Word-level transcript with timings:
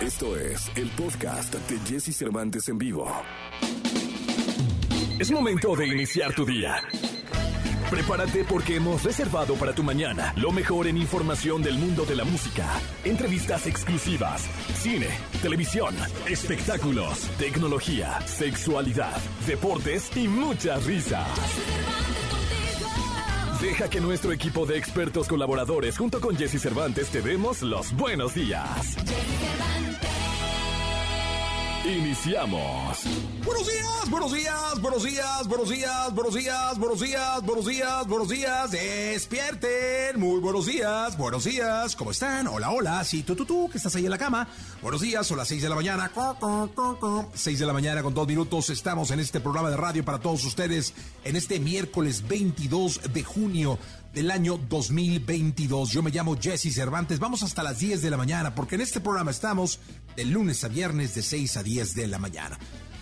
Esto 0.00 0.36
es 0.36 0.70
el 0.76 0.88
podcast 0.90 1.52
de 1.54 1.78
Jesse 1.80 2.16
Cervantes 2.16 2.68
en 2.68 2.78
vivo. 2.78 3.10
Es 5.18 5.32
momento 5.32 5.74
de 5.74 5.88
iniciar 5.88 6.32
tu 6.34 6.46
día. 6.46 6.80
Prepárate 7.90 8.44
porque 8.44 8.76
hemos 8.76 9.02
reservado 9.02 9.56
para 9.56 9.72
tu 9.72 9.82
mañana 9.82 10.32
lo 10.36 10.52
mejor 10.52 10.86
en 10.86 10.98
información 10.98 11.62
del 11.62 11.78
mundo 11.78 12.04
de 12.04 12.14
la 12.14 12.24
música, 12.24 12.64
entrevistas 13.04 13.66
exclusivas, 13.66 14.48
cine, 14.76 15.08
televisión, 15.42 15.96
espectáculos, 16.28 17.28
tecnología, 17.36 18.20
sexualidad, 18.20 19.16
deportes 19.48 20.16
y 20.16 20.28
mucha 20.28 20.76
risa. 20.78 21.26
Deja 23.60 23.90
que 23.90 24.00
nuestro 24.00 24.30
equipo 24.30 24.64
de 24.64 24.78
expertos 24.78 25.26
colaboradores 25.26 25.98
junto 25.98 26.20
con 26.20 26.36
Jesse 26.36 26.62
Cervantes 26.62 27.08
te 27.08 27.20
demos 27.20 27.62
los 27.62 27.92
buenos 27.96 28.32
días. 28.34 28.96
Iniciamos. 31.88 33.04
Buenos 33.46 33.66
días, 33.66 34.10
buenos 34.10 34.32
días, 34.32 34.80
buenos 34.82 35.02
días, 35.02 35.48
buenos 35.48 35.68
días, 35.70 36.14
buenos 36.14 36.34
días, 36.34 36.78
buenos 36.78 37.00
días, 37.00 37.42
buenos 37.46 37.66
días, 37.66 38.06
buenos 38.06 38.28
días. 38.28 38.70
Despierten. 38.70 40.20
Muy 40.20 40.38
buenos 40.40 40.66
días, 40.66 41.16
buenos 41.16 41.44
días. 41.44 41.96
¿Cómo 41.96 42.10
están? 42.10 42.46
Hola, 42.48 42.72
hola. 42.72 43.02
Sí, 43.04 43.22
tú, 43.22 43.34
tú, 43.34 43.46
tú, 43.46 43.70
que 43.70 43.78
estás 43.78 43.96
ahí 43.96 44.04
en 44.04 44.10
la 44.10 44.18
cama. 44.18 44.46
Buenos 44.82 45.00
días, 45.00 45.26
son 45.26 45.38
las 45.38 45.48
6 45.48 45.62
de 45.62 45.68
la 45.70 45.76
mañana. 45.76 46.10
6 47.32 47.58
de 47.58 47.66
la 47.66 47.72
mañana 47.72 48.02
con 48.02 48.12
dos 48.12 48.28
minutos. 48.28 48.68
Estamos 48.68 49.10
en 49.10 49.20
este 49.20 49.40
programa 49.40 49.70
de 49.70 49.78
radio 49.78 50.04
para 50.04 50.18
todos 50.18 50.44
ustedes 50.44 50.92
en 51.24 51.36
este 51.36 51.58
miércoles 51.58 52.28
22 52.28 53.14
de 53.14 53.24
junio 53.24 53.78
del 54.12 54.30
año 54.30 54.58
2022. 54.68 55.90
Yo 55.90 56.02
me 56.02 56.10
llamo 56.10 56.36
Jesse 56.38 56.74
Cervantes. 56.74 57.18
Vamos 57.18 57.42
hasta 57.42 57.62
las 57.62 57.78
10 57.78 58.02
de 58.02 58.10
la 58.10 58.18
mañana 58.18 58.54
porque 58.54 58.74
en 58.74 58.82
este 58.82 59.00
programa 59.00 59.30
estamos 59.30 59.80
de 60.18 60.24
lunes 60.24 60.64
a 60.64 60.68
viernes 60.68 61.14
de 61.14 61.22
6 61.22 61.58
a 61.58 61.62
10 61.62 61.94
de 61.94 62.08
la 62.08 62.18
mañana. 62.18 62.58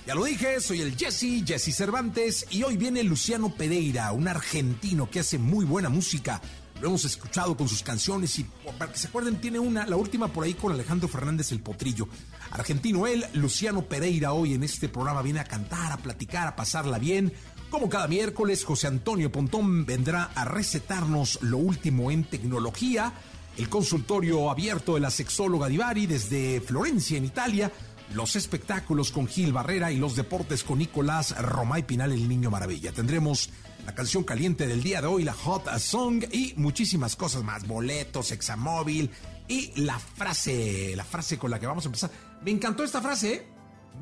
Ya 0.07 0.15
lo 0.15 0.25
dije, 0.25 0.61
soy 0.61 0.83
el 0.83 0.99
Jesse, 0.99 1.43
Jesse 1.47 1.75
Cervantes, 1.75 2.47
y 2.51 2.63
hoy 2.63 2.77
viene 2.77 3.03
Luciano 3.03 3.55
Pereira, 3.55 4.13
un 4.13 4.29
argentino 4.29 5.09
que 5.09 5.21
hace 5.21 5.39
muy 5.39 5.65
buena 5.65 5.89
música. 5.89 6.43
Lo 6.79 6.89
hemos 6.89 7.07
escuchado 7.07 7.57
con 7.57 7.71
sus 7.71 7.83
canciones 7.83 8.39
y 8.39 8.45
para 8.79 8.93
que 8.93 8.99
se 8.99 9.09
acuerden 9.09 9.41
tiene 9.41 9.59
una, 9.59 9.87
la 9.87 9.97
última 9.97 10.29
por 10.29 10.45
ahí 10.45 10.53
con 10.53 10.73
Alejandro 10.73 11.09
Fernández 11.09 11.53
el 11.53 11.63
Potrillo. 11.63 12.07
Argentino 12.51 13.07
él, 13.07 13.25
Luciano 13.33 13.81
Pereira 13.87 14.35
hoy 14.35 14.53
en 14.53 14.63
este 14.63 14.91
programa 14.91 15.23
viene 15.23 15.41
a 15.41 15.45
cantar, 15.45 15.93
a 15.93 15.97
platicar, 15.97 16.47
a 16.49 16.55
pasarla 16.55 16.99
bien. 16.99 17.33
Como 17.71 17.89
cada 17.89 18.09
miércoles, 18.09 18.63
José 18.63 18.89
Antonio 18.89 19.33
Pontón 19.33 19.87
vendrá 19.87 20.25
a 20.35 20.45
recetarnos 20.45 21.39
lo 21.41 21.57
último 21.57 22.11
en 22.11 22.25
tecnología. 22.25 23.15
El 23.57 23.71
consultorio 23.71 24.51
abierto 24.51 24.95
de 24.95 25.01
la 25.01 25.11
sexóloga 25.11 25.69
Divari 25.69 26.07
desde 26.07 26.61
Florencia, 26.61 27.17
en 27.17 27.25
Italia. 27.25 27.73
Los 28.13 28.37
espectáculos 28.37 29.11
con 29.11 29.27
Gil 29.27 29.53
Barrera 29.53 29.91
y 29.91 29.97
los 29.97 30.15
deportes 30.15 30.63
con 30.63 30.79
Nicolás 30.79 31.35
Romay 31.41 31.87
Pinal, 31.87 32.13
el 32.13 32.29
niño 32.29 32.51
maravilla. 32.51 32.93
Tendremos 32.93 33.51
la 33.87 33.95
canción 33.95 34.25
caliente 34.25 34.67
del 34.67 34.83
día 34.83 35.01
de 35.01 35.07
hoy, 35.07 35.25
la 35.25 35.33
Hot 35.33 35.67
Song 35.79 36.23
y 36.31 36.53
muchísimas 36.57 37.17
cosas 37.17 37.43
más. 37.43 37.67
Boletos, 37.67 38.31
examóvil 38.31 39.11
y 39.49 39.73
la 39.81 39.99
frase, 39.99 40.95
la 40.95 41.05
frase 41.05 41.39
con 41.39 41.51
la 41.51 41.59
que 41.59 41.67
vamos 41.67 41.85
a 41.85 41.89
empezar. 41.89 42.11
Me 42.45 42.51
encantó 42.51 42.85
esta 42.85 43.01
frase, 43.01 43.33
¿eh? 43.33 43.47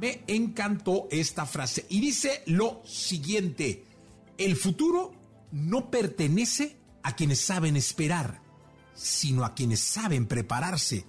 Me 0.00 0.24
encantó 0.26 1.06
esta 1.10 1.46
frase. 1.46 1.86
Y 1.88 2.00
dice 2.00 2.42
lo 2.46 2.82
siguiente, 2.84 3.84
el 4.36 4.56
futuro 4.56 5.12
no 5.52 5.90
pertenece 5.90 6.76
a 7.04 7.14
quienes 7.14 7.40
saben 7.40 7.76
esperar, 7.76 8.40
sino 8.94 9.44
a 9.44 9.54
quienes 9.54 9.80
saben 9.80 10.26
prepararse. 10.26 11.04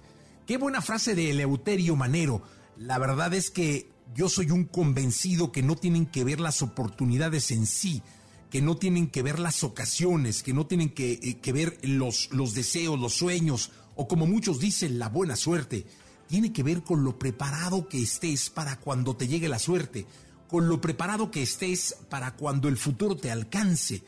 Qué 0.46 0.58
buena 0.58 0.82
frase 0.82 1.14
de 1.14 1.30
Eleuterio 1.30 1.96
Manero. 1.96 2.42
La 2.76 2.98
verdad 2.98 3.34
es 3.34 3.50
que 3.50 3.90
yo 4.14 4.28
soy 4.28 4.50
un 4.50 4.64
convencido 4.64 5.52
que 5.52 5.62
no 5.62 5.76
tienen 5.76 6.06
que 6.06 6.24
ver 6.24 6.40
las 6.40 6.62
oportunidades 6.62 7.50
en 7.50 7.66
sí, 7.66 8.02
que 8.50 8.62
no 8.62 8.76
tienen 8.76 9.08
que 9.08 9.22
ver 9.22 9.38
las 9.38 9.64
ocasiones, 9.64 10.42
que 10.42 10.52
no 10.52 10.66
tienen 10.66 10.90
que, 10.90 11.12
eh, 11.12 11.38
que 11.40 11.52
ver 11.52 11.78
los, 11.82 12.30
los 12.32 12.54
deseos, 12.54 12.98
los 12.98 13.14
sueños, 13.14 13.72
o 13.96 14.06
como 14.06 14.26
muchos 14.26 14.60
dicen, 14.60 14.98
la 14.98 15.08
buena 15.08 15.36
suerte 15.36 15.86
tiene 16.28 16.52
que 16.52 16.62
ver 16.62 16.82
con 16.82 17.04
lo 17.04 17.18
preparado 17.18 17.88
que 17.88 18.00
estés 18.02 18.50
para 18.50 18.78
cuando 18.78 19.16
te 19.16 19.28
llegue 19.28 19.48
la 19.48 19.58
suerte, 19.58 20.06
con 20.48 20.68
lo 20.68 20.80
preparado 20.80 21.30
que 21.30 21.42
estés 21.42 21.96
para 22.08 22.36
cuando 22.36 22.68
el 22.68 22.76
futuro 22.76 23.16
te 23.16 23.30
alcance, 23.30 24.02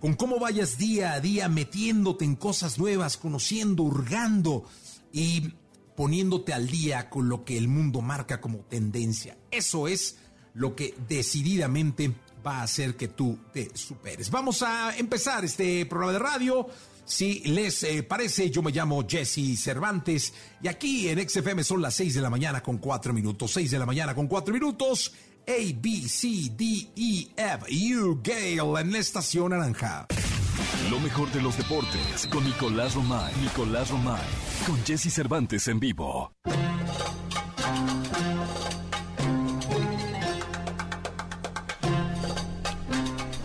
con 0.00 0.14
cómo 0.14 0.38
vayas 0.38 0.78
día 0.78 1.12
a 1.12 1.20
día 1.20 1.48
metiéndote 1.48 2.24
en 2.24 2.36
cosas 2.36 2.78
nuevas, 2.78 3.16
conociendo, 3.16 3.82
hurgando 3.82 4.64
y 5.12 5.52
poniéndote 5.96 6.52
al 6.52 6.68
día 6.68 7.08
con 7.08 7.28
lo 7.28 7.44
que 7.44 7.56
el 7.56 7.68
mundo 7.68 8.02
marca 8.02 8.40
como 8.40 8.58
tendencia. 8.58 9.36
Eso 9.50 9.88
es 9.88 10.16
lo 10.54 10.74
que 10.76 10.94
decididamente 11.08 12.12
va 12.46 12.60
a 12.60 12.62
hacer 12.62 12.96
que 12.96 13.08
tú 13.08 13.38
te 13.52 13.70
superes. 13.74 14.30
Vamos 14.30 14.62
a 14.62 14.96
empezar 14.96 15.44
este 15.44 15.84
programa 15.86 16.12
de 16.12 16.18
radio. 16.18 16.68
Si 17.04 17.40
les 17.40 17.82
eh, 17.84 18.02
parece, 18.02 18.50
yo 18.50 18.62
me 18.62 18.72
llamo 18.72 19.06
Jesse 19.08 19.58
Cervantes 19.58 20.32
y 20.62 20.68
aquí 20.68 21.08
en 21.08 21.28
XFM 21.28 21.62
son 21.62 21.80
las 21.80 21.94
6 21.94 22.14
de 22.14 22.20
la 22.20 22.30
mañana 22.30 22.62
con 22.62 22.78
4 22.78 23.12
minutos. 23.12 23.52
6 23.52 23.70
de 23.70 23.78
la 23.78 23.86
mañana 23.86 24.14
con 24.14 24.26
4 24.26 24.52
minutos. 24.52 25.12
A, 25.48 25.52
B, 25.80 26.08
C, 26.08 26.50
D, 26.56 26.88
E, 26.96 27.28
F, 27.36 27.66
U, 27.94 28.20
Gale 28.20 28.80
en 28.80 28.92
la 28.92 28.98
estación 28.98 29.50
naranja. 29.50 30.08
Lo 30.90 30.98
mejor 30.98 31.30
de 31.30 31.40
los 31.40 31.56
deportes 31.56 32.26
con 32.32 32.42
Nicolás 32.42 32.96
Romay. 32.96 33.32
Nicolás 33.40 33.90
Romay. 33.90 34.24
Con 34.66 34.84
Jesse 34.84 35.12
Cervantes 35.12 35.68
en 35.68 35.78
vivo. 35.78 36.32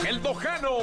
El 0.07 0.23
Dojano, 0.23 0.77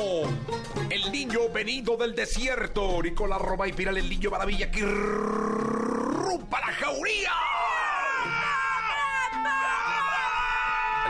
el 0.88 1.10
niño 1.10 1.40
venido 1.52 1.96
del 1.96 2.14
desierto, 2.14 3.02
Nicolás 3.02 3.40
Roma 3.40 3.66
y 3.66 3.72
Piral, 3.72 3.96
el 3.96 4.08
niño 4.08 4.30
maravilla 4.30 4.70
que 4.70 4.82
rompa 4.82 6.60
la 6.60 6.72
jauría. 6.74 7.32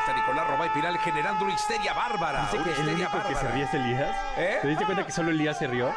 Está 0.08 0.20
Nicolás 0.20 0.48
Roma 0.48 0.66
y 0.66 0.70
Piral 0.70 0.98
generando 0.98 1.44
una 1.44 1.54
histeria 1.54 1.92
bárbara. 1.92 2.42
¿Dice 2.44 2.56
Una 2.56 2.64
que 2.64 2.70
el 2.70 2.78
histeria 2.78 3.08
único 3.08 3.28
que 3.28 3.28
se 3.28 3.34
bárbara. 3.34 3.54
ríe 3.54 3.64
es 3.64 3.74
Elías? 3.74 4.16
¿Eh? 4.38 4.58
¿Te 4.62 4.68
diste 4.68 4.84
cuenta 4.86 5.04
que 5.06 5.12
solo 5.12 5.30
Elías 5.30 5.58
se 5.58 5.66
rió? 5.66 5.92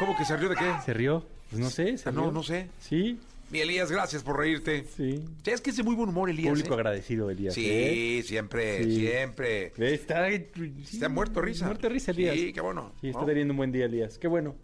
¿Cómo 0.00 0.16
que 0.16 0.24
se 0.24 0.36
rió 0.36 0.48
de 0.48 0.56
qué? 0.56 0.72
¿Se 0.84 0.92
rió? 0.92 1.24
Pues 1.50 1.62
no 1.62 1.70
sé, 1.70 1.96
se 1.98 2.08
Ah, 2.08 2.12
no, 2.12 2.22
rió. 2.22 2.32
no 2.32 2.42
sé. 2.42 2.68
Sí, 2.80 3.20
Mi 3.50 3.60
Elías, 3.60 3.92
gracias 3.92 4.24
por 4.24 4.38
reírte. 4.38 4.86
sí. 4.96 5.22
Sí, 5.44 5.50
es 5.52 5.60
que 5.60 5.70
es 5.70 5.76
de 5.76 5.82
muy 5.84 5.94
buen 5.94 6.08
humor, 6.08 6.30
Elías. 6.30 6.48
Público 6.48 6.70
¿eh? 6.70 6.74
agradecido, 6.74 7.30
Elías. 7.30 7.54
Sí, 7.54 7.64
¿eh? 7.70 8.22
siempre, 8.26 8.82
Sí. 8.82 8.96
siempre. 9.06 9.72
Ve, 9.76 9.94
Está, 9.94 10.28
Está 10.28 11.08
muerto 11.08 11.38
de 11.40 11.46
risa. 11.46 11.66
Muerto 11.66 11.82
de 11.82 11.94
risa, 11.94 12.10
Elías. 12.10 12.34
Sí, 12.34 12.52
qué 12.52 12.60
bueno. 12.60 12.92
Sí, 13.00 13.08
está 13.08 13.20
¿no? 13.20 13.26
teniendo 13.26 13.52
un 13.52 13.58
buen 13.58 13.70
día, 13.70 13.84
Elías. 13.84 14.18
Qué 14.18 14.26
bueno. 14.26 14.56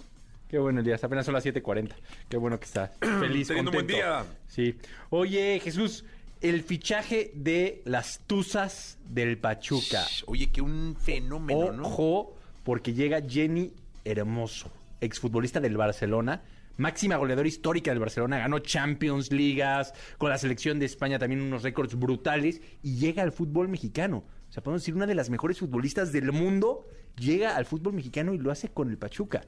Qué 0.48 0.58
bueno, 0.58 0.80
Elías. 0.80 1.04
Apenas 1.04 1.26
son 1.26 1.34
las 1.34 1.44
7.40. 1.44 1.94
Qué 2.28 2.36
bueno 2.38 2.58
que 2.58 2.64
está 2.64 2.88
feliz, 3.20 3.46
Teniendo 3.48 3.70
un 3.70 3.75
buen 3.76 3.86
contento. 3.86 3.92
día. 3.94 4.25
Sí. 4.48 4.76
Oye, 5.10 5.60
Jesús, 5.62 6.04
el 6.41 6.62
fichaje 6.62 7.32
de 7.34 7.82
las 7.84 8.21
Tuzas 8.26 8.99
del 9.09 9.38
Pachuca. 9.38 10.04
Oye, 10.26 10.50
que 10.50 10.60
un 10.60 10.97
fenómeno, 10.97 11.72
¿no? 11.72 11.82
Ojo, 11.84 12.37
porque 12.65 12.94
llega 12.94 13.22
Jenny 13.26 13.72
Hermoso, 14.04 14.71
exfutbolista 15.00 15.60
del 15.60 15.76
Barcelona, 15.76 16.43
máxima 16.76 17.16
goleadora 17.16 17.49
histórica 17.49 17.91
del 17.91 18.00
Barcelona, 18.00 18.38
ganó 18.38 18.60
Champions, 18.60 19.32
Ligas, 19.32 19.93
con 20.16 20.31
la 20.31 20.38
selección 20.38 20.78
de 20.78 20.87
España 20.87 21.19
también 21.19 21.43
unos 21.43 21.62
récords 21.62 21.94
brutales, 21.97 22.60
y 22.82 22.97
llega 22.97 23.22
al 23.22 23.32
fútbol 23.32 23.69
mexicano. 23.69 24.25
O 24.49 24.53
sea, 24.53 24.62
podemos 24.62 24.82
decir, 24.82 24.94
una 24.94 25.06
de 25.06 25.15
las 25.15 25.28
mejores 25.28 25.59
futbolistas 25.59 26.12
del 26.12 26.32
mundo 26.32 26.87
llega 27.19 27.56
al 27.56 27.66
fútbol 27.66 27.94
mexicano 27.94 28.32
y 28.32 28.38
lo 28.38 28.50
hace 28.50 28.69
con 28.69 28.91
el 28.91 28.97
Pachuca. 28.97 29.43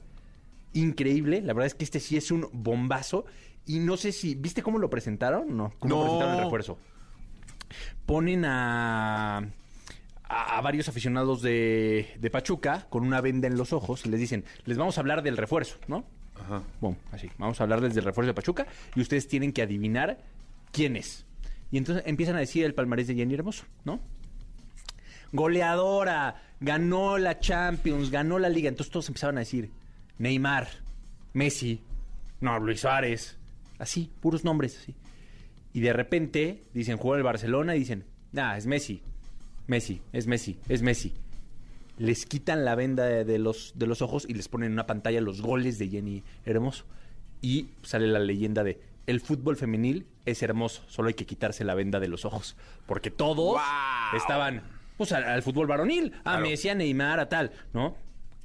Increíble, 0.73 1.41
la 1.41 1.53
verdad 1.53 1.67
es 1.67 1.75
que 1.75 1.83
este 1.83 1.99
sí 1.99 2.17
es 2.17 2.31
un 2.31 2.47
bombazo. 2.53 3.25
Y 3.71 3.79
no 3.79 3.95
sé 3.97 4.11
si, 4.11 4.35
¿viste 4.35 4.61
cómo 4.61 4.77
lo 4.79 4.89
presentaron? 4.89 5.55
No, 5.55 5.73
cómo 5.79 5.95
No. 5.95 6.01
presentaron 6.03 6.35
el 6.37 6.43
refuerzo. 6.43 6.77
Ponen 8.05 8.43
a, 8.43 9.37
a, 10.23 10.61
varios 10.61 10.89
aficionados 10.89 11.41
de, 11.41 12.15
de 12.19 12.29
Pachuca 12.29 12.87
con 12.89 13.03
una 13.05 13.21
venda 13.21 13.47
en 13.47 13.57
los 13.57 13.71
ojos 13.71 14.05
y 14.05 14.09
les 14.09 14.19
dicen, 14.19 14.43
les 14.65 14.77
vamos 14.77 14.97
a 14.97 15.01
hablar 15.01 15.23
del 15.23 15.37
refuerzo, 15.37 15.77
¿no? 15.87 16.03
Ajá. 16.35 16.63
Bom, 16.81 16.95
así, 17.11 17.29
vamos 17.37 17.59
a 17.61 17.63
hablarles 17.63 17.93
del 17.95 18.03
refuerzo 18.03 18.27
de 18.27 18.33
Pachuca 18.33 18.65
y 18.95 19.01
ustedes 19.01 19.27
tienen 19.27 19.53
que 19.53 19.61
adivinar 19.61 20.17
quién 20.71 20.95
es. 20.97 21.25
Y 21.71 21.77
entonces 21.77 22.03
empiezan 22.07 22.35
a 22.35 22.39
decir 22.39 22.65
el 22.65 22.73
palmarés 22.73 23.07
de 23.07 23.15
Jenny 23.15 23.33
Hermoso, 23.35 23.63
¿no? 23.85 24.01
Goleadora, 25.31 26.41
ganó 26.59 27.17
la 27.17 27.39
Champions, 27.39 28.11
ganó 28.11 28.37
la 28.39 28.49
Liga. 28.49 28.67
Entonces 28.67 28.91
todos 28.91 29.07
empezaban 29.07 29.37
a 29.37 29.41
decir 29.41 29.71
Neymar, 30.17 30.67
Messi, 31.33 31.81
no, 32.41 32.59
Luis 32.59 32.81
Suárez, 32.81 33.37
así, 33.81 34.11
puros 34.19 34.43
nombres 34.43 34.77
así. 34.77 34.95
Y 35.73 35.81
de 35.81 35.93
repente 35.93 36.63
dicen, 36.73 36.97
juega 36.97 37.17
el 37.17 37.23
Barcelona 37.23 37.75
y 37.75 37.79
dicen, 37.79 38.05
nah, 38.31 38.57
es 38.57 38.65
Messi, 38.67 39.01
Messi, 39.67 40.01
es 40.11 40.27
Messi, 40.27 40.57
es 40.69 40.81
Messi. 40.81 41.13
Les 41.97 42.25
quitan 42.25 42.65
la 42.65 42.75
venda 42.75 43.05
de, 43.05 43.25
de 43.25 43.37
los, 43.39 43.73
de 43.75 43.87
los 43.87 44.01
ojos 44.01 44.25
y 44.27 44.33
les 44.33 44.47
ponen 44.47 44.67
en 44.67 44.73
una 44.73 44.87
pantalla 44.87 45.21
los 45.21 45.41
goles 45.41 45.77
de 45.77 45.87
Jenny 45.89 46.23
Hermoso. 46.45 46.85
Y 47.41 47.69
sale 47.83 48.07
la 48.07 48.19
leyenda 48.19 48.63
de, 48.63 48.79
el 49.07 49.19
fútbol 49.19 49.55
femenil 49.57 50.05
es 50.25 50.43
hermoso, 50.43 50.83
solo 50.87 51.07
hay 51.07 51.15
que 51.15 51.25
quitarse 51.25 51.63
la 51.63 51.73
venda 51.73 51.99
de 51.99 52.07
los 52.07 52.23
ojos, 52.25 52.55
porque 52.85 53.09
todos 53.09 53.53
¡Guau! 53.53 54.15
estaban 54.17 54.61
pues 54.97 55.11
al, 55.11 55.23
al 55.23 55.41
fútbol 55.41 55.65
varonil, 55.67 56.13
a 56.19 56.21
Claro. 56.33 56.41
Messi, 56.47 56.69
a 56.69 56.75
Neymar, 56.75 57.19
a 57.19 57.27
tal, 57.29 57.51
¿no? 57.73 57.95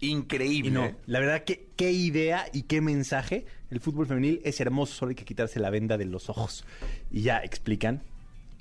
Increíble. 0.00 0.68
Y 0.70 0.72
no, 0.72 0.84
¿eh? 0.86 0.96
la 1.06 1.20
verdad 1.20 1.44
que 1.44 1.68
qué 1.76 1.90
idea 1.92 2.46
y 2.52 2.62
qué 2.62 2.80
mensaje. 2.80 3.46
El 3.70 3.80
fútbol 3.80 4.06
femenil 4.06 4.40
es 4.44 4.60
hermoso, 4.60 4.94
solo 4.94 5.10
hay 5.10 5.16
que 5.16 5.24
quitarse 5.24 5.58
la 5.60 5.70
venda 5.70 5.96
de 5.98 6.04
los 6.04 6.28
ojos. 6.28 6.64
Y 7.10 7.22
ya 7.22 7.38
explican 7.38 8.02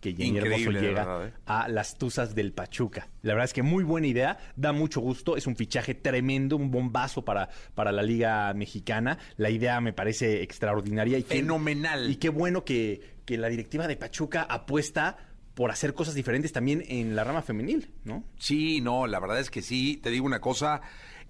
que 0.02 0.14
Jenny 0.14 0.38
Hermoso 0.38 0.72
llega 0.72 1.06
verdad, 1.06 1.28
¿eh? 1.28 1.34
a 1.48 1.68
las 1.68 1.98
Tuzas 1.98 2.36
del 2.36 2.52
Pachuca. 2.54 3.08
La 3.24 3.34
verdad 3.34 3.46
es 3.46 3.54
que 3.54 3.64
muy 3.64 3.84
buena 3.84 4.06
idea, 4.08 4.38
da 4.56 4.72
mucho 4.72 5.02
gusto, 5.02 5.36
es 5.36 5.48
un 5.48 5.56
fichaje 5.56 5.96
tremendo, 5.96 6.58
un 6.58 6.70
bombazo 6.72 7.26
para, 7.26 7.50
para 7.74 7.92
la 7.92 8.04
Liga 8.04 8.54
Mexicana. 8.54 9.18
La 9.38 9.50
idea 9.50 9.82
me 9.82 9.94
parece 9.94 10.44
extraordinaria 10.44 11.18
y 11.18 11.24
qué- 11.24 11.36
Fenomenal. 11.38 12.10
Y 12.10 12.16
qué 12.18 12.30
bueno 12.30 12.64
que, 12.64 13.02
que 13.26 13.38
la 13.38 13.50
directiva 13.50 13.88
de 13.88 13.96
Pachuca 13.98 14.44
apuesta 14.44 15.18
por 15.56 15.72
hacer 15.72 15.94
cosas 15.94 16.14
diferentes 16.14 16.52
también 16.52 16.84
en 16.88 17.16
la 17.16 17.24
rama 17.24 17.42
femenil, 17.42 17.90
¿no? 18.04 18.24
Sí, 18.38 18.82
no, 18.82 19.08
la 19.08 19.20
verdad 19.20 19.40
es 19.40 19.50
que 19.50 19.62
sí. 19.62 20.00
Te 20.04 20.10
digo 20.12 20.26
una 20.26 20.42
cosa. 20.42 20.82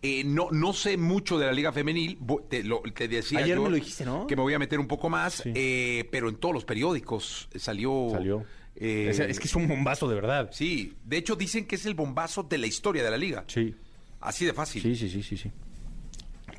Eh, 0.05 0.23
no, 0.25 0.49
no 0.51 0.73
sé 0.73 0.97
mucho 0.97 1.37
de 1.37 1.45
la 1.45 1.51
Liga 1.51 1.71
Femenil. 1.71 2.17
Te, 2.49 2.63
lo, 2.63 2.81
te 2.93 3.07
decía 3.07 3.39
Ayer 3.39 3.57
yo 3.57 3.63
me 3.63 3.69
lo 3.69 3.75
dijiste, 3.75 4.05
¿no? 4.05 4.27
Que 4.27 4.35
me 4.35 4.41
voy 4.41 4.53
a 4.53 4.59
meter 4.59 4.79
un 4.79 4.87
poco 4.87 5.09
más. 5.09 5.35
Sí. 5.35 5.51
eh, 5.55 6.07
pero 6.11 6.29
en 6.29 6.35
todos 6.35 6.53
los 6.53 6.65
periódicos 6.65 7.49
salió. 7.55 8.09
Salió. 8.11 8.45
eh, 8.75 9.07
es, 9.09 9.19
es 9.19 9.39
que 9.39 9.47
es 9.47 9.55
un 9.55 9.67
bombazo 9.67 10.07
de 10.07 10.15
verdad. 10.15 10.49
Sí, 10.51 10.93
de 11.05 11.17
hecho 11.17 11.35
dicen 11.35 11.65
que 11.65 11.75
es 11.75 11.85
el 11.85 11.93
bombazo 11.93 12.43
de 12.43 12.57
la 12.57 12.67
historia 12.67 13.03
de 13.03 13.11
la 13.11 13.17
liga. 13.17 13.43
Sí. 13.47 13.73
Así 14.21 14.45
de 14.45 14.53
fácil. 14.53 14.81
Sí, 14.81 14.95
sí, 14.95 15.09
sí, 15.09 15.21
sí, 15.23 15.37
sí. 15.37 15.51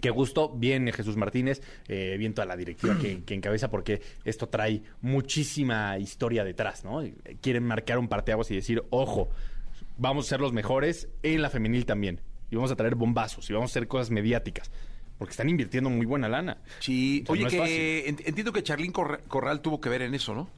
Qué 0.01 0.11
gusto, 0.11 0.51
bien 0.51 0.93
Jesús 0.93 1.17
Martínez, 1.17 1.63
eh, 1.89 2.17
bien 2.19 2.35
toda 2.35 2.45
la 2.47 2.55
directiva 2.57 2.99
que, 2.99 3.25
que 3.25 3.35
encabeza, 3.35 3.71
porque 3.71 4.03
esto 4.25 4.49
trae 4.49 4.83
muchísima 5.01 5.99
historia 5.99 6.45
detrás, 6.45 6.85
¿no? 6.85 7.03
Quieren 7.41 7.65
marcar 7.65 7.99
un 7.99 8.07
parteaguas 8.07 8.51
y 8.51 8.55
decir, 8.57 8.85
ojo, 8.91 9.31
vamos 9.97 10.27
a 10.27 10.29
ser 10.29 10.41
los 10.41 10.53
mejores 10.53 11.09
en 11.23 11.41
la 11.41 11.49
femenil 11.51 11.87
también. 11.87 12.21
Y 12.51 12.57
vamos 12.57 12.71
a 12.71 12.77
traer 12.77 12.95
bombazos 12.95 13.49
y 13.51 13.53
vamos 13.53 13.71
a 13.71 13.73
hacer 13.73 13.89
cosas 13.89 14.11
mediáticas. 14.11 14.71
Porque 15.19 15.31
están 15.31 15.49
invirtiendo 15.49 15.89
muy 15.89 16.05
buena 16.07 16.29
lana. 16.29 16.59
Sí. 16.81 17.25
O 17.27 17.35
sea, 17.35 17.47
Oye, 17.47 17.57
no 17.59 17.65
que 17.65 18.09
entiendo 18.09 18.53
que 18.53 18.63
Charlín 18.63 18.93
Corra- 18.93 19.19
Corral 19.29 19.61
tuvo 19.63 19.81
que 19.81 19.89
ver 19.89 20.03
en 20.03 20.15
eso, 20.15 20.35
¿no? 20.35 20.49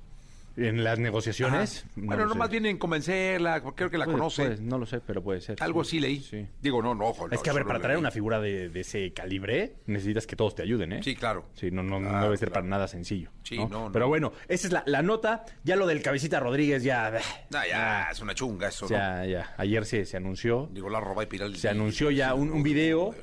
En 0.58 0.82
las 0.84 0.98
negociaciones. 0.98 1.84
Ajá. 1.84 1.90
bueno, 1.96 2.26
no 2.26 2.34
más 2.34 2.50
bien 2.50 2.66
en 2.66 2.78
convencerla, 2.78 3.62
creo 3.74 3.90
que 3.90 3.98
la 3.98 4.04
Puede- 4.04 4.18
conoce. 4.18 4.44
puede, 4.46 4.60
no 4.60 4.78
lo 4.78 4.86
sé, 4.86 5.00
pero 5.00 5.22
puede 5.22 5.40
ser. 5.40 5.56
Algo 5.62 5.84
sí. 5.84 5.98
así 5.98 6.00
leí. 6.00 6.20
Sí. 6.20 6.46
Digo, 6.60 6.82
no, 6.82 6.94
no, 6.94 7.06
ojo. 7.06 7.28
Es 7.30 7.40
que, 7.40 7.50
a 7.50 7.52
ver, 7.52 7.64
para 7.64 7.78
traer 7.78 7.94
leí. 7.96 8.00
una 8.00 8.10
figura 8.10 8.40
de, 8.40 8.68
de 8.68 8.80
ese 8.80 9.12
calibre, 9.12 9.76
necesitas 9.86 10.26
que 10.26 10.36
todos 10.36 10.54
te 10.54 10.62
ayuden, 10.62 10.92
¿eh? 10.94 11.00
Sí, 11.02 11.14
claro. 11.14 11.46
Sí, 11.54 11.70
no, 11.70 11.82
no, 11.82 12.00
no 12.00 12.08
Claro, 12.08 12.24
debe 12.24 12.36
ser 12.36 12.48
claro. 12.48 12.62
para 12.62 12.70
nada 12.70 12.88
sencillo. 12.88 13.30
Sí, 13.44 13.56
¿no? 13.58 13.68
no. 13.68 13.92
Pero 13.92 14.08
bueno, 14.08 14.32
esa 14.48 14.66
es 14.66 14.72
la, 14.72 14.82
la 14.86 15.02
nota. 15.02 15.44
Ya 15.64 15.76
lo 15.76 15.86
del 15.86 16.02
Cabecita 16.02 16.40
Rodríguez, 16.40 16.82
ya. 16.82 17.12
Ah, 17.54 17.64
ya, 17.68 18.08
es 18.10 18.20
una 18.20 18.34
chunga 18.34 18.68
eso, 18.68 18.86
¿no? 18.86 18.90
Ya, 18.90 19.24
ya. 19.24 19.54
Ayer 19.58 19.84
se, 19.86 20.04
se 20.04 20.16
anunció. 20.16 20.68
Digo, 20.72 20.90
la 20.90 21.00
roba 21.00 21.22
y 21.22 21.26
piral. 21.26 21.54
Se 21.56 21.68
anunció 21.68 22.10
ya 22.10 22.34
un, 22.34 22.50
un 22.50 22.62
video. 22.62 23.14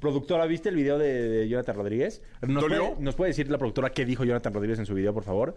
Productora, 0.00 0.46
¿viste 0.46 0.68
el 0.68 0.74
video 0.74 0.98
de, 0.98 1.28
de 1.28 1.48
Jonathan 1.48 1.76
Rodríguez? 1.76 2.22
¿Nos 2.40 2.64
puede, 2.64 2.94
¿Nos 2.98 3.14
puede 3.14 3.28
decir 3.30 3.48
la 3.48 3.56
productora 3.58 3.90
qué 3.90 4.04
dijo 4.04 4.24
Jonathan 4.24 4.52
Rodríguez 4.52 4.80
en 4.80 4.86
su 4.86 4.94
video, 4.94 5.14
por 5.14 5.22
favor? 5.22 5.56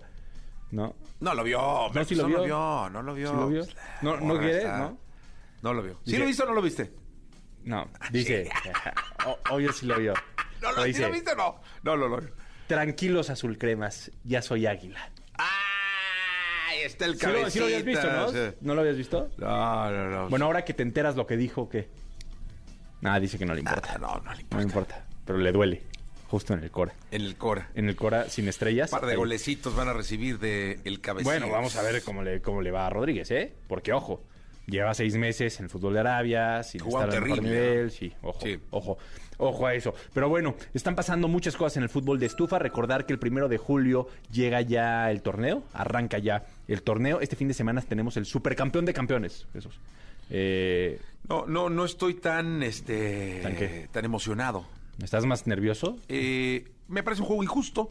¿No? 0.76 0.94
No 1.22 1.34
lo 1.34 1.44
vio, 1.44 1.62
hombre, 1.62 2.02
No, 2.02 2.06
sí 2.08 2.16
pues 2.16 2.28
lo 2.28 2.38
no 2.38 2.44
vio. 2.44 2.90
no 2.90 3.02
lo 3.02 3.14
vio. 3.14 3.30
¿Sí 3.30 3.36
lo 3.36 3.48
vio? 3.48 3.66
No- 4.02 4.18
no 4.20 4.38
quiere, 4.40 4.66
¿no? 4.66 4.98
No 5.62 5.74
lo 5.74 5.82
vio. 5.82 5.94
¿Sí 6.04 6.12
Dice- 6.12 6.20
lo 6.20 6.26
viste 6.26 6.44
o 6.44 6.46
no 6.48 6.54
lo 6.54 6.62
viste? 6.62 6.92
No. 7.64 7.90
Dice. 8.12 8.50
o- 9.26 9.40
Obvio 9.56 9.72
sí 9.72 9.86
lo 9.86 9.98
vio. 9.98 10.14
No 10.62 10.72
lo, 10.74 10.82
¿sí 10.82 10.88
dice, 10.90 11.02
lo 11.04 11.12
viste 11.14 11.32
o 11.32 11.36
no? 11.36 11.62
No, 11.84 11.96
no 11.96 12.08
lo 12.10 12.18
vio. 12.20 12.32
Tranquilos 12.68 13.30
azulcremas, 13.30 14.12
ya 14.26 14.42
soy 14.42 14.66
águila. 14.66 15.10
¡Ay! 15.38 16.80
Está 16.84 17.06
el 17.06 17.18
Sí 17.18 17.26
lo, 17.26 17.50
sí 17.50 17.60
lo 17.60 17.66
habías 17.66 17.84
visto, 17.86 18.04
¿no? 18.08 18.14
cabecita, 18.26 18.52
sí. 18.52 18.58
¿No 18.62 18.76
lo 18.76 18.82
habías 18.82 18.98
visto? 18.98 19.30
No, 19.38 19.92
no, 19.92 20.10
no. 20.10 20.30
Bueno, 20.30 20.46
ahora 20.46 20.66
que 20.66 20.74
te 20.74 20.84
enteras 20.84 21.16
lo 21.16 21.26
que 21.26 21.38
dijo, 21.38 21.70
¿qué? 21.70 21.90
Nada, 23.02 23.20
dice 23.20 23.38
que 23.38 23.46
no 23.46 23.54
le 23.54 23.62
importa. 23.62 23.98
No, 23.98 24.08
no 24.18 24.34
le 24.34 24.36
No 24.36 24.42
importa. 24.42 24.58
le 24.58 24.64
importa. 24.64 25.06
Pero 25.26 25.40
le 25.40 25.52
duele. 25.54 25.84
Justo 26.36 26.54
en 26.54 26.64
el 26.64 26.70
Cora. 26.70 26.94
En 27.12 27.22
el 27.22 27.38
Cora. 27.38 27.70
En 27.76 27.88
el 27.88 27.96
Cora 27.96 28.28
sin 28.28 28.50
estrellas. 28.50 28.92
Un 28.92 29.00
par 29.00 29.06
de 29.06 29.14
ahí. 29.14 29.18
golecitos 29.18 29.74
van 29.74 29.88
a 29.88 29.94
recibir 29.94 30.38
de 30.38 30.82
el. 30.84 31.00
Bueno, 31.24 31.50
vamos 31.50 31.78
a 31.78 31.82
ver 31.82 32.04
cómo 32.04 32.24
le, 32.24 32.42
cómo 32.42 32.62
le 32.62 32.72
va 32.72 32.88
a 32.88 32.90
Rodríguez, 32.90 33.32
¿eh? 33.32 33.54
Porque, 33.70 33.94
ojo, 33.94 34.22
lleva 34.68 34.94
seis 34.94 35.16
meses 35.16 35.58
en 35.60 35.64
el 35.64 35.70
fútbol 35.70 35.94
de 35.94 36.02
Arabia, 36.02 36.62
sin 36.64 36.86
estar 36.86 37.10
terrible, 37.10 37.42
nivel. 37.42 37.84
¿no? 37.86 37.90
Sí, 37.90 38.14
ojo, 38.22 38.40
Sí. 38.44 38.60
ojo, 38.72 38.98
ojo 39.38 39.66
a 39.66 39.76
eso. 39.76 39.96
Pero 40.14 40.28
bueno, 40.28 40.56
están 40.74 40.94
pasando 40.94 41.30
muchas 41.30 41.56
cosas 41.56 41.78
en 41.78 41.84
el 41.84 41.90
fútbol 41.90 42.20
de 42.20 42.26
estufa. 42.26 42.60
Recordar 42.60 43.06
que 43.06 43.14
el 43.14 43.20
primero 43.20 43.48
de 43.48 43.58
julio 43.58 44.10
llega 44.30 44.60
ya 44.60 45.10
el 45.12 45.22
torneo, 45.22 45.64
arranca 45.72 46.18
ya 46.18 46.44
el 46.68 46.82
torneo. 46.82 47.22
Este 47.22 47.38
fin 47.38 47.48
de 47.48 47.54
semana 47.54 47.82
tenemos 47.82 48.18
el 48.18 48.26
supercampeón 48.26 48.84
de 48.84 48.94
campeones, 48.94 49.48
Jesús. 49.54 49.80
Eh, 50.30 51.00
No, 51.30 51.46
no, 51.48 51.70
no 51.70 51.86
estoy 51.86 52.16
tan, 52.16 52.62
este, 52.62 53.88
tan 53.94 54.04
emocionado. 54.04 54.66
¿Estás 55.04 55.26
más 55.26 55.48
nervioso? 55.48 55.98
Eh, 56.08 56.72
me 56.88 57.04
parece 57.04 57.22
un 57.22 57.28
juego 57.28 57.44
injusto. 57.44 57.90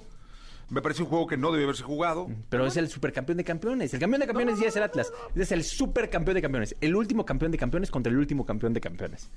Me 0.71 0.81
parece 0.81 1.03
un 1.03 1.09
juego 1.09 1.27
que 1.27 1.37
no 1.37 1.53
debe 1.53 1.65
haberse 1.65 1.83
jugado. 1.83 2.29
Pero 2.49 2.67
es 2.67 2.77
el 2.77 2.89
supercampeón 2.89 3.37
de 3.37 3.45
campeones. 3.45 3.93
El 3.93 4.01
campeón 4.01 4.21
de 4.21 4.27
campeones 4.27 4.59
ya 4.59 4.69
es 4.69 4.77
el 4.77 4.83
Atlas. 4.83 5.13
Es 5.35 5.53
el 5.53 5.63
supercampeón 5.63 6.35
de 6.37 6.43
campeones. 6.43 6.75
El 6.81 6.97
último 6.97 7.25
campeón 7.27 7.53
de 7.53 7.59
campeones 7.59 7.91
contra 7.91 8.11
el 8.11 8.19
último 8.19 8.47
campeón 8.47 8.73
de 8.73 8.81
campeones. 8.81 9.31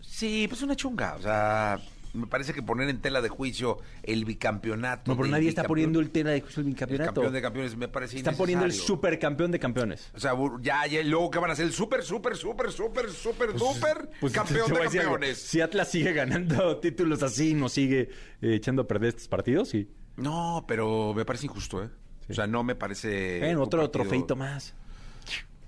Sí, 0.00 0.46
pues 0.48 0.62
una 0.62 0.74
chunga. 0.74 1.14
O 1.14 1.22
sea, 1.22 1.78
me 2.16 2.26
parece 2.26 2.52
que 2.52 2.62
poner 2.62 2.88
en 2.88 3.00
tela 3.00 3.20
de 3.20 3.28
juicio 3.28 3.78
el 4.02 4.24
bicampeonato. 4.24 5.10
No, 5.10 5.16
pero 5.16 5.28
nadie 5.28 5.48
está 5.48 5.64
poniendo 5.64 6.00
el 6.00 6.10
tema 6.10 6.30
de 6.30 6.40
juicio 6.40 6.60
el 6.60 6.68
bicampeonato. 6.68 7.14
campeón 7.14 7.32
de 7.32 7.42
campeones. 7.42 7.76
Me 7.76 7.88
parece 7.88 8.16
Están 8.16 8.36
poniendo 8.36 8.64
el 8.64 8.72
supercampeón 8.72 9.50
de 9.50 9.58
campeones. 9.58 10.10
O 10.14 10.20
sea, 10.20 10.32
ya, 10.60 10.86
ya, 10.86 11.02
luego 11.02 11.30
que 11.30 11.38
van 11.38 11.50
a 11.50 11.54
ser 11.56 11.66
el 11.66 11.72
super, 11.72 12.02
super, 12.02 12.36
super, 12.36 12.70
super, 12.72 13.10
super, 13.10 13.52
duper 13.52 14.08
campeón 14.32 14.66
te 14.66 14.72
voy 14.72 14.88
de 14.88 14.98
campeones. 14.98 15.38
Si 15.38 15.60
Atlas 15.60 15.90
sigue 15.90 16.12
ganando 16.12 16.76
títulos 16.80 17.22
así 17.22 17.50
y 17.50 17.54
nos 17.54 17.72
sigue 17.72 18.10
eh, 18.42 18.54
echando 18.54 18.82
a 18.82 18.86
perder 18.86 19.10
estos 19.10 19.28
partidos, 19.28 19.68
sí. 19.68 19.88
No, 20.16 20.64
pero 20.66 21.12
me 21.14 21.24
parece 21.24 21.46
injusto, 21.46 21.82
¿eh? 21.82 21.90
O 22.28 22.34
sea, 22.34 22.46
no 22.46 22.64
me 22.64 22.74
parece. 22.74 23.48
En 23.48 23.58
otro 23.58 23.80
partido- 23.80 23.90
trofeito 23.90 24.36
más. 24.36 24.74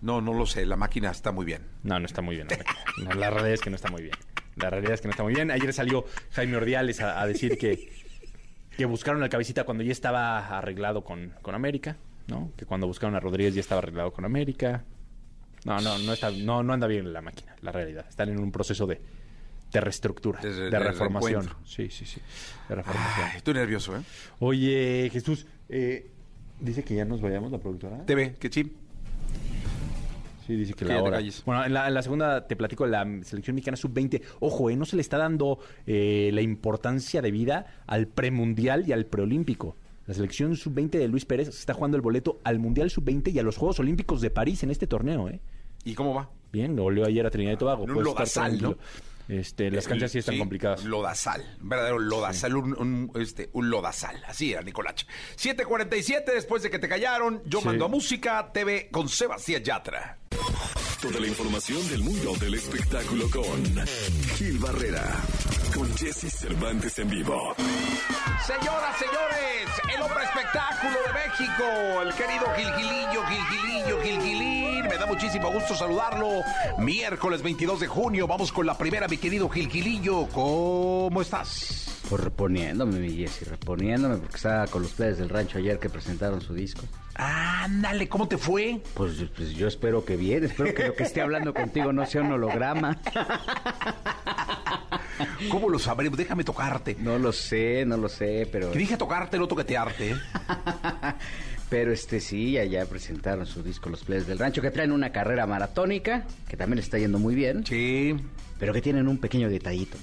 No, 0.00 0.20
no 0.20 0.32
lo 0.32 0.46
sé. 0.46 0.64
La 0.64 0.76
máquina 0.76 1.10
está 1.10 1.32
muy 1.32 1.44
bien. 1.44 1.62
No, 1.82 1.98
no 1.98 2.06
está 2.06 2.22
muy 2.22 2.36
bien. 2.36 2.48
la 2.98 3.14
la 3.14 3.30
realidad 3.30 3.54
es 3.54 3.60
que 3.60 3.70
no 3.70 3.76
está 3.76 3.90
muy 3.90 4.02
bien. 4.02 4.14
La 4.60 4.70
realidad 4.70 4.94
es 4.94 5.00
que 5.00 5.08
no 5.08 5.12
está 5.12 5.22
muy 5.22 5.34
bien. 5.34 5.50
Ayer 5.50 5.72
salió 5.72 6.04
Jaime 6.32 6.56
Ordiales 6.56 7.00
a, 7.00 7.20
a 7.20 7.26
decir 7.26 7.56
que, 7.58 7.90
que 8.76 8.84
buscaron 8.86 9.22
al 9.22 9.28
cabecita 9.28 9.64
cuando 9.64 9.82
ya 9.84 9.92
estaba 9.92 10.58
arreglado 10.58 11.04
con, 11.04 11.32
con 11.42 11.54
América, 11.54 11.96
¿no? 12.26 12.50
Que 12.56 12.66
cuando 12.66 12.86
buscaron 12.86 13.14
a 13.16 13.20
Rodríguez 13.20 13.54
ya 13.54 13.60
estaba 13.60 13.78
arreglado 13.80 14.12
con 14.12 14.24
América. 14.24 14.84
No, 15.64 15.80
no, 15.80 15.98
no 15.98 16.12
está, 16.12 16.30
no, 16.30 16.62
no 16.62 16.72
anda 16.72 16.86
bien 16.86 17.12
la 17.12 17.20
máquina, 17.20 17.54
la 17.62 17.72
realidad. 17.72 18.06
Están 18.08 18.28
en 18.28 18.38
un 18.40 18.52
proceso 18.52 18.86
de, 18.86 19.00
de 19.72 19.80
reestructura, 19.80 20.40
De 20.40 20.52
de, 20.52 20.70
re- 20.70 20.70
de 20.70 20.78
reformación. 20.78 21.42
reencuentro. 21.42 21.66
Sí, 21.68 21.90
sí, 21.90 22.04
sí. 22.06 22.20
De 22.68 22.74
reformación. 22.76 23.26
Ay, 23.30 23.36
estoy 23.38 23.54
nervioso, 23.54 23.96
¿eh? 23.96 24.00
Oye, 24.38 25.10
Jesús, 25.12 25.46
eh, 25.68 26.10
dice 26.60 26.84
que 26.84 26.94
ya 26.94 27.04
nos 27.04 27.20
vayamos 27.20 27.50
la 27.50 27.58
productora. 27.58 28.04
Te 28.06 28.14
ve, 28.14 28.34
que 28.38 28.48
sí. 28.50 28.72
Sí, 30.48 30.56
dice 30.56 30.72
que 30.72 30.86
la 30.86 31.02
hora. 31.02 31.20
Bueno, 31.44 31.66
en 31.66 31.74
la, 31.74 31.88
en 31.88 31.92
la 31.92 32.00
segunda 32.00 32.46
te 32.46 32.56
platico 32.56 32.86
de 32.86 32.90
la 32.92 33.04
selección 33.22 33.54
mexicana 33.54 33.76
sub-20. 33.76 34.22
Ojo, 34.40 34.70
eh, 34.70 34.76
no 34.76 34.86
se 34.86 34.96
le 34.96 35.02
está 35.02 35.18
dando 35.18 35.58
eh, 35.86 36.30
la 36.32 36.40
importancia 36.40 37.20
de 37.20 37.30
vida 37.30 37.66
al 37.86 38.06
premundial 38.06 38.88
y 38.88 38.92
al 38.92 39.04
preolímpico. 39.04 39.76
La 40.06 40.14
selección 40.14 40.56
sub-20 40.56 40.92
de 40.92 41.06
Luis 41.06 41.26
Pérez 41.26 41.48
se 41.48 41.60
está 41.60 41.74
jugando 41.74 41.98
el 41.98 42.00
boleto 42.00 42.38
al 42.44 42.60
Mundial 42.60 42.88
sub-20 42.88 43.30
y 43.30 43.38
a 43.38 43.42
los 43.42 43.58
Juegos 43.58 43.78
Olímpicos 43.78 44.22
de 44.22 44.30
París 44.30 44.62
en 44.62 44.70
este 44.70 44.86
torneo, 44.86 45.28
¿eh? 45.28 45.38
¿Y 45.84 45.94
cómo 45.94 46.14
va? 46.14 46.30
Bien, 46.50 46.74
lo 46.74 46.84
goleó 46.84 47.04
ayer 47.04 47.26
a 47.26 47.30
Trinidad 47.30 47.52
y 47.52 47.56
Tobago. 47.58 47.84
En 47.84 47.90
un 47.90 47.96
puedes 47.96 48.08
estar 48.08 48.50
lodazal, 48.50 48.58
tranquilo. 48.58 48.78
Este, 49.28 49.70
las 49.70 49.86
canchas 49.86 50.10
sí 50.10 50.18
están 50.18 50.38
complicadas. 50.38 50.84
Lodazal, 50.84 51.58
un 51.60 51.68
verdadero 51.68 51.98
lodazal, 51.98 52.56
un, 52.56 52.72
un, 52.78 53.12
este, 53.20 53.50
un 53.52 53.68
lodazal. 53.68 54.22
Así 54.26 54.52
era, 54.52 54.62
Nicolache. 54.62 55.06
7.47, 55.36 56.24
después 56.32 56.62
de 56.62 56.70
que 56.70 56.78
te 56.78 56.88
callaron, 56.88 57.42
yo 57.44 57.60
Sí. 57.60 57.66
mando 57.66 57.84
a 57.84 57.88
Música 57.88 58.50
TV 58.52 58.88
con 58.90 59.08
Sebastián 59.08 59.62
Yatra. 59.62 60.18
Toda 61.02 61.20
la 61.20 61.26
información 61.28 61.86
del 61.90 62.02
mundo 62.02 62.34
del 62.40 62.54
espectáculo 62.54 63.28
con 63.30 63.62
Gil 64.36 64.58
Barrera, 64.58 65.04
con 65.78 65.96
Jesse 65.96 66.28
Cervantes 66.32 66.98
en 66.98 67.08
vivo. 67.08 67.54
Señoras, 68.44 68.96
señores, 68.98 69.94
el 69.94 70.02
hombre 70.02 70.24
espectáculo 70.24 70.98
de 71.06 71.12
México, 71.12 72.02
el 72.02 72.14
querido 72.14 72.46
Gilgilillo, 72.56 73.22
Gilgilillo, 73.26 74.02
Gilgilín. 74.02 74.88
Me 74.88 74.96
da 74.96 75.06
muchísimo 75.06 75.52
gusto 75.52 75.76
saludarlo. 75.76 76.42
Miércoles 76.78 77.42
22 77.42 77.80
de 77.80 77.86
junio, 77.86 78.26
vamos 78.26 78.50
con 78.50 78.66
la 78.66 78.76
primera, 78.76 79.06
mi 79.06 79.18
querido 79.18 79.48
Gilgilillo. 79.48 80.28
¿Cómo 80.34 81.22
estás? 81.22 81.97
Pues 82.08 82.24
reponiéndome, 82.24 82.98
mi 83.00 83.10
Jessy, 83.16 83.44
reponiéndome, 83.44 84.16
porque 84.16 84.36
estaba 84.36 84.66
con 84.66 84.82
los 84.82 84.92
players 84.92 85.18
del 85.18 85.28
rancho 85.28 85.58
ayer 85.58 85.78
que 85.78 85.90
presentaron 85.90 86.40
su 86.40 86.54
disco. 86.54 86.82
Ándale, 87.14 88.08
¿cómo 88.08 88.26
te 88.28 88.38
fue? 88.38 88.80
Pues, 88.94 89.12
pues 89.36 89.50
yo 89.50 89.68
espero 89.68 90.04
que 90.04 90.16
bien, 90.16 90.44
espero 90.44 90.72
que 90.72 90.86
lo 90.88 90.94
que 90.94 91.02
esté 91.02 91.20
hablando 91.20 91.52
contigo 91.52 91.92
no 91.92 92.06
sea 92.06 92.22
un 92.22 92.32
holograma. 92.32 92.96
¿Cómo 95.50 95.68
lo 95.68 95.78
sabremos? 95.78 96.16
Déjame 96.18 96.44
tocarte. 96.44 96.96
No 97.00 97.18
lo 97.18 97.32
sé, 97.32 97.84
no 97.86 97.96
lo 97.96 98.08
sé, 98.08 98.48
pero... 98.50 98.70
Que 98.72 98.78
dije 98.78 98.96
tocarte, 98.96 99.38
no 99.38 99.46
toquetearte. 99.48 100.12
¿eh? 100.12 100.16
Pero 101.68 101.92
este 101.92 102.18
sí, 102.20 102.56
allá 102.56 102.86
presentaron 102.86 103.44
su 103.44 103.62
disco 103.62 103.90
Los 103.90 104.02
Players 104.02 104.26
del 104.26 104.38
Rancho, 104.38 104.62
que 104.62 104.70
traen 104.70 104.90
una 104.90 105.12
carrera 105.12 105.46
maratónica, 105.46 106.24
que 106.48 106.56
también 106.56 106.76
les 106.76 106.86
está 106.86 106.98
yendo 106.98 107.18
muy 107.18 107.34
bien, 107.34 107.66
Sí. 107.66 108.16
pero 108.58 108.72
que 108.72 108.80
tienen 108.80 109.06
un 109.06 109.18
pequeño 109.18 109.50
detallito. 109.50 109.98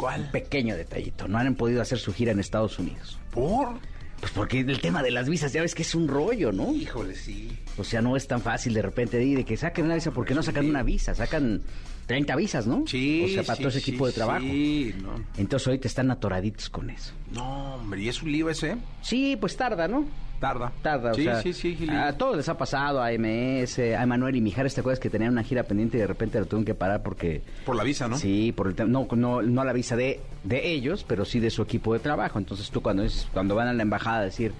¿Cuál? 0.00 0.22
Un 0.22 0.30
pequeño 0.30 0.76
detallito. 0.76 1.28
No 1.28 1.36
han 1.36 1.54
podido 1.54 1.82
hacer 1.82 1.98
su 1.98 2.14
gira 2.14 2.32
en 2.32 2.40
Estados 2.40 2.78
Unidos. 2.78 3.18
¿Por? 3.30 3.78
Pues 4.18 4.32
porque 4.32 4.60
el 4.60 4.80
tema 4.80 5.02
de 5.02 5.10
las 5.10 5.28
visas, 5.28 5.52
ya 5.52 5.60
ves 5.60 5.74
que 5.74 5.82
es 5.82 5.94
un 5.94 6.08
rollo, 6.08 6.52
¿no? 6.52 6.74
Híjole, 6.74 7.14
sí. 7.14 7.50
O 7.76 7.84
sea, 7.84 8.00
no 8.00 8.16
es 8.16 8.26
tan 8.26 8.40
fácil 8.40 8.72
de 8.72 8.80
repente 8.80 9.18
de, 9.18 9.36
de 9.36 9.44
que 9.44 9.58
saquen 9.58 9.84
una 9.84 9.94
visa, 9.96 10.10
porque 10.10 10.34
no 10.34 10.42
sacan 10.42 10.70
una 10.70 10.82
visa? 10.82 11.14
Sacan 11.14 11.60
30 12.06 12.34
visas, 12.36 12.66
¿no? 12.66 12.84
Sí. 12.86 13.24
O 13.26 13.28
sea, 13.28 13.42
para 13.42 13.56
sí, 13.56 13.62
todo 13.62 13.68
ese 13.68 13.80
sí, 13.80 13.92
tipo 13.92 14.06
de 14.06 14.12
trabajo. 14.14 14.40
Sí, 14.40 14.94
no. 15.02 15.22
Entonces 15.36 15.68
ahorita 15.68 15.86
están 15.86 16.10
atoraditos 16.10 16.70
con 16.70 16.88
eso. 16.88 17.12
No, 17.32 17.74
hombre, 17.74 18.00
¿y 18.00 18.08
es 18.08 18.22
un 18.22 18.32
lío 18.32 18.48
ese? 18.48 18.78
Sí, 19.02 19.36
pues 19.38 19.54
tarda, 19.54 19.86
¿no? 19.86 20.06
Tarda. 20.40 20.72
Tarda, 20.80 21.12
sí, 21.12 21.20
o 21.20 21.24
sea, 21.24 21.42
sí, 21.42 21.52
sí, 21.52 21.76
Gili. 21.76 21.94
a 21.94 22.16
todos 22.16 22.34
les 22.38 22.48
ha 22.48 22.56
pasado, 22.56 23.02
a 23.02 23.10
MS, 23.12 23.78
a 23.78 24.02
Emanuel 24.02 24.36
y 24.36 24.40
Mijares, 24.40 24.74
¿te 24.74 24.80
acuerdas 24.80 24.98
que 24.98 25.10
tenían 25.10 25.32
una 25.32 25.42
gira 25.42 25.64
pendiente 25.64 25.98
y 25.98 26.00
de 26.00 26.06
repente 26.06 26.40
la 26.40 26.46
tuvieron 26.46 26.64
que 26.64 26.74
parar 26.74 27.02
porque... 27.02 27.42
Por 27.66 27.76
la 27.76 27.84
visa, 27.84 28.08
¿no? 28.08 28.16
Sí, 28.16 28.50
por 28.52 28.66
el 28.66 28.74
tema, 28.74 28.88
no, 28.88 29.06
no, 29.14 29.42
no 29.42 29.64
la 29.64 29.72
visa 29.74 29.96
de, 29.96 30.18
de 30.44 30.72
ellos, 30.72 31.04
pero 31.06 31.26
sí 31.26 31.40
de 31.40 31.50
su 31.50 31.60
equipo 31.60 31.92
de 31.92 32.00
trabajo. 32.00 32.38
Entonces 32.38 32.70
tú 32.70 32.80
cuando, 32.80 33.02
es, 33.02 33.28
cuando 33.34 33.54
van 33.54 33.68
a 33.68 33.74
la 33.74 33.82
embajada 33.82 34.20
a 34.20 34.24
decir, 34.24 34.54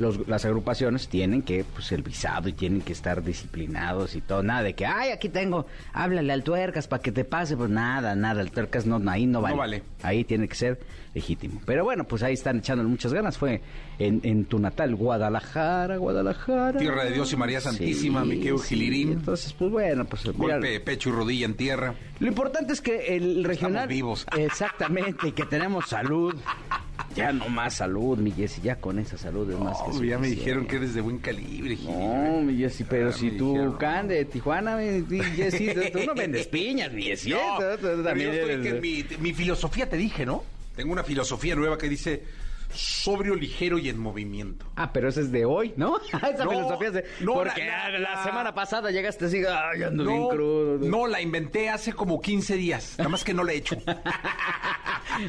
los, 0.00 0.26
las 0.26 0.44
agrupaciones 0.44 1.08
tienen 1.08 1.42
que, 1.42 1.64
pues 1.64 1.92
el 1.92 2.02
visado 2.02 2.48
y 2.48 2.52
tienen 2.52 2.80
que 2.80 2.92
estar 2.92 3.22
disciplinados 3.22 4.16
y 4.16 4.20
todo. 4.20 4.42
Nada 4.42 4.62
de 4.62 4.74
que, 4.74 4.86
ay, 4.86 5.10
aquí 5.10 5.28
tengo, 5.28 5.66
háblale 5.92 6.32
al 6.32 6.42
tuercas 6.42 6.88
para 6.88 7.02
que 7.02 7.12
te 7.12 7.24
pase. 7.24 7.56
Pues 7.56 7.70
nada, 7.70 8.16
nada, 8.16 8.40
el 8.40 8.50
tuercas 8.50 8.86
no, 8.86 9.00
ahí 9.08 9.26
no 9.26 9.40
vale. 9.40 9.56
vale. 9.56 9.82
Ahí 10.02 10.24
tiene 10.24 10.48
que 10.48 10.56
ser 10.56 10.80
legítimo. 11.14 11.60
Pero 11.66 11.84
bueno, 11.84 12.04
pues 12.04 12.22
ahí 12.22 12.34
están 12.34 12.58
echándole 12.58 12.88
muchas 12.88 13.12
ganas. 13.12 13.36
Fue 13.38 13.60
en, 13.98 14.20
en 14.24 14.44
tu 14.46 14.58
natal, 14.58 14.94
Guadalajara, 14.94 15.96
Guadalajara. 15.96 16.78
Tierra 16.78 17.04
de 17.04 17.12
Dios 17.12 17.32
y 17.32 17.36
María 17.36 17.60
Santísima, 17.60 18.24
sí. 18.24 18.42
Gilirín. 18.66 19.12
Entonces, 19.12 19.52
pues 19.52 19.70
bueno, 19.70 20.04
pues 20.04 20.24
mira, 20.26 20.54
Golpe 20.54 20.70
de 20.70 20.80
pecho 20.80 21.10
y 21.10 21.12
rodilla 21.12 21.46
en 21.46 21.54
tierra. 21.54 21.94
lo 22.18 22.26
importante 22.28 22.72
es 22.72 22.80
que 22.80 23.16
el 23.16 23.44
regional. 23.44 23.88
vivos. 23.88 24.26
Exactamente, 24.38 25.28
y 25.28 25.32
que 25.32 25.44
tenemos 25.44 25.88
salud. 25.88 26.34
Ya 27.14 27.30
no 27.30 27.46
más 27.50 27.74
salud, 27.74 28.16
mi 28.16 28.30
Jessy, 28.30 28.62
ya 28.62 28.76
con 28.76 28.98
esa 28.98 29.18
salud 29.18 29.50
es 29.50 29.58
más 29.58 29.76
que 30.00 30.06
ya 30.06 30.18
me 30.18 30.28
dijeron 30.28 30.66
que 30.66 30.76
eres 30.76 30.94
de 30.94 31.02
buen 31.02 31.18
calibre, 31.18 31.76
Gili. 31.76 31.92
No, 31.92 32.40
mi 32.40 32.56
Jessy, 32.56 32.84
pero 32.84 33.10
Ah, 33.10 33.12
si 33.12 33.32
tú, 33.32 33.50
dijeron. 33.52 33.76
can 33.76 34.08
de 34.08 34.24
Tijuana, 34.24 34.76
mi 34.76 35.20
Jessy, 35.36 35.68
tú, 35.92 35.98
no 36.06 36.14
vendes 36.14 36.46
piñas, 36.46 36.90
mi 36.90 37.02
Jessy. 37.02 37.30
No, 37.30 37.36
¿eh? 37.60 37.76
Tú- 37.78 37.86
tú 37.86 38.02
yo 38.02 38.08
estoy 38.10 38.22
eres- 38.22 38.62
que 38.62 38.80
mi, 38.80 39.04
mi 39.20 39.34
filosofía 39.34 39.90
te 39.90 39.98
dije, 39.98 40.24
¿no? 40.24 40.42
Tengo 40.76 40.92
una 40.92 41.04
filosofía 41.04 41.54
nueva 41.54 41.76
que 41.78 41.88
dice 41.88 42.24
sobrio, 42.74 43.34
ligero 43.34 43.76
y 43.78 43.90
en 43.90 43.98
movimiento. 43.98 44.64
Ah, 44.76 44.94
pero 44.94 45.10
esa 45.10 45.20
es 45.20 45.30
de 45.30 45.44
hoy, 45.44 45.74
¿no? 45.76 45.98
esa 46.08 46.44
No, 46.44 46.50
filosofía 46.50 46.88
es 46.88 46.94
de... 46.94 47.04
no, 47.20 47.34
porque 47.34 47.66
la- 47.66 47.90
la- 47.90 47.98
la, 47.98 48.14
la- 48.14 48.24
semana 48.24 48.54
pasada 48.54 48.90
llegaste 48.90 49.26
así, 49.26 49.42
ay, 49.46 49.82
ando 49.82 50.06
bien 50.06 50.28
crudo. 50.28 50.78
no, 50.88 51.06
la 51.06 51.20
inventé 51.20 51.68
hace 51.68 51.92
como 51.92 52.18
15 52.20 52.56
días. 52.56 52.94
Nada 52.96 53.10
más 53.10 53.24
que 53.24 53.34
no 53.34 53.44
la 53.44 53.52
he 53.52 53.56
hecho. 53.56 53.76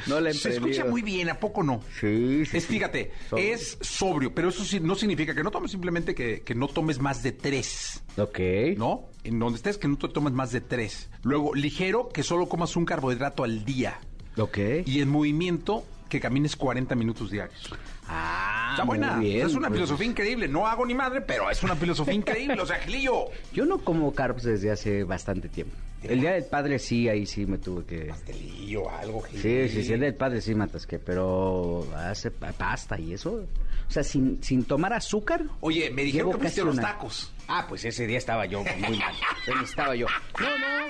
No 0.07 0.21
la 0.21 0.29
he 0.29 0.33
Se 0.33 0.49
escucha 0.51 0.85
muy 0.85 1.01
bien, 1.01 1.29
¿a 1.29 1.37
poco 1.39 1.61
no? 1.61 1.81
Sí, 1.99 2.45
sí, 2.45 2.55
Es, 2.57 2.67
fíjate, 2.67 3.11
es 3.35 3.77
sobrio, 3.81 4.33
pero 4.33 4.47
eso 4.47 4.63
sí, 4.63 4.79
no 4.79 4.95
significa 4.95 5.35
que 5.35 5.43
no 5.43 5.51
tomes, 5.51 5.71
simplemente 5.71 6.15
que, 6.15 6.41
que 6.41 6.55
no 6.55 6.69
tomes 6.69 6.99
más 6.99 7.21
de 7.21 7.33
tres. 7.33 8.01
Ok. 8.17 8.39
¿No? 8.77 9.09
En 9.25 9.39
donde 9.39 9.57
estés, 9.57 9.77
que 9.77 9.89
no 9.89 9.97
te 9.97 10.07
tomes 10.07 10.31
más 10.31 10.53
de 10.53 10.61
tres. 10.61 11.09
Luego, 11.23 11.53
ligero, 11.53 12.07
que 12.07 12.23
solo 12.23 12.47
comas 12.47 12.77
un 12.77 12.85
carbohidrato 12.85 13.43
al 13.43 13.65
día. 13.65 13.99
Ok. 14.37 14.57
Y 14.85 15.01
en 15.01 15.09
movimiento, 15.09 15.83
que 16.09 16.19
camines 16.19 16.55
40 16.55 16.95
minutos 16.95 17.31
diarios. 17.31 17.69
Ah, 18.07 18.69
Está 18.71 18.83
buena. 18.83 19.15
muy 19.17 19.25
O 19.25 19.29
sea, 19.29 19.33
bien, 19.35 19.47
es 19.47 19.53
una 19.55 19.67
pues. 19.69 19.77
filosofía 19.79 20.07
increíble. 20.07 20.47
No 20.47 20.67
hago 20.67 20.85
ni 20.85 20.93
madre, 20.93 21.21
pero 21.21 21.49
es 21.49 21.61
una 21.63 21.75
filosofía 21.75 22.13
increíble. 22.13 22.59
O 22.61 22.65
sea, 22.65 22.77
Gilillo. 22.79 23.25
Yo 23.53 23.65
no 23.65 23.77
como 23.79 24.13
carbs 24.13 24.43
desde 24.43 24.71
hace 24.71 25.03
bastante 25.03 25.49
tiempo. 25.49 25.75
El 26.03 26.19
día 26.19 26.31
del 26.33 26.43
padre 26.43 26.79
sí, 26.79 27.07
ahí 27.07 27.25
sí 27.25 27.45
me 27.45 27.57
tuve 27.59 27.85
que... 27.85 28.05
Pastelillo, 28.07 28.89
algo, 28.89 29.23
Sí, 29.31 29.37
Gilillo. 29.37 29.69
sí, 29.69 29.83
sí, 29.85 29.93
el 29.93 30.01
del 30.01 30.15
padre 30.15 30.41
sí 30.41 30.53
me 30.53 30.65
atasqué, 30.65 30.99
pero 30.99 31.87
hace 31.95 32.29
pa- 32.29 32.51
pasta 32.51 32.99
y 32.99 33.13
eso. 33.13 33.45
O 33.87 33.91
sea, 33.91 34.03
sin, 34.03 34.43
sin 34.43 34.65
tomar 34.65 34.91
azúcar. 34.91 35.45
Oye, 35.61 35.89
me 35.91 36.03
dijeron 36.03 36.33
que 36.33 36.39
casi 36.39 36.59
los 36.61 36.75
tacos. 36.75 37.31
Ah, 37.47 37.65
pues 37.69 37.85
ese 37.85 38.05
día 38.05 38.17
estaba 38.17 38.45
yo 38.45 38.63
muy 38.63 38.97
mal. 38.97 39.13
Estaba 39.63 39.95
yo. 39.95 40.07
No, 40.41 40.49
no. 40.49 40.83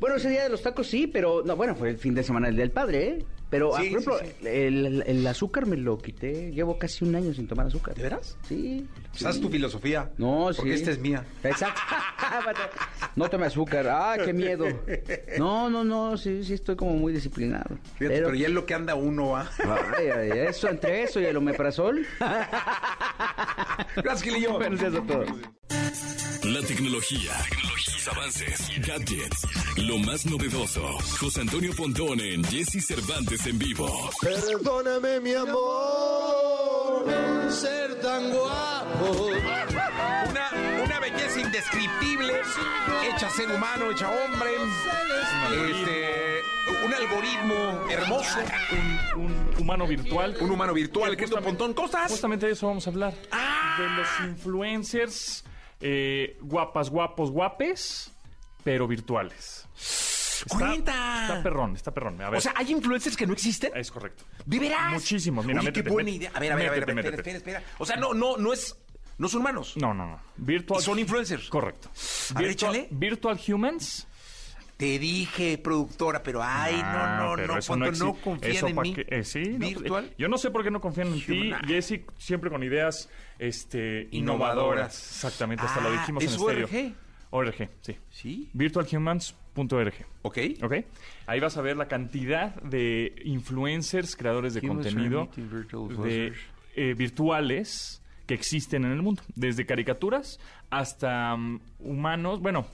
Bueno, 0.00 0.16
ese 0.16 0.28
día 0.30 0.42
de 0.42 0.48
los 0.50 0.62
tacos 0.62 0.86
sí, 0.86 1.06
pero 1.06 1.42
no, 1.44 1.56
bueno, 1.56 1.74
fue 1.74 1.88
el 1.90 1.96
fin 1.98 2.14
de 2.14 2.22
semana 2.22 2.48
el 2.48 2.56
del 2.56 2.70
padre, 2.72 3.08
¿eh? 3.08 3.24
Pero, 3.52 3.76
ah, 3.76 3.82
Sí, 3.82 3.90
por 3.90 4.00
ejemplo, 4.00 4.18
sí, 4.18 4.32
sí. 4.40 4.48
El, 4.48 5.04
el 5.06 5.26
azúcar 5.26 5.66
me 5.66 5.76
lo 5.76 5.98
quité. 5.98 6.50
Llevo 6.52 6.78
casi 6.78 7.04
un 7.04 7.14
año 7.14 7.34
sin 7.34 7.46
tomar 7.46 7.66
azúcar. 7.66 7.94
¿De 7.94 8.02
veras? 8.02 8.38
Sí. 8.48 8.88
¿Sabes 9.12 9.36
sí. 9.36 9.42
tu 9.42 9.50
filosofía? 9.50 10.10
No, 10.16 10.50
sí. 10.54 10.56
Porque 10.56 10.72
esta 10.72 10.90
es 10.90 10.98
mía. 10.98 11.22
Exacto. 11.44 11.78
no 13.16 13.28
tome 13.28 13.44
azúcar. 13.44 13.86
Ah, 13.88 14.16
qué 14.24 14.32
miedo. 14.32 14.64
No, 15.36 15.68
no, 15.68 15.84
no, 15.84 16.16
sí, 16.16 16.42
sí 16.44 16.54
estoy 16.54 16.76
como 16.76 16.94
muy 16.94 17.12
disciplinado. 17.12 17.76
Fíjate, 17.98 18.22
pero, 18.22 18.34
ya 18.34 18.46
es 18.46 18.54
lo 18.54 18.64
que 18.64 18.72
anda 18.72 18.94
uno, 18.94 19.36
¿ah? 19.36 19.50
Ay, 19.98 20.06
ay, 20.06 20.30
eso, 20.48 20.70
entre 20.70 21.02
eso 21.02 21.20
y 21.20 21.26
el 21.26 21.36
omeprazol. 21.36 22.06
Gracias, 23.96 24.22
Gilillo. 24.22 24.54
Buenos 24.54 24.80
días 24.80 24.94
a 24.94 25.02
todos. 25.02 25.28
La 26.44 26.60
tecnología, 26.60 27.30
sus 27.78 28.08
avances, 28.08 28.68
gadgets, 28.84 29.46
lo 29.76 29.96
más 29.98 30.26
novedoso. 30.26 30.82
José 31.20 31.42
Antonio 31.42 31.72
Pontón 31.72 32.18
en 32.18 32.42
Jesse 32.42 32.84
Cervantes 32.84 33.41
en 33.46 33.58
vivo. 33.58 33.88
Perdóname, 34.20 35.20
mi 35.20 35.34
amor, 35.34 37.04
ser 37.50 38.00
tan 38.00 38.30
guapo. 38.30 39.28
Una, 40.30 40.50
una 40.84 41.00
belleza 41.00 41.40
indescriptible, 41.40 42.40
hecha 43.04 43.30
ser 43.30 43.50
humano, 43.50 43.90
hecha 43.90 44.08
hombre. 44.08 44.50
Este, 45.70 46.40
un 46.84 46.94
algoritmo 46.94 47.90
hermoso, 47.90 48.38
un, 49.16 49.24
un 49.24 49.62
humano 49.62 49.86
virtual. 49.86 50.36
un 50.40 50.50
humano 50.50 50.74
virtual. 50.74 51.16
¿Qué 51.16 51.24
es 51.24 51.30
Pontón? 51.30 51.74
¿Cómo 51.74 51.86
estás? 51.86 52.10
Justamente 52.10 52.46
de 52.46 52.52
eso 52.52 52.66
vamos 52.66 52.86
a 52.86 52.90
hablar. 52.90 53.14
Ah. 53.30 53.76
De 53.78 53.88
los 53.88 54.08
influencers 54.30 55.44
eh, 55.80 56.38
guapas, 56.40 56.90
guapos, 56.90 57.30
guapes, 57.30 58.12
pero 58.62 58.86
virtuales. 58.86 59.61
Está- 60.44 60.58
Cuenta. 60.58 61.22
Está 61.22 61.42
perrón, 61.42 61.76
está 61.76 61.90
perrón. 61.94 62.20
A 62.20 62.30
ver, 62.30 62.38
O 62.38 62.40
sea, 62.40 62.52
¿hay 62.56 62.70
influencers 62.72 63.16
que 63.16 63.26
no 63.26 63.32
existen? 63.32 63.72
es 63.74 63.90
correcto. 63.90 64.24
¿De 64.44 64.58
veras? 64.58 64.92
Muchísimos. 64.92 65.44
Mira, 65.46 65.60
Oye, 65.60 65.68
métete, 65.68 65.84
qué 65.84 65.90
buena 65.90 66.06
métete. 66.06 66.24
idea. 66.26 66.30
A 66.36 66.40
ver, 66.40 66.52
a 66.52 66.56
ver, 66.56 66.68
a 66.68 66.70
ver, 66.72 66.80
Métete, 66.80 66.92
a 66.92 66.94
ver, 66.94 67.14
espera, 67.20 67.36
espera, 67.38 67.58
espera. 67.58 67.74
O 67.78 67.86
sea, 67.86 67.96
no, 67.96 68.12
no, 68.14 68.36
no 68.36 68.52
es, 68.52 68.76
no 69.18 69.28
son 69.28 69.40
humanos. 69.40 69.74
No, 69.76 69.94
no, 69.94 70.06
no. 70.06 70.20
Virtual. 70.36 70.80
¿Son 70.82 70.98
influencers? 70.98 71.48
Correcto. 71.48 71.88
A 72.34 72.38
ver, 72.38 72.48
Virtual, 72.48 72.74
échale. 72.76 72.88
virtual 72.90 73.40
Humans. 73.48 74.08
Te 74.76 74.98
dije, 74.98 75.58
productora, 75.58 76.24
pero 76.24 76.42
ay, 76.42 76.80
Ah, 76.82 77.16
no, 77.20 77.28
no, 77.30 77.36
pero 77.36 77.52
no, 77.52 77.58
eso 77.60 77.72
Ponto, 77.72 77.92
no, 77.92 77.92
exi- 78.14 78.20
confían 78.20 78.66
en 78.68 78.80
mí. 78.80 78.94
qué- 78.94 79.06
eh, 79.10 79.22
sí, 79.22 79.42
no, 79.50 79.58
Virtual. 79.68 80.06
eh, 80.06 80.14
yo 80.18 80.28
no 80.28 80.38
sé 80.38 80.50
por 80.50 80.64
qué 80.64 80.72
no 80.72 80.80
confían 80.80 81.06
en 81.08 81.24
ti. 81.24 81.52
Jessy, 81.68 82.04
siempre 82.18 82.50
con 82.50 82.64
ideas 82.64 83.08
este, 83.38 84.08
Innovadoras. 84.10 84.12
innovadoras. 84.12 85.12
Exactamente, 85.14 85.62
hasta 85.64 85.80
lo 85.82 85.88
Ah, 85.90 85.92
dijimos 85.92 86.24
¿es 86.24 86.30
en 86.34 86.40
estéreo. 86.40 86.66
ORG? 87.32 87.68
Sí. 87.80 87.96
Sí. 88.10 88.50
Virtualhumans.org. 88.52 89.94
Ok. 90.22 90.38
¿Ok? 90.62 90.74
Ahí 91.26 91.40
vas 91.40 91.56
a 91.56 91.62
ver 91.62 91.76
la 91.76 91.88
cantidad 91.88 92.54
de 92.62 93.14
influencers, 93.24 94.14
creadores 94.16 94.54
de 94.54 94.60
Humans 94.60 94.86
contenido 94.86 95.28
virtual 95.36 96.02
de, 96.04 96.32
eh, 96.76 96.94
virtuales 96.94 98.02
que 98.26 98.34
existen 98.34 98.84
en 98.84 98.92
el 98.92 99.02
mundo. 99.02 99.22
Desde 99.34 99.66
caricaturas 99.66 100.38
hasta 100.70 101.36
mm, 101.36 101.60
humanos, 101.80 102.40
bueno, 102.40 102.66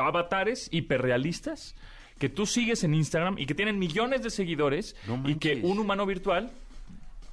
avatares 0.00 0.68
hiperrealistas 0.72 1.74
que 2.18 2.28
tú 2.28 2.46
sigues 2.46 2.84
en 2.84 2.94
Instagram 2.94 3.36
y 3.38 3.46
que 3.46 3.54
tienen 3.54 3.78
millones 3.78 4.22
de 4.22 4.30
seguidores 4.30 4.96
No 5.06 5.22
y 5.28 5.36
que 5.36 5.60
un 5.62 5.78
humano 5.78 6.06
virtual... 6.06 6.52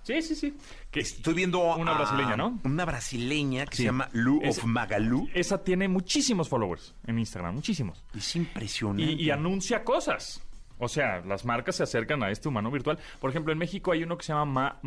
Sí, 0.05 0.21
sí, 0.21 0.35
sí. 0.35 0.53
Que 0.91 1.00
Estoy 1.00 1.33
viendo 1.33 1.75
Una 1.75 1.93
a- 1.93 1.97
brasileña, 1.97 2.38
¿no? 2.38 2.59
Una 2.63 2.85
brasileña 2.85 3.65
que 3.65 3.75
Sí. 3.75 3.81
se 3.83 3.88
llama 3.88 4.07
Lu 4.13 4.39
Es- 4.43 4.59
of 4.59 4.65
Magalú. 4.65 5.27
Esa 5.33 5.63
tiene 5.63 5.88
muchísimos 5.88 6.47
followers 6.47 6.93
en 7.07 7.17
Instagram, 7.19 7.55
muchísimos. 7.55 8.03
Es 8.15 8.35
impresionante. 8.35 9.03
y, 9.03 9.24
y 9.25 9.31
anuncia 9.31 9.83
cosas. 9.83 10.41
O 10.77 10.88
sea, 10.88 11.21
las 11.25 11.43
marcas 11.45 11.77
se 11.77 11.83
acercan 11.83 12.21
a 12.21 12.29
este 12.29 12.47
humano 12.50 12.69
virtual. 12.69 13.00
Por 13.19 13.29
ejemplo, 13.31 13.51
en 13.51 13.57
México 13.59 13.91
hay 13.93 14.03
uno 14.03 14.17
que 14.17 14.25
se 14.25 14.33
llama 14.33 14.45
Ma- 14.45 14.79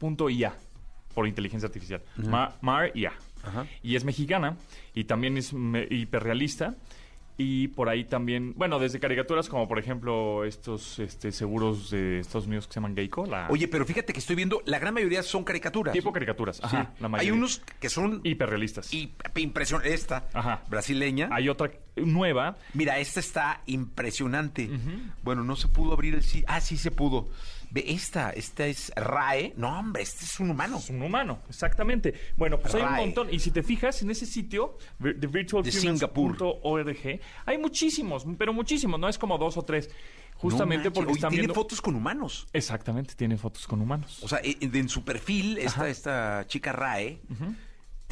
mar.ia, 0.00 0.54
por 1.14 1.26
inteligencia 1.26 1.66
artificial. 1.68 2.02
Ma- 2.16 2.54
Mar.ia. 2.60 3.12
Ajá. 3.44 3.66
Y 3.82 3.96
es 3.96 4.04
mexicana 4.04 4.56
y 4.94 5.04
también 5.04 5.36
es 5.36 5.52
me- 5.52 5.86
hiperrealista. 5.90 6.74
Y 7.44 7.68
por 7.68 7.88
ahí 7.88 8.04
también, 8.04 8.54
bueno, 8.56 8.78
desde 8.78 9.00
caricaturas 9.00 9.48
como 9.48 9.66
por 9.66 9.78
ejemplo 9.80 10.44
estos 10.44 10.98
este, 11.00 11.32
seguros 11.32 11.90
de 11.90 12.20
Estados 12.20 12.46
Unidos 12.46 12.68
que 12.68 12.74
se 12.74 12.76
llaman 12.80 12.94
Geico. 12.94 13.26
La, 13.26 13.48
Oye, 13.50 13.66
pero 13.66 13.84
fíjate 13.84 14.12
que 14.12 14.20
estoy 14.20 14.36
viendo, 14.36 14.62
la 14.64 14.78
gran 14.78 14.94
mayoría 14.94 15.22
son 15.24 15.42
caricaturas. 15.42 15.92
tipo 15.92 16.12
caricaturas. 16.12 16.60
Ajá, 16.62 16.92
Sí. 16.94 17.00
la 17.00 17.06
Hay 17.06 17.10
mayoría. 17.10 17.34
unos 17.34 17.62
que 17.80 17.88
son 17.88 18.20
hiperrealistas. 18.22 18.94
y 18.94 19.12
impresión 19.36 19.82
esta 19.84 20.28
Ajá. 20.32 20.62
brasileña. 20.70 21.28
Hay 21.32 21.48
otra 21.48 21.72
nueva. 21.96 22.56
Mira, 22.74 22.98
esta 23.00 23.18
está 23.20 23.62
impresionante. 23.66 24.70
Bueno, 25.22 25.42
no 25.44 25.56
se 25.56 25.68
pudo 25.68 25.92
abrir 25.92 26.14
el 26.14 26.22
sí. 26.22 26.44
Ah, 26.46 26.60
sí 26.60 26.76
se 26.76 26.90
pudo. 26.90 27.28
Ve, 27.72 27.84
esta, 27.88 28.30
esta 28.30 28.66
es 28.66 28.92
RAE. 28.94 29.54
No, 29.56 29.78
hombre, 29.78 30.02
este 30.02 30.26
es 30.26 30.38
un 30.40 30.50
humano. 30.50 30.76
Es 30.76 30.90
un 30.90 31.00
humano, 31.00 31.40
exactamente. 31.48 32.12
Bueno, 32.36 32.60
pues 32.60 32.74
hay 32.74 32.82
un 32.82 32.96
montón. 32.96 33.32
Y 33.32 33.38
si 33.38 33.50
te 33.50 33.62
fijas 33.62 34.02
en 34.02 34.10
ese 34.10 34.26
sitio, 34.26 34.76
De 34.98 35.26
hay 37.46 37.56
muchísimos, 37.56 38.26
pero 38.36 38.52
muchísimos. 38.52 39.00
No 39.00 39.08
es 39.08 39.16
como 39.16 39.38
dos 39.38 39.56
o 39.56 39.62
tres. 39.62 39.88
Justamente 40.36 40.88
No 40.88 40.92
porque 40.92 41.12
están 41.12 41.30
tiene 41.30 41.42
viendo... 41.42 41.54
fotos 41.54 41.80
con 41.80 41.94
humanos. 41.94 42.46
Exactamente, 42.52 43.14
tiene 43.14 43.38
fotos 43.38 43.66
con 43.66 43.80
humanos. 43.80 44.22
O 44.22 44.28
sea, 44.28 44.40
eh, 44.42 44.56
en 44.60 44.88
su 44.88 45.04
perfil, 45.04 45.56
esta, 45.56 45.88
esta 45.88 46.44
chica 46.46 46.72
RAE 46.72 47.20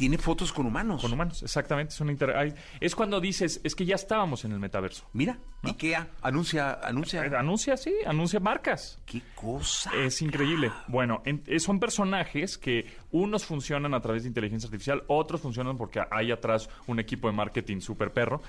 tiene 0.01 0.17
fotos 0.17 0.51
con 0.51 0.65
humanos. 0.65 0.99
Con 0.99 1.13
humanos, 1.13 1.43
exactamente. 1.43 1.93
Es, 1.93 2.01
una 2.01 2.11
inter- 2.11 2.35
hay- 2.35 2.55
es 2.79 2.95
cuando 2.95 3.21
dices, 3.21 3.61
es 3.63 3.75
que 3.75 3.85
ya 3.85 3.93
estábamos 3.93 4.43
en 4.45 4.51
el 4.51 4.57
metaverso. 4.59 5.05
Mira, 5.13 5.37
IKEA 5.61 6.07
anuncia, 6.23 6.71
Eh, 6.81 6.85
anuncia. 6.87 7.21
Anuncia, 7.37 7.77
sí, 7.77 7.93
anuncia 8.07 8.39
marcas. 8.39 8.99
¿Qué 9.05 9.21
cosa? 9.35 9.91
Es 9.95 10.23
increíble. 10.23 10.71
Bueno, 10.87 11.21
en- 11.23 11.43
eh, 11.45 11.59
son 11.59 11.79
personajes 11.79 12.57
que 12.57 12.87
unos 13.11 13.45
funcionan 13.45 13.93
a 13.93 14.01
través 14.01 14.23
de 14.23 14.29
inteligencia 14.29 14.65
artificial, 14.67 15.03
otros 15.07 15.39
funcionan 15.41 15.77
porque 15.77 16.01
hay 16.09 16.31
atrás 16.31 16.67
un 16.87 16.99
equipo 16.99 17.27
de 17.27 17.33
marketing 17.35 17.79
super 17.79 18.11
perro. 18.11 18.41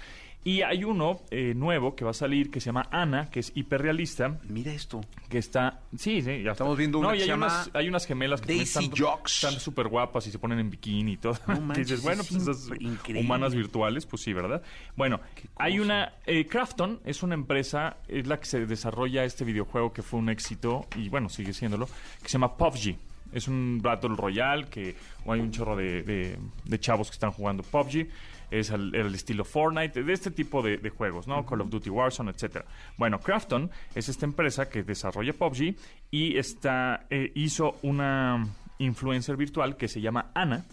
Y 0.44 0.62
hay 0.62 0.82
uno 0.82 1.20
eh, 1.30 1.54
nuevo 1.54 1.94
que 1.94 2.04
va 2.04 2.11
a 2.11 2.14
salir 2.14 2.50
que 2.50 2.58
se 2.58 2.66
llama 2.66 2.88
Ana, 2.90 3.30
que 3.30 3.38
es 3.38 3.52
hiperrealista, 3.54 4.40
Mira 4.49 4.72
esto. 4.72 5.00
que 5.28 5.38
está... 5.38 5.80
Sí, 5.96 6.20
sí, 6.20 6.42
ya 6.42 6.50
Estamos 6.50 6.72
está. 6.72 6.78
viendo 6.78 6.99
una 6.99 7.08
No, 7.08 7.12
que 7.12 7.18
y 7.18 7.20
hay 7.20 7.26
se 7.26 7.32
llama 7.32 7.46
unas, 7.46 7.70
hay 7.75 7.88
unas 7.88 8.06
gemelas 8.06 8.40
que 8.40 8.49
Daisy 8.56 8.62
están, 8.87 8.90
Jocks. 8.99 9.34
están 9.44 9.61
súper 9.61 9.87
guapas 9.87 10.26
y 10.26 10.32
se 10.32 10.40
ponen 10.40 10.58
en 10.58 10.68
bikini 10.70 11.12
y 11.12 11.16
todo. 11.16 11.38
No 11.46 11.61
manches, 11.61 11.87
dices, 11.87 12.02
bueno, 12.02 12.22
es 12.22 12.28
pues 12.28 12.42
esas 12.42 12.68
increíble. 12.80 13.20
humanas 13.25 13.54
virtuales, 13.54 14.04
pues 14.04 14.22
sí, 14.22 14.32
¿verdad? 14.32 14.62
Bueno, 14.96 15.20
hay 15.56 15.78
una... 15.78 16.14
eh, 16.26 16.44
Crafton 16.46 16.99
es 17.04 17.22
una 17.22 17.34
empresa, 17.34 17.99
es 18.08 18.26
la 18.26 18.40
que 18.40 18.46
se 18.46 18.66
desarrolla 18.66 19.22
este 19.25 19.44
videojuego 19.44 19.92
que 19.92 20.02
fue 20.02 20.18
un 20.18 20.28
éxito 20.28 20.87
y 20.96 21.08
bueno, 21.08 21.28
sigue 21.28 21.52
siéndolo, 21.52 21.87
que 22.20 22.28
se 22.28 22.32
llama 22.32 22.56
PUBG. 22.56 22.96
Es 23.32 23.46
un 23.49 23.78
Battle 23.80 24.16
Royale 24.16 24.66
que 24.66 24.94
hay 25.26 25.40
un 25.40 25.50
chorro 25.52 25.75
de, 25.76 26.02
de- 26.02 26.37
de 26.64 26.80
chavos 26.80 27.08
que 27.08 27.14
están 27.14 27.30
jugando 27.30 27.62
PUBG. 27.62 28.08
Es 28.52 28.71
el, 28.71 28.94
el 28.94 29.14
estilo 29.14 29.44
Fortnite, 29.44 30.02
de 30.04 30.12
este 30.12 30.30
tipo 30.30 30.62
de, 30.62 30.76
de 30.76 30.90
juegos, 30.90 31.26
¿no? 31.26 31.47
Call 31.47 31.62
of 31.62 31.71
Duty 31.71 31.88
Warzone, 31.90 32.30
etcétera. 32.30 32.66
Bueno, 32.99 33.18
Crafton 33.18 33.71
es 33.94 34.09
esta 34.09 34.26
empresa 34.26 34.68
que 34.68 34.82
desarrolla 34.82 35.32
PUBG 35.32 35.75
y 36.11 36.37
está, 36.37 37.06
eh, 37.09 37.32
hizo 37.35 37.76
una 37.82 38.47
influencer 38.78 39.37
virtual 39.37 39.76
que 39.76 39.88
se 39.88 40.00
llama 40.00 40.30
Ana, 40.35 40.64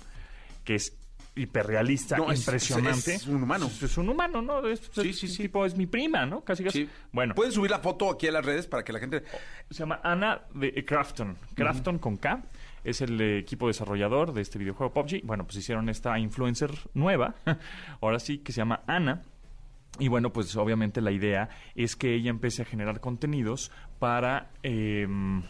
que 0.66 0.76
es 0.76 0.94
hiperrealista, 1.36 2.18
No, 2.18 2.32
es- 2.32 2.40
impresionante. 2.40 3.16
es 3.16 3.28
un 3.28 3.44
humano. 3.44 3.68
Es, 3.68 3.82
es 3.84 3.98
un 3.98 4.10
humano, 4.10 4.42
¿no? 4.42 4.68
Es, 4.68 4.82
Sí, 4.94 5.14
sí, 5.14 5.28
sí. 5.30 5.44
Tipo, 5.44 5.66
es 5.66 5.76
mi 5.78 5.86
prima, 5.86 6.26
¿no? 6.26 6.42
Casi, 6.44 6.64
casi. 6.66 6.84
Sí. 6.86 6.90
Bueno, 7.14 7.34
Pueden 7.34 7.54
subir 7.54 7.72
la 7.72 7.80
foto 7.80 8.10
aquí 8.10 8.28
a 8.28 8.32
las 8.34 8.46
redes 8.46 8.68
para 8.68 8.84
que 8.84 8.92
la 8.92 9.00
gente. 9.00 9.24
se 9.70 9.78
llama 9.80 10.02
Ana 10.04 10.42
de 10.54 10.74
eh, 10.76 10.84
Crafton. 10.84 11.38
Crafton 11.56 11.98
con 12.00 12.18
K. 12.18 12.44
Es 12.84 13.02
el 13.02 13.20
equipo 13.22 13.68
desarrollador 13.68 14.34
de 14.34 14.42
este 14.42 14.60
videojuego 14.60 14.94
PUBG. 14.94 15.22
Bueno, 15.24 15.46
pues 15.46 15.58
hicieron 15.58 15.90
esta 15.90 16.18
influencer 16.20 16.72
nueva, 16.94 17.36
ahora 18.02 18.20
sí, 18.20 18.40
que 18.40 18.52
se 18.52 18.62
llama 18.62 18.82
Ana. 18.88 19.24
Y 20.00 20.08
bueno, 20.08 20.32
pues 20.32 20.56
obviamente 20.56 21.02
la 21.02 21.12
idea 21.12 21.50
es 21.76 21.96
que 21.96 22.14
ella 22.14 22.30
empiece 22.30 22.62
a 22.62 22.66
generar 22.66 23.00
contenidos 23.02 23.72
para 23.98 24.52
em, 24.64 25.42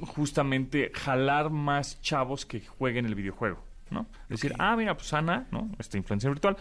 justamente 0.00 0.90
jalar 0.94 1.50
más 1.50 2.00
chavos 2.00 2.46
que 2.46 2.60
jueguen 2.60 3.06
el 3.06 3.14
videojuego. 3.14 3.62
¿no? 3.90 4.06
Es 4.24 4.40
decir, 4.40 4.54
ah, 4.58 4.74
mira, 4.74 4.96
pues 4.96 5.12
Ana, 5.12 5.46
¿no? 5.50 5.70
Esta 5.78 5.98
influencia 5.98 6.30
virtual, 6.30 6.56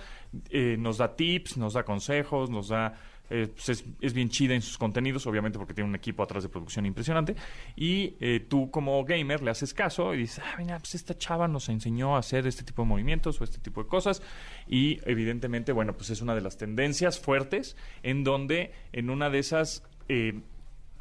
eh, 0.50 0.76
nos 0.78 0.98
da 0.98 1.16
tips, 1.16 1.58
nos 1.58 1.74
da 1.74 1.84
consejos, 1.84 2.50
nos 2.50 2.68
da... 2.68 2.94
eh, 3.32 3.48
pues 3.52 3.70
es, 3.70 3.86
es 4.02 4.14
bien 4.14 4.30
chida 4.30 4.54
en 4.54 4.62
sus 4.62 4.78
contenidos, 4.78 5.26
obviamente 5.26 5.58
porque 5.58 5.74
tiene 5.74 5.90
un 5.90 5.96
equipo 5.96 6.22
atrás 6.22 6.44
de 6.44 6.50
producción 6.50 6.86
impresionante. 6.86 7.36
Y 7.76 8.16
eh, 8.20 8.46
tú 8.48 8.70
como 8.70 9.04
gamer 9.06 9.42
le 9.42 9.50
haces 9.50 9.74
caso 9.74 10.14
y 10.14 10.18
dices, 10.18 10.44
ah, 10.46 10.56
mira, 10.60 10.78
pues 10.78 10.94
esta 10.96 11.18
chava 11.18 11.48
nos 11.48 11.70
enseñó 11.70 12.16
a 12.16 12.20
hacer 12.20 12.46
este 12.46 12.64
tipo 12.64 12.84
de 12.84 12.90
movimientos 12.90 13.42
o 13.42 13.44
este 13.44 13.58
tipo 13.58 13.82
de 13.82 13.90
cosas. 13.90 14.22
Y 14.68 15.00
evidentemente, 15.10 15.72
bueno, 15.72 15.94
pues 15.94 16.10
es 16.12 16.22
una 16.22 16.36
de 16.36 16.42
las 16.42 16.58
tendencias 16.58 17.20
fuertes 17.20 17.75
en 18.03 18.24
donde 18.24 18.74
en 18.92 19.10
una 19.10 19.29
de 19.29 19.40
esas... 19.40 19.84
eh, 20.08 20.40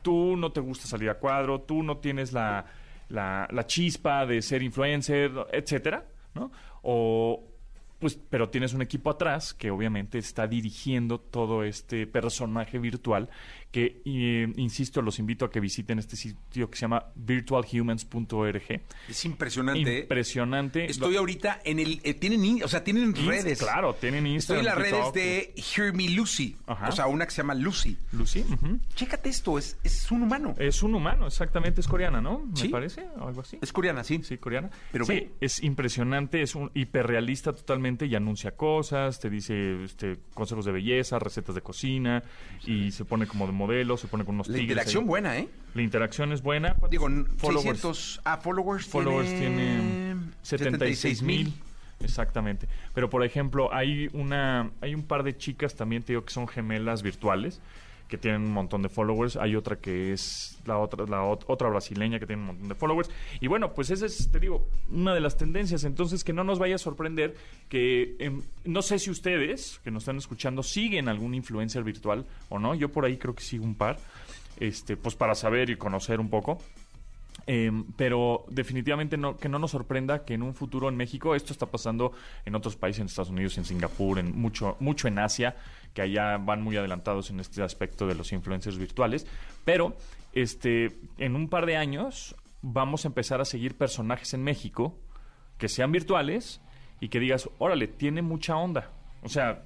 tú 0.02 0.34
no 0.34 0.50
te 0.50 0.60
gusta 0.60 0.86
salir 0.86 1.10
a 1.10 1.18
cuadro, 1.18 1.60
tú 1.60 1.82
no 1.82 1.98
tienes 1.98 2.32
la, 2.32 2.64
la, 3.10 3.46
la 3.50 3.66
chispa 3.66 4.24
de 4.24 4.40
ser 4.40 4.62
influencer, 4.62 5.30
etcétera, 5.52 6.06
¿no? 6.32 6.50
O 6.80 7.49
pues, 8.00 8.18
pero 8.30 8.48
tienes 8.48 8.72
un 8.72 8.82
equipo 8.82 9.10
atrás 9.10 9.54
que 9.54 9.70
obviamente 9.70 10.18
está 10.18 10.46
dirigiendo 10.46 11.20
todo 11.20 11.62
este 11.64 12.06
personaje 12.06 12.78
virtual 12.78 13.28
que, 13.70 14.02
eh, 14.04 14.52
insisto, 14.56 15.00
los 15.00 15.18
invito 15.20 15.44
a 15.44 15.50
que 15.50 15.60
visiten 15.60 15.98
este 16.00 16.16
sitio 16.16 16.68
que 16.68 16.76
se 16.76 16.82
llama 16.82 17.06
virtualhumans.org. 17.14 18.80
Es 19.08 19.24
impresionante. 19.24 19.96
¿eh? 19.98 20.00
Impresionante. 20.00 20.90
Estoy 20.90 21.16
ahorita 21.16 21.60
en 21.64 21.78
el. 21.78 22.00
eh, 22.02 22.14
tienen, 22.14 22.62
o 22.64 22.68
sea, 22.68 22.82
tienen 22.82 23.14
Inst- 23.14 23.26
redes. 23.26 23.58
Claro, 23.60 23.94
tienen 23.94 24.26
Estoy 24.26 24.56
Instagram. 24.58 24.60
en 24.60 24.66
las 24.66 24.76
redes 24.76 25.12
de 25.12 25.54
Hear 25.56 25.94
Me 25.94 26.08
Lucy. 26.10 26.56
Ajá. 26.66 26.88
O 26.88 26.92
sea, 26.92 27.06
una 27.06 27.24
que 27.26 27.30
se 27.30 27.38
llama 27.38 27.54
Lucy. 27.54 27.96
Lucy. 28.12 28.40
ujú. 28.40 28.78
Chécate 28.94 29.28
esto, 29.28 29.58
es, 29.58 29.78
es 29.84 30.10
un 30.10 30.22
humano. 30.22 30.54
Es 30.58 30.82
un 30.82 30.94
humano, 30.94 31.26
exactamente, 31.26 31.80
es 31.80 31.88
coreana, 31.88 32.20
¿no? 32.20 32.40
Me 32.60 32.68
parece, 32.70 33.04
o 33.18 33.28
algo 33.28 33.40
así. 33.42 33.58
Es 33.60 33.72
coreana, 33.72 34.02
sí. 34.04 34.20
Sí, 34.22 34.38
coreana. 34.38 34.70
Pero 34.92 35.04
sí, 35.04 35.28
es 35.40 35.62
impresionante, 35.62 36.42
es 36.42 36.54
un 36.54 36.70
hiperrealista 36.74 37.52
totalmente 37.52 38.06
y 38.06 38.14
anuncia 38.14 38.56
cosas, 38.56 39.20
te 39.20 39.30
dice 39.30 39.84
este, 39.84 40.18
consejos 40.34 40.64
de 40.64 40.72
belleza, 40.72 41.18
recetas 41.18 41.54
de 41.54 41.60
cocina 41.62 42.22
y 42.66 42.90
se 42.90 43.04
pone 43.04 43.26
como 43.26 43.46
de 43.46 43.52
modelo, 43.60 43.96
se 43.96 44.08
pone 44.08 44.24
con 44.24 44.34
unos 44.34 44.48
La 44.48 44.54
tigres 44.54 44.70
interacción 44.70 45.04
ahí. 45.04 45.08
buena, 45.08 45.38
¿eh? 45.38 45.48
La 45.74 45.82
interacción 45.82 46.32
es 46.32 46.42
buena. 46.42 46.74
¿Cuántos 46.74 46.90
Digo, 46.90 47.08
followers? 47.36 47.62
600. 47.62 48.20
Ah, 48.24 48.38
followers. 48.38 48.86
Followers 48.86 49.28
tiene 49.28 49.78
tiene 49.78 50.16
76 50.42 51.22
mil. 51.22 51.54
Exactamente. 52.00 52.66
Pero 52.94 53.10
por 53.10 53.24
ejemplo, 53.24 53.72
hay 53.72 54.08
una 54.12 54.70
hay 54.80 54.94
un 54.94 55.02
par 55.04 55.22
de 55.22 55.36
chicas 55.36 55.74
también, 55.74 56.02
te 56.02 56.12
digo 56.12 56.24
que 56.24 56.32
son 56.32 56.48
gemelas 56.48 57.02
virtuales 57.02 57.60
que 58.10 58.18
tienen 58.18 58.42
un 58.42 58.52
montón 58.52 58.82
de 58.82 58.88
followers, 58.90 59.36
hay 59.36 59.56
otra 59.56 59.76
que 59.76 60.12
es 60.12 60.58
la 60.66 60.76
otra 60.78 61.06
la 61.06 61.22
ot- 61.22 61.44
otra 61.46 61.68
brasileña 61.70 62.18
que 62.18 62.26
tiene 62.26 62.42
un 62.42 62.46
montón 62.48 62.68
de 62.68 62.74
followers 62.74 63.08
y 63.40 63.46
bueno, 63.46 63.72
pues 63.72 63.88
esa 63.90 64.04
es 64.04 64.30
te 64.30 64.38
digo 64.40 64.66
una 64.90 65.14
de 65.14 65.20
las 65.20 65.36
tendencias, 65.38 65.84
entonces 65.84 66.24
que 66.24 66.32
no 66.32 66.44
nos 66.44 66.58
vaya 66.58 66.74
a 66.74 66.78
sorprender 66.78 67.36
que 67.68 68.16
em, 68.18 68.42
no 68.64 68.82
sé 68.82 68.98
si 68.98 69.10
ustedes 69.10 69.80
que 69.84 69.90
nos 69.90 70.02
están 70.02 70.18
escuchando 70.18 70.62
siguen 70.62 71.08
algún 71.08 71.32
influencer 71.34 71.84
virtual 71.84 72.26
o 72.48 72.58
no, 72.58 72.74
yo 72.74 72.90
por 72.90 73.04
ahí 73.06 73.16
creo 73.16 73.34
que 73.34 73.42
sigo 73.42 73.64
un 73.64 73.74
par. 73.76 73.96
Este, 74.58 74.94
pues 74.98 75.14
para 75.14 75.34
saber 75.34 75.70
y 75.70 75.76
conocer 75.76 76.20
un 76.20 76.28
poco. 76.28 76.58
Eh, 77.46 77.72
pero 77.96 78.44
definitivamente 78.50 79.16
no, 79.16 79.36
que 79.38 79.48
no 79.48 79.58
nos 79.58 79.70
sorprenda 79.70 80.24
que 80.24 80.34
en 80.34 80.42
un 80.42 80.54
futuro 80.54 80.88
en 80.90 80.96
México, 80.96 81.34
esto 81.34 81.52
está 81.54 81.64
pasando 81.66 82.12
en 82.44 82.54
otros 82.54 82.76
países, 82.76 83.00
en 83.00 83.06
Estados 83.06 83.30
Unidos, 83.30 83.56
en 83.56 83.64
Singapur, 83.64 84.18
en 84.18 84.38
mucho, 84.38 84.76
mucho 84.80 85.08
en 85.08 85.18
Asia, 85.18 85.56
que 85.94 86.02
allá 86.02 86.38
van 86.38 86.62
muy 86.62 86.76
adelantados 86.76 87.30
en 87.30 87.40
este 87.40 87.62
aspecto 87.62 88.06
de 88.06 88.14
los 88.14 88.32
influencers 88.32 88.78
virtuales. 88.78 89.26
Pero 89.64 89.96
este, 90.32 90.98
en 91.18 91.36
un 91.36 91.48
par 91.48 91.66
de 91.66 91.76
años 91.76 92.36
vamos 92.62 93.04
a 93.04 93.08
empezar 93.08 93.40
a 93.40 93.44
seguir 93.44 93.76
personajes 93.76 94.34
en 94.34 94.42
México 94.42 94.98
que 95.58 95.68
sean 95.68 95.92
virtuales 95.92 96.60
y 97.00 97.08
que 97.08 97.20
digas, 97.20 97.48
órale, 97.58 97.88
tiene 97.88 98.22
mucha 98.22 98.56
onda. 98.56 98.90
O 99.22 99.28
sea, 99.28 99.62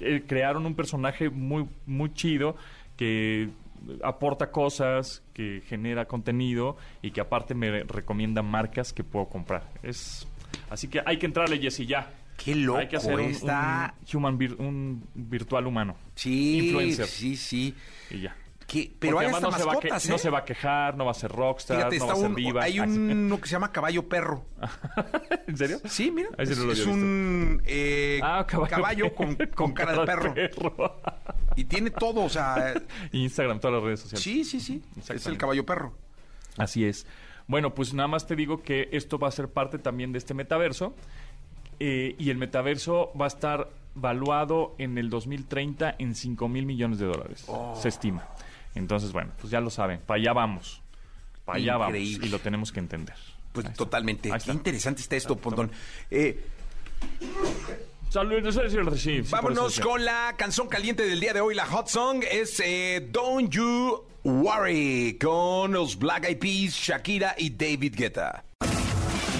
eh, 0.00 0.24
crearon 0.26 0.66
un 0.66 0.74
personaje 0.74 1.30
muy, 1.30 1.68
muy 1.86 2.12
chido 2.12 2.56
que 2.96 3.50
aporta 4.02 4.50
cosas, 4.50 5.22
que 5.32 5.62
genera 5.66 6.06
contenido 6.06 6.76
y 7.02 7.10
que 7.10 7.20
aparte 7.20 7.54
me 7.54 7.82
recomienda 7.84 8.42
marcas 8.42 8.92
que 8.92 9.04
puedo 9.04 9.26
comprar. 9.26 9.68
Es 9.82 10.26
así 10.70 10.88
que 10.88 11.02
hay 11.04 11.18
que 11.18 11.26
entrarle, 11.26 11.58
Jessy, 11.58 11.86
ya. 11.86 12.10
Qué 12.36 12.54
loco 12.54 12.78
Hay 12.78 12.88
que 12.88 12.96
hacer 12.96 13.14
un, 13.14 13.20
está. 13.22 13.94
un 14.12 14.16
human 14.18 14.38
vir- 14.38 14.56
un 14.58 15.04
virtual 15.14 15.66
humano. 15.66 15.96
Sí, 16.14 16.66
Influencer. 16.66 17.06
sí, 17.06 17.36
sí. 17.36 17.74
Y 18.10 18.20
ya. 18.22 18.36
Que, 18.66 18.92
pero 18.98 19.20
hay 19.20 19.26
hasta 19.28 19.40
no 19.40 19.52
se, 19.52 19.58
va 19.64 19.72
a 19.74 19.78
que- 19.78 19.88
mascotas, 19.88 20.06
¿eh? 20.06 20.10
no 20.10 20.18
se 20.18 20.28
va 20.30 20.38
a 20.38 20.44
quejar, 20.44 20.96
no 20.96 21.04
va 21.04 21.12
a 21.12 21.14
ser 21.14 21.30
rockstar, 21.30 21.76
Fíjate, 21.76 21.98
no 21.98 22.06
va 22.08 22.12
a 22.12 22.16
ser 22.16 22.26
un, 22.26 22.34
diva. 22.34 22.62
hay 22.64 22.80
uno 22.80 23.40
que 23.40 23.46
se 23.46 23.52
llama 23.52 23.70
caballo 23.70 24.08
perro. 24.08 24.44
¿En 25.46 25.56
serio? 25.56 25.78
Sí, 25.84 26.10
mira. 26.10 26.30
Es 26.36 26.58
no 26.58 26.64
lo 26.64 26.72
es 26.72 26.80
había 26.80 26.92
un 26.92 27.62
eh, 27.64 28.18
Ah, 28.24 28.44
caballo, 28.46 29.14
con, 29.14 29.36
con 29.54 29.72
cara 29.74 29.92
de 30.00 30.04
perro. 30.06 30.34
Y 31.54 31.64
tiene 31.64 31.90
todo, 31.90 32.24
o 32.24 32.28
sea, 32.28 32.74
Instagram, 33.12 33.60
todas 33.60 33.74
las 33.76 33.84
redes 33.84 34.00
sociales. 34.00 34.22
sí, 34.24 34.44
sí, 34.44 34.58
sí. 34.60 34.82
Es 35.14 35.26
el 35.26 35.38
caballo 35.38 35.64
perro. 35.64 35.94
Así 36.58 36.84
es. 36.84 37.06
Bueno, 37.46 37.72
pues 37.72 37.94
nada 37.94 38.08
más 38.08 38.26
te 38.26 38.34
digo 38.34 38.62
que 38.62 38.88
esto 38.90 39.20
va 39.20 39.28
a 39.28 39.30
ser 39.30 39.48
parte 39.48 39.78
también 39.78 40.10
de 40.10 40.18
este 40.18 40.34
metaverso. 40.34 40.96
Eh, 41.80 42.14
y 42.18 42.30
el 42.30 42.38
metaverso 42.38 43.12
va 43.18 43.26
a 43.26 43.28
estar 43.28 43.70
valuado 43.94 44.74
en 44.78 44.98
el 44.98 45.10
2030 45.10 45.96
en 45.98 46.14
5 46.14 46.48
mil 46.48 46.66
millones 46.66 46.98
de 46.98 47.06
dólares. 47.06 47.44
Oh. 47.46 47.78
Se 47.80 47.88
estima. 47.88 48.28
Entonces, 48.74 49.12
bueno, 49.12 49.32
pues 49.40 49.50
ya 49.50 49.60
lo 49.60 49.70
saben. 49.70 50.00
Para 50.00 50.20
allá 50.20 50.32
vamos. 50.32 50.82
Para 51.44 51.58
allá 51.58 51.76
vamos. 51.76 51.96
Y 51.96 52.28
lo 52.28 52.38
tenemos 52.38 52.72
que 52.72 52.80
entender. 52.80 53.16
Pues 53.52 53.66
Ahí 53.66 53.72
totalmente. 53.72 54.30
Qué 54.30 54.52
interesante 54.52 55.00
está 55.00 55.16
esto, 55.16 55.36
Pontón. 55.36 55.70
Eh, 56.10 56.44
Saludos, 58.08 58.58
sí, 59.00 59.20
Vámonos 59.28 59.80
con 59.80 60.04
la 60.04 60.34
canción 60.38 60.68
caliente 60.68 61.04
del 61.04 61.20
día 61.20 61.32
de 61.32 61.40
hoy, 61.40 61.54
la 61.54 61.66
hot 61.66 61.88
song 61.88 62.22
es 62.30 62.60
eh, 62.64 63.08
Don't 63.10 63.50
You 63.50 64.04
Worry 64.24 65.18
con 65.20 65.72
los 65.72 65.98
Black 65.98 66.24
Eyed 66.24 66.38
Peas, 66.38 66.74
Shakira 66.74 67.34
y 67.36 67.50
David 67.50 67.94
Guetta. 67.96 68.44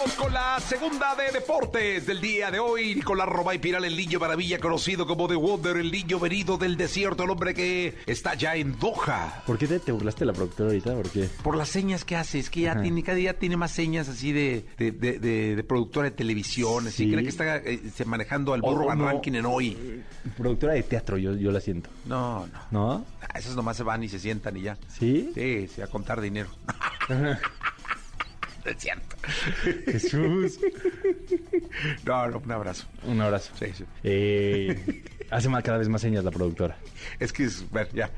Vamos 0.00 0.14
con 0.16 0.32
la 0.32 0.58
segunda 0.60 1.14
de 1.14 1.30
deportes 1.30 2.06
del 2.06 2.22
día 2.22 2.50
de 2.50 2.58
hoy. 2.58 2.94
Nicolás 2.94 3.28
Robay 3.28 3.58
Piral, 3.58 3.84
el 3.84 3.94
niño 3.94 4.18
maravilla, 4.18 4.58
conocido 4.58 5.06
como 5.06 5.28
The 5.28 5.34
Wonder, 5.34 5.76
el 5.76 5.92
niño 5.92 6.18
venido 6.18 6.56
del 6.56 6.78
desierto, 6.78 7.24
el 7.24 7.28
hombre 7.30 7.52
que 7.52 7.96
está 8.06 8.32
ya 8.34 8.56
en 8.56 8.78
Doha. 8.78 9.42
¿Por 9.46 9.58
qué 9.58 9.66
te, 9.66 9.78
te 9.78 9.92
burlaste 9.92 10.20
de 10.20 10.26
la 10.26 10.32
productora 10.32 10.70
ahorita? 10.70 10.94
¿Por 10.94 11.10
qué? 11.10 11.28
Por 11.42 11.54
las 11.54 11.68
señas 11.68 12.06
que 12.06 12.16
hace, 12.16 12.38
es 12.38 12.48
que 12.48 12.62
ya 12.62 12.80
tiene, 12.80 13.02
cada 13.02 13.16
día 13.18 13.38
tiene 13.38 13.58
más 13.58 13.72
señas 13.72 14.08
así 14.08 14.32
de, 14.32 14.64
de, 14.78 14.90
de- 14.92 15.18
de- 15.18 15.56
de 15.56 15.64
productora 15.64 16.08
de 16.08 16.16
televisión, 16.16 16.86
así 16.86 17.04
Sí. 17.04 17.10
cree 17.10 17.22
que 17.22 17.28
está 17.28 17.56
eh, 17.58 17.80
se 17.94 18.04
manejando 18.06 18.54
al 18.54 18.62
burro 18.62 18.86
Van 18.86 18.98
no. 18.98 19.04
Ranking 19.06 19.32
en 19.34 19.44
hoy. 19.44 20.02
Productora 20.38 20.72
de 20.74 20.82
teatro, 20.82 21.18
yo, 21.18 21.34
yo 21.34 21.50
la 21.52 21.60
siento. 21.60 21.90
No, 22.06 22.46
no. 22.46 22.60
¿No? 22.70 23.04
Ah, 23.20 23.38
Esas 23.38 23.54
nomás 23.54 23.76
se 23.76 23.82
van 23.82 24.02
y 24.02 24.08
se 24.08 24.18
sientan 24.18 24.56
y 24.56 24.62
ya. 24.62 24.78
¿Sí? 24.88 25.30
Sí, 25.34 25.68
sí, 25.68 25.82
a 25.82 25.88
contar 25.88 26.22
dinero. 26.22 26.48
es 28.70 28.76
cierto. 28.78 29.16
Jesús. 29.86 30.58
No, 32.04 32.28
no, 32.28 32.38
un 32.38 32.52
abrazo. 32.52 32.86
Un 33.04 33.20
abrazo. 33.20 33.52
Sí, 33.58 33.66
sí. 33.76 33.84
Eh, 34.02 35.04
hace 35.30 35.48
más, 35.48 35.62
cada 35.62 35.78
vez 35.78 35.88
más 35.88 36.00
señas 36.00 36.24
la 36.24 36.30
productora. 36.30 36.76
Es 37.18 37.32
que 37.32 37.44
es, 37.44 37.68
bueno, 37.70 37.88
ya. 37.92 38.10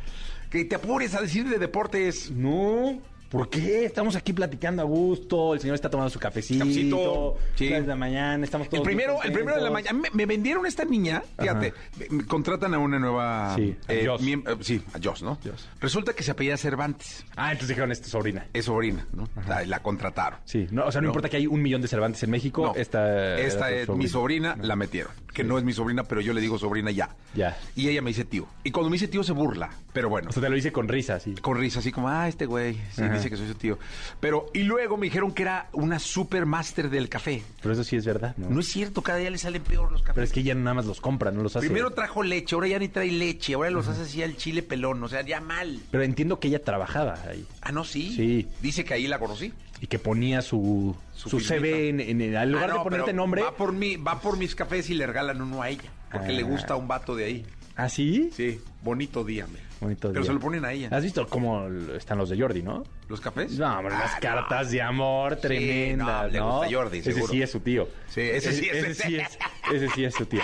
Que 0.51 0.65
te 0.65 0.75
apures 0.77 1.15
a 1.15 1.21
decir 1.21 1.49
de 1.49 1.59
deportes. 1.59 2.31
No. 2.31 3.01
¿Por 3.33 3.49
qué? 3.49 3.87
Estamos 3.87 4.15
aquí 4.15 4.33
platicando 4.35 4.83
a 4.83 4.85
gusto. 4.85 5.55
El 5.55 5.61
señor 5.61 5.75
está 5.75 5.89
tomando 5.89 6.11
su 6.11 6.19
cafecito. 6.19 6.65
Cafecito, 6.65 7.37
sí. 7.55 7.69
de 7.69 7.81
la 7.81 7.97
mañana. 7.97 8.45
Estamos 8.45 8.69
todos 8.69 8.81
El 8.83 8.85
primero, 8.85 9.23
el 9.23 9.33
primero 9.33 9.57
de 9.57 9.63
la 9.63 9.71
mañana. 9.71 9.99
Me, 9.99 10.11
me 10.13 10.27
vendieron 10.27 10.67
esta 10.67 10.85
niña, 10.85 11.23
fíjate, 11.41 11.73
me- 12.11 12.27
contratan 12.27 12.75
a 12.75 12.79
una 12.79 12.99
nueva. 12.99 13.55
Sí, 13.57 13.75
a 13.89 13.93
eh, 13.95 14.07
Joss. 14.07 14.21
miem- 14.23 14.45
eh, 14.47 14.57
sí, 14.61 14.83
a 14.93 14.99
Joss, 15.03 15.23
¿no? 15.23 15.39
Joss. 15.45 15.69
Resulta 15.81 16.13
que 16.13 16.23
se 16.23 16.31
apellida 16.33 16.57
Cervantes. 16.59 17.25
Ah, 17.35 17.53
entonces 17.53 17.69
dijeron, 17.69 17.91
esta 17.91 18.05
es 18.07 18.13
sobrina. 18.13 18.47
Es 18.53 18.67
sobrina, 18.67 19.07
¿no? 19.13 19.27
La, 19.49 19.65
la 19.65 19.81
contrataron. 19.83 20.39
Sí, 20.45 20.69
no, 20.71 20.85
o 20.87 20.93
sea, 20.93 21.01
no, 21.01 21.07
No. 21.07 21.11
importa 21.13 21.29
que 21.31 21.39
hay 21.39 21.47
un 21.47 21.63
millón 21.63 21.81
de 21.81 21.89
Cervantes 21.89 22.23
en 22.23 22.31
México, 22.31 22.67
No, 22.67 22.75
esta, 22.75 23.39
esta 23.39 23.71
es 23.71 23.89
mi 23.89 24.09
sobrina, 24.09 24.57
la 24.61 24.77
metieron. 24.77 25.13
Que 25.33 25.45
no 25.45 25.57
es 25.59 25.65
mi 25.65 25.73
sobrina, 25.73 26.05
pero 26.05 26.21
yo 26.21 26.33
le 26.33 26.41
digo 26.41 26.59
sobrina 26.59 26.91
ya. 26.91 27.11
Ya. 27.35 27.57
Y 27.75 27.89
ella 27.89 28.03
me 28.03 28.11
dice 28.11 28.25
tío. 28.25 28.47
Y 28.65 28.71
cuando 28.71 28.91
me 28.91 28.95
dice 28.95 29.09
tío 29.09 29.23
se 29.25 29.33
burla. 29.33 29.71
Pero 29.93 30.09
bueno. 30.09 30.31
O 30.31 30.33
sea, 30.33 30.43
te 30.43 30.49
lo 30.49 30.57
hice 30.57 30.73
con 30.73 30.89
risa, 30.89 31.21
sí. 31.21 31.35
con 31.37 31.59
risa, 31.59 31.79
así 31.81 31.93
como, 31.93 32.09
ah, 32.09 32.29
este 32.29 32.47
güey, 32.47 32.75
sí, 32.93 33.03
Ajá. 33.03 33.15
dice 33.15 33.31
que 33.31 33.37
soy 33.37 33.49
su 33.49 33.55
tío. 33.55 33.79
Pero, 34.21 34.47
y 34.53 34.63
luego 34.63 34.97
me 34.97 35.07
dijeron 35.07 35.33
que 35.33 35.43
era 35.43 35.69
una 35.73 35.99
super 35.99 36.47
máster 36.47 36.91
del 36.91 37.09
café. 37.09 37.43
Pero 37.61 37.73
eso 37.75 37.85
sí 37.85 37.97
es 37.97 38.05
verdad, 38.05 38.35
¿no? 38.37 38.51
No 38.51 38.61
es 38.61 38.69
cierto, 38.69 39.03
cada 39.03 39.19
día 39.19 39.31
le 39.31 39.39
salen 39.39 39.63
peor 39.63 39.91
los 39.91 40.03
cafés. 40.03 40.15
Pero 40.15 40.25
es 40.25 40.33
que 40.33 40.41
ella 40.41 40.55
nada 40.55 40.75
más 40.75 40.87
los 40.87 41.01
compra, 41.01 41.31
no 41.31 41.43
los 41.43 41.57
hace. 41.57 41.67
Primero 41.67 41.91
trajo 41.91 42.23
leche, 42.23 42.55
ahora 42.55 42.69
ya 42.69 42.79
ni 42.79 42.89
trae 42.89 43.11
leche, 43.11 43.55
ahora 43.55 43.71
los 43.71 43.89
hace 43.89 44.03
así 44.03 44.23
al 44.23 44.37
chile 44.37 44.63
pelón, 44.63 45.03
o 45.03 45.09
sea, 45.09 45.23
ya 45.23 45.41
mal. 45.41 45.81
Pero 45.91 46.03
entiendo 46.03 46.39
que 46.41 46.49
ella 46.49 46.63
trabajaba 46.63 47.19
ahí. 47.29 47.47
Ah, 47.61 47.73
no, 47.73 47.85
sí. 47.85 48.15
Sí. 48.15 48.49
Dice 48.61 48.85
que 48.85 48.95
ahí 48.95 49.07
la 49.07 49.19
conocí. 49.19 49.53
Y 49.83 49.89
que 49.89 49.99
ponía 49.99 50.41
su, 50.43 50.97
Su 51.13 51.29
su, 51.29 51.41
CV 51.41 51.89
en, 51.89 52.01
en- 52.01 52.19
lugar 52.53 52.71
Ah, 52.71 52.73
no, 52.73 52.79
de 52.79 52.85
ponerte 52.85 53.13
nombre. 53.13 53.43
Va 53.43 53.55
por, 53.57 53.73
mi, 53.73 53.97
va 53.97 54.21
por 54.21 54.39
mis 54.39 54.55
cafés 54.55 54.89
y 54.91 54.95
le 54.95 55.09
regalan 55.09 55.43
uno 55.43 55.61
a 55.61 55.69
ella. 55.71 55.91
Porque 56.11 56.29
Ah. 56.29 56.33
le 56.33 56.43
gusta 56.45 56.75
a 56.75 56.77
un 56.77 56.87
vato 56.87 57.17
de 57.17 57.25
ahí. 57.25 57.47
¿Ah, 57.75 57.89
sí? 57.89 58.31
Sí, 58.33 58.61
bonito 58.83 59.25
día, 59.25 59.47
me. 59.49 59.59
Bonito 59.81 60.09
Pero 60.13 60.21
día. 60.21 60.29
se 60.29 60.35
lo 60.35 60.39
ponen 60.39 60.65
a 60.65 60.73
ella. 60.73 60.89
¿Has 60.93 61.03
visto 61.03 61.27
cómo 61.27 61.67
están 61.97 62.17
los 62.19 62.29
de 62.31 62.39
Jordi, 62.41 62.63
no? 62.63 62.85
¿Los 63.09 63.21
cafés? 63.21 63.59
No, 63.59 63.77
hombre, 63.79 63.93
las 63.95 64.15
Ah, 64.15 64.19
cartas 64.21 64.71
de 64.71 64.81
amor 64.83 65.35
tremendas, 65.37 66.27
no, 66.27 66.29
le 66.29 66.39
¿no? 66.39 66.59
gusta 66.59 66.73
Jordi, 66.77 66.99
Ese 66.99 67.23
sí 67.27 67.43
es 67.43 67.51
su 67.51 67.59
tío. 67.59 67.89
Sí, 68.09 68.21
ese 68.21 68.53
sí 68.53 68.69
es- 68.71 68.85
Ese 68.85 68.95
sí 68.95 69.17
es, 69.17 69.39
ese 69.75 69.89
sí 69.89 70.05
es 70.05 70.15
su 70.15 70.27
tío. 70.27 70.43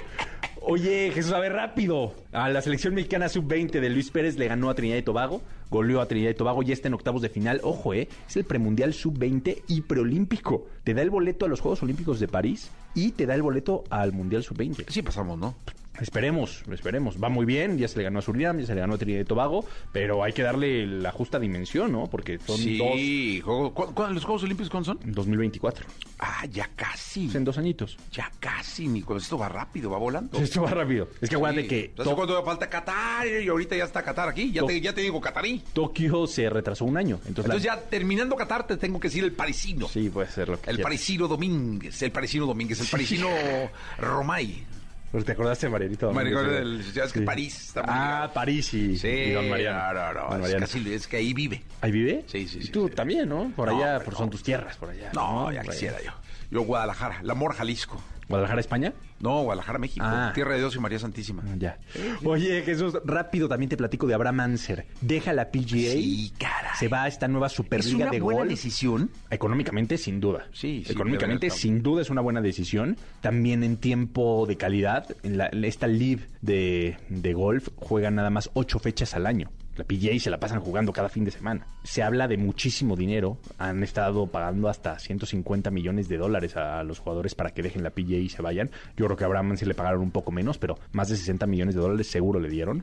Oye, 0.70 1.10
Jesús, 1.14 1.32
a 1.32 1.38
ver, 1.38 1.54
rápido. 1.54 2.12
A 2.30 2.50
la 2.50 2.60
selección 2.60 2.92
mexicana 2.92 3.30
sub-20 3.30 3.80
de 3.80 3.88
Luis 3.88 4.10
Pérez 4.10 4.36
le 4.36 4.48
ganó 4.48 4.68
a 4.68 4.74
Trinidad 4.74 4.98
y 4.98 5.02
Tobago, 5.02 5.40
goleó 5.70 6.02
a 6.02 6.06
Trinidad 6.06 6.32
y 6.32 6.34
Tobago 6.34 6.62
y 6.62 6.72
está 6.72 6.88
en 6.88 6.94
octavos 6.94 7.22
de 7.22 7.30
final. 7.30 7.62
Ojo, 7.62 7.94
eh, 7.94 8.06
es 8.28 8.36
el 8.36 8.44
premundial 8.44 8.92
sub-20 8.92 9.62
y 9.66 9.80
preolímpico. 9.80 10.66
Te 10.84 10.92
da 10.92 11.00
el 11.00 11.08
boleto 11.08 11.46
a 11.46 11.48
los 11.48 11.60
Juegos 11.60 11.82
Olímpicos 11.82 12.20
de 12.20 12.28
París 12.28 12.70
y 12.94 13.12
te 13.12 13.24
da 13.24 13.34
el 13.34 13.40
boleto 13.40 13.84
al 13.88 14.12
Mundial 14.12 14.42
sub-20. 14.42 14.84
Sí 14.90 15.00
pasamos, 15.00 15.38
¿no? 15.38 15.54
Esperemos, 16.00 16.62
esperemos. 16.72 17.16
Va 17.22 17.28
muy 17.28 17.44
bien, 17.46 17.78
ya 17.78 17.88
se 17.88 17.98
le 17.98 18.04
ganó 18.04 18.18
a 18.20 18.22
Surinam, 18.22 18.58
ya 18.60 18.66
se 18.66 18.74
le 18.74 18.80
ganó 18.80 18.94
a 18.94 18.98
Trinidad 18.98 19.20
y 19.20 19.24
Tobago, 19.24 19.64
pero 19.92 20.22
hay 20.24 20.32
que 20.32 20.42
darle 20.42 20.86
la 20.86 21.10
justa 21.12 21.38
dimensión, 21.38 21.92
¿no? 21.92 22.06
Porque 22.08 22.38
son 22.38 22.56
sí, 22.58 23.40
juego- 23.44 23.74
¿cu- 23.74 23.94
cu- 23.94 24.06
¿los 24.12 24.24
Juegos 24.24 24.42
Olímpicos 24.44 24.70
cuándo 24.70 24.86
son? 24.86 24.98
dos 25.04 25.26
2024. 25.26 25.86
Ah, 26.20 26.44
ya 26.50 26.68
casi. 26.74 27.26
Es 27.26 27.34
en 27.34 27.44
dos 27.44 27.58
añitos. 27.58 27.96
Ya 28.12 28.30
casi, 28.40 28.88
Nico. 28.88 29.16
Esto 29.16 29.38
va 29.38 29.48
rápido, 29.48 29.90
va 29.90 29.98
volando. 29.98 30.38
Esto 30.38 30.62
va 30.62 30.70
rápido. 30.70 31.08
Es 31.20 31.28
que 31.28 31.36
aguante 31.36 31.62
Sí. 31.62 31.68
que 31.68 31.92
¿Hace 31.98 32.10
To- 32.10 32.16
cuánto 32.16 32.42
falta 32.44 32.68
Qatar? 32.68 33.26
Y 33.26 33.48
ahorita 33.48 33.76
ya 33.76 33.84
está 33.84 34.02
Qatar 34.02 34.28
aquí. 34.28 34.50
Ya, 34.52 34.62
To- 34.62 34.66
te, 34.66 34.80
ya 34.80 34.92
te 34.94 35.00
digo 35.02 35.20
Qatarí. 35.20 35.62
Tokio 35.72 36.26
se 36.26 36.48
retrasó 36.50 36.84
un 36.84 36.96
año. 36.96 37.16
Entonces, 37.26 37.44
Entonces 37.46 37.64
la- 37.66 37.74
ya 37.76 37.80
terminando 37.88 38.36
Qatar 38.36 38.66
te 38.66 38.76
tengo 38.76 38.98
que 39.00 39.08
decir 39.08 39.24
el 39.24 39.32
parisino. 39.32 39.88
Sí, 39.88 40.10
puede 40.10 40.28
ser 40.30 40.48
lo 40.48 40.60
que 40.60 40.70
El 40.70 40.76
quieras. 40.76 40.82
parisino 40.84 41.28
Domínguez, 41.28 42.02
el 42.02 42.10
parisino 42.12 42.46
Domínguez, 42.46 42.80
el 42.80 42.86
parisino 42.88 43.28
Romay. 43.98 44.64
Pero 45.10 45.24
¿Te 45.24 45.32
acordaste 45.32 45.68
Marianito? 45.70 46.06
Domínguez? 46.08 46.46
del- 46.46 46.92
ya 46.92 47.04
es 47.04 47.12
que 47.12 47.22
París 47.22 47.56
está 47.68 47.82
muy 47.82 47.90
Ah, 47.92 48.04
ligado. 48.14 48.32
París 48.34 48.74
y, 48.74 48.98
Sí, 48.98 49.08
y 49.08 49.30
Don 49.32 49.48
Mariano. 49.48 49.78
no, 49.78 50.12
no, 50.12 50.12
no, 50.12 50.38
Don 50.38 50.44
es, 50.44 50.54
casi- 50.56 50.92
es 50.92 51.06
que 51.06 51.16
ahí 51.16 51.32
vive. 51.32 51.62
¿Ahí 51.80 51.90
vive? 51.92 52.24
Sí, 52.26 52.46
sí, 52.46 52.58
Y 52.58 52.62
sí, 52.64 52.70
tú 52.72 52.88
sí. 52.88 52.94
también, 52.94 53.26
¿no? 53.28 53.50
Por 53.56 53.70
allá, 53.70 54.00
por, 54.04 54.14
son 54.14 54.28
tus 54.28 54.42
tierras, 54.42 54.76
por 54.76 54.90
allá. 54.90 55.10
No, 55.14 55.50
ya 55.50 55.62
Por 55.62 55.72
quisiera 55.72 55.96
allá. 55.96 56.14
yo. 56.50 56.58
Yo 56.60 56.62
Guadalajara, 56.62 57.20
el 57.22 57.30
amor 57.30 57.54
Jalisco. 57.54 58.02
¿Guadalajara, 58.28 58.60
España? 58.60 58.92
No, 59.20 59.42
Guadalajara, 59.42 59.78
México. 59.78 60.04
Ah. 60.06 60.32
Tierra 60.34 60.52
de 60.52 60.58
Dios 60.58 60.76
y 60.76 60.78
María 60.78 60.98
Santísima. 60.98 61.42
Ah, 61.46 61.54
Ya. 61.58 61.78
Oye, 62.24 62.62
Jesús, 62.62 62.94
rápido 63.04 63.48
también 63.48 63.68
te 63.70 63.76
platico 63.76 64.06
de 64.06 64.14
Abraham 64.14 64.40
Anser. 64.40 64.86
Deja 65.00 65.32
la 65.32 65.50
PGA. 65.50 65.92
Sí, 65.92 66.32
caray. 66.38 66.70
Se 66.78 66.88
va 66.88 67.04
a 67.04 67.08
esta 67.08 67.26
nueva 67.26 67.46
¿Es 67.46 67.54
Superliga 67.54 67.96
una 68.04 68.10
de 68.10 68.20
buena 68.20 68.40
golf. 68.40 68.50
decisión? 68.50 69.10
Económicamente, 69.30 69.96
sin 69.96 70.20
duda. 70.20 70.46
Sí, 70.52 70.82
sí, 70.86 70.92
Económicamente, 70.92 71.50
sin 71.50 71.82
duda, 71.82 72.02
es 72.02 72.10
una 72.10 72.20
buena 72.20 72.40
decisión. 72.42 72.96
También 73.20 73.62
en 73.64 73.76
tiempo 73.78 74.44
de 74.46 74.56
calidad, 74.56 75.06
en 75.22 75.38
la, 75.38 75.48
en 75.50 75.64
esta 75.64 75.86
live 75.86 76.26
de, 76.42 76.98
de 77.08 77.32
golf 77.34 77.68
juegan 77.76 78.14
nada 78.16 78.30
más 78.30 78.50
ocho 78.54 78.78
fechas 78.78 79.14
al 79.14 79.26
año. 79.26 79.50
La 79.78 79.84
PGA 79.84 80.18
se 80.18 80.28
la 80.28 80.40
pasan 80.40 80.58
jugando 80.58 80.92
cada 80.92 81.08
fin 81.08 81.24
de 81.24 81.30
semana. 81.30 81.64
Se 81.84 82.02
habla 82.02 82.26
de 82.26 82.36
muchísimo 82.36 82.96
dinero. 82.96 83.38
Han 83.58 83.84
estado 83.84 84.26
pagando 84.26 84.68
hasta 84.68 84.98
150 84.98 85.70
millones 85.70 86.08
de 86.08 86.18
dólares 86.18 86.56
a 86.56 86.82
los 86.82 86.98
jugadores 86.98 87.36
para 87.36 87.50
que 87.50 87.62
dejen 87.62 87.84
la 87.84 87.90
PGA 87.90 88.16
y 88.16 88.28
se 88.28 88.42
vayan. 88.42 88.70
Yo 88.96 89.06
creo 89.06 89.16
que 89.16 89.22
a 89.22 89.28
Abraham 89.28 89.56
sí 89.56 89.64
le 89.66 89.74
pagaron 89.74 90.00
un 90.00 90.10
poco 90.10 90.32
menos, 90.32 90.58
pero 90.58 90.80
más 90.90 91.10
de 91.10 91.16
60 91.16 91.46
millones 91.46 91.76
de 91.76 91.80
dólares 91.80 92.08
seguro 92.08 92.40
le 92.40 92.48
dieron. 92.48 92.82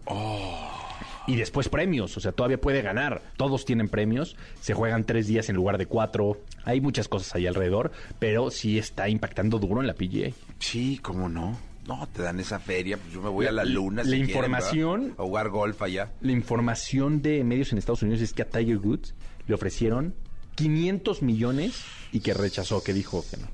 Y 1.27 1.35
después 1.35 1.67
premios, 1.67 2.15
o 2.15 2.21
sea, 2.21 2.31
todavía 2.31 2.61
puede 2.61 2.81
ganar. 2.81 3.21
Todos 3.35 3.65
tienen 3.65 3.89
premios. 3.89 4.37
Se 4.61 4.73
juegan 4.73 5.03
tres 5.03 5.27
días 5.27 5.49
en 5.49 5.57
lugar 5.57 5.77
de 5.77 5.87
cuatro. 5.87 6.37
Hay 6.63 6.79
muchas 6.79 7.09
cosas 7.09 7.35
ahí 7.35 7.45
alrededor, 7.45 7.91
pero 8.19 8.51
sí 8.51 8.77
está 8.77 9.09
impactando 9.09 9.59
duro 9.59 9.81
en 9.81 9.87
la 9.87 9.95
PGA. 9.95 10.31
Sí, 10.59 10.99
¿cómo 10.99 11.27
no? 11.27 11.57
No, 11.87 12.07
te 12.11 12.23
dan 12.23 12.39
esa 12.39 12.59
feria, 12.59 12.97
pues 12.97 13.13
yo 13.13 13.21
me 13.21 13.29
voy 13.29 13.45
a 13.45 13.51
la 13.51 13.63
luna. 13.63 13.97
La 14.03 14.09
si 14.09 14.09
quieren, 14.11 14.29
información- 14.29 15.01
¿verdad? 15.01 15.15
a 15.19 15.23
jugar 15.23 15.49
golf 15.49 15.81
allá. 15.83 16.11
La 16.21 16.31
información 16.31 17.21
de 17.21 17.43
medios 17.43 17.71
en 17.71 17.77
Estados 17.77 18.01
Unidos 18.01 18.21
es 18.21 18.33
que 18.33 18.41
a 18.41 18.49
Tiger 18.49 18.77
Woods 18.79 19.13
le 19.47 19.53
ofrecieron 19.53 20.15
500 20.55 21.21
millones 21.21 21.83
y 22.11 22.21
que 22.21 22.33
rechazó, 22.33 22.83
que 22.83 22.93
dijo 22.93 23.23
que 23.29 23.37
no. 23.37 23.47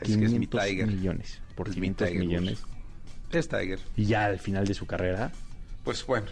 Es 0.00 0.16
que 0.16 0.24
es 0.24 0.32
mi 0.32 0.46
500 0.46 0.64
Tiger. 0.64 0.86
millones. 0.86 1.40
Por 1.56 1.68
Es 1.68 1.74
mi 1.76 1.80
500 1.88 2.08
Tiger 2.08 2.24
millones. 2.26 2.62
Es 3.32 3.48
Tiger. 3.48 3.80
Y 3.96 4.04
ya 4.04 4.26
al 4.26 4.38
final 4.38 4.66
de 4.66 4.74
su 4.74 4.86
carrera, 4.86 5.32
Pues 5.82 6.06
bueno, 6.06 6.26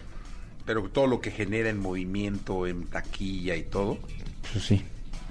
pero 0.65 0.83
todo 0.89 1.07
lo 1.07 1.19
que 1.19 1.31
genera 1.31 1.69
en 1.69 1.79
movimiento, 1.79 2.65
en 2.65 2.85
taquilla 2.87 3.55
y 3.55 3.63
todo, 3.63 3.97
pues 4.53 4.63
sí, 4.65 4.81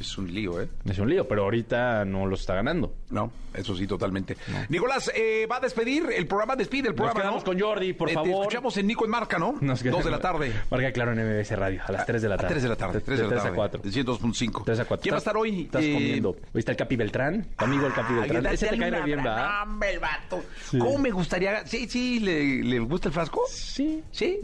es 0.02 0.18
un 0.18 0.32
lío, 0.32 0.60
¿eh? 0.60 0.68
es 0.84 0.98
un 0.98 1.08
lío, 1.08 1.26
pero 1.26 1.44
ahorita 1.44 2.04
no 2.04 2.26
lo 2.26 2.34
está 2.34 2.54
ganando. 2.54 2.94
No, 3.10 3.32
eso 3.54 3.74
sí, 3.76 3.86
totalmente. 3.86 4.36
Nicolás, 4.68 5.10
eh, 5.14 5.46
va 5.50 5.56
a 5.56 5.60
despedir 5.60 6.04
el 6.14 6.26
programa, 6.26 6.56
despide 6.56 6.88
el 6.88 6.94
programa. 6.94 7.20
quedamos 7.20 7.42
¿no? 7.42 7.44
con 7.46 7.60
Jordi, 7.60 7.92
por 7.92 8.08
Eh, 8.08 8.12
Te 8.12 8.14
favor. 8.14 8.42
escuchamos 8.42 8.76
en 8.76 8.86
Nico 8.86 9.04
en 9.04 9.10
Marca, 9.10 9.38
¿no? 9.38 9.56
Nos 9.60 9.82
Dos 9.82 10.04
de 10.04 10.10
la 10.10 10.18
tarde. 10.18 10.52
Marca 10.70 10.92
claro 10.92 11.12
en 11.12 11.18
MBS 11.18 11.56
Radio, 11.56 11.80
a 11.86 11.92
las 11.92 12.06
3 12.06 12.22
de 12.22 12.28
la 12.28 12.34
A 12.34 12.38
tarde. 12.38 12.54
3 12.54 12.62
de 12.62 12.68
la 12.68 12.76
tarde, 12.76 13.00
3 13.00 13.18
de 13.18 13.24
la 13.28 13.36
tarde. 13.36 13.48
a 13.48 13.52
4. 13.54 13.80
De 13.82 13.90
102.5. 13.90 14.62
3 14.64 14.80
a 14.80 14.84
4. 14.86 15.02
¿Quién 15.02 15.12
va 15.12 15.16
a 15.16 15.18
estar 15.18 15.36
hoy? 15.36 15.62
Estás 15.62 15.82
Eh, 15.84 15.92
comiendo. 15.92 16.30
Hoy 16.30 16.58
está 16.58 16.72
el 16.72 16.78
Capi 16.78 16.96
Beltrán, 16.96 17.46
tu 17.56 17.64
amigo 17.64 17.86
el 17.86 17.92
Capi 17.92 18.14
Beltrán. 18.14 18.42
dale 18.42 18.54
Ese 18.54 18.66
te 18.68 18.78
cae 18.78 19.02
bien, 19.02 19.22
¿verdad? 19.22 19.62
Hombre, 19.64 19.92
el 19.92 19.98
vato. 19.98 20.42
Sí. 20.70 20.78
¿Cómo 20.78 20.98
me 20.98 21.10
gustaría? 21.10 21.66
Sí, 21.66 21.86
sí, 21.88 22.20
¿le, 22.20 22.62
le 22.62 22.78
gusta 22.80 23.08
el 23.08 23.14
frasco? 23.14 23.42
Sí. 23.48 24.02
¿Sí? 24.10 24.38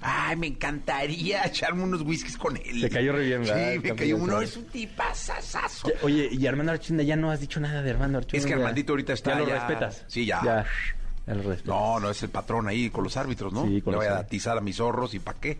Ay, 0.00 0.36
me 0.36 0.46
encantaría 0.48 1.42
echarme 1.46 1.82
unos 1.82 2.02
whiskies 2.02 2.36
con 2.36 2.56
él. 2.56 2.80
Te 2.80 2.90
cayó 2.90 3.12
re 3.12 3.24
bien, 3.26 3.42
¿verdad? 3.42 3.72
Sí, 3.72 3.78
me 3.78 3.94
cayó 3.94 4.16
uno. 4.16 4.40
Es 4.40 4.56
un 4.56 4.64
tipazazazo. 5.00 5.88
Ya, 5.88 5.94
Oye, 6.02 6.28
y 6.30 6.46
Armando 6.46 6.72
Archunda, 6.72 7.02
ya 7.02 7.16
no 7.16 7.30
has 7.30 7.40
dicho 7.40 7.60
nada 7.60 7.82
de 7.82 7.90
Armando 7.90 8.18
Archunda. 8.18 8.38
Es 8.38 8.46
que 8.46 8.54
Armandito 8.54 8.92
ahorita 8.92 9.12
está 9.12 9.32
¿Ya 9.34 9.38
lo 9.40 9.46
ya- 9.48 9.54
respetas? 9.54 10.04
Sí, 10.08 10.26
ya. 10.26 10.40
Ya, 10.44 10.66
ya 11.26 11.34
lo 11.34 11.42
respetas. 11.42 11.66
No, 11.66 12.00
no 12.00 12.10
es 12.10 12.22
el 12.22 12.28
patrón 12.30 12.68
ahí 12.68 12.90
con 12.90 13.04
los 13.04 13.16
árbitros, 13.16 13.52
¿no? 13.52 13.66
Sí, 13.66 13.80
con 13.82 13.92
Le 13.92 13.98
voy 13.98 14.06
a 14.06 14.18
atizar 14.18 14.56
a 14.56 14.60
mis 14.60 14.76
zorros 14.76 15.14
y 15.14 15.18
¿para 15.18 15.38
qué? 15.40 15.58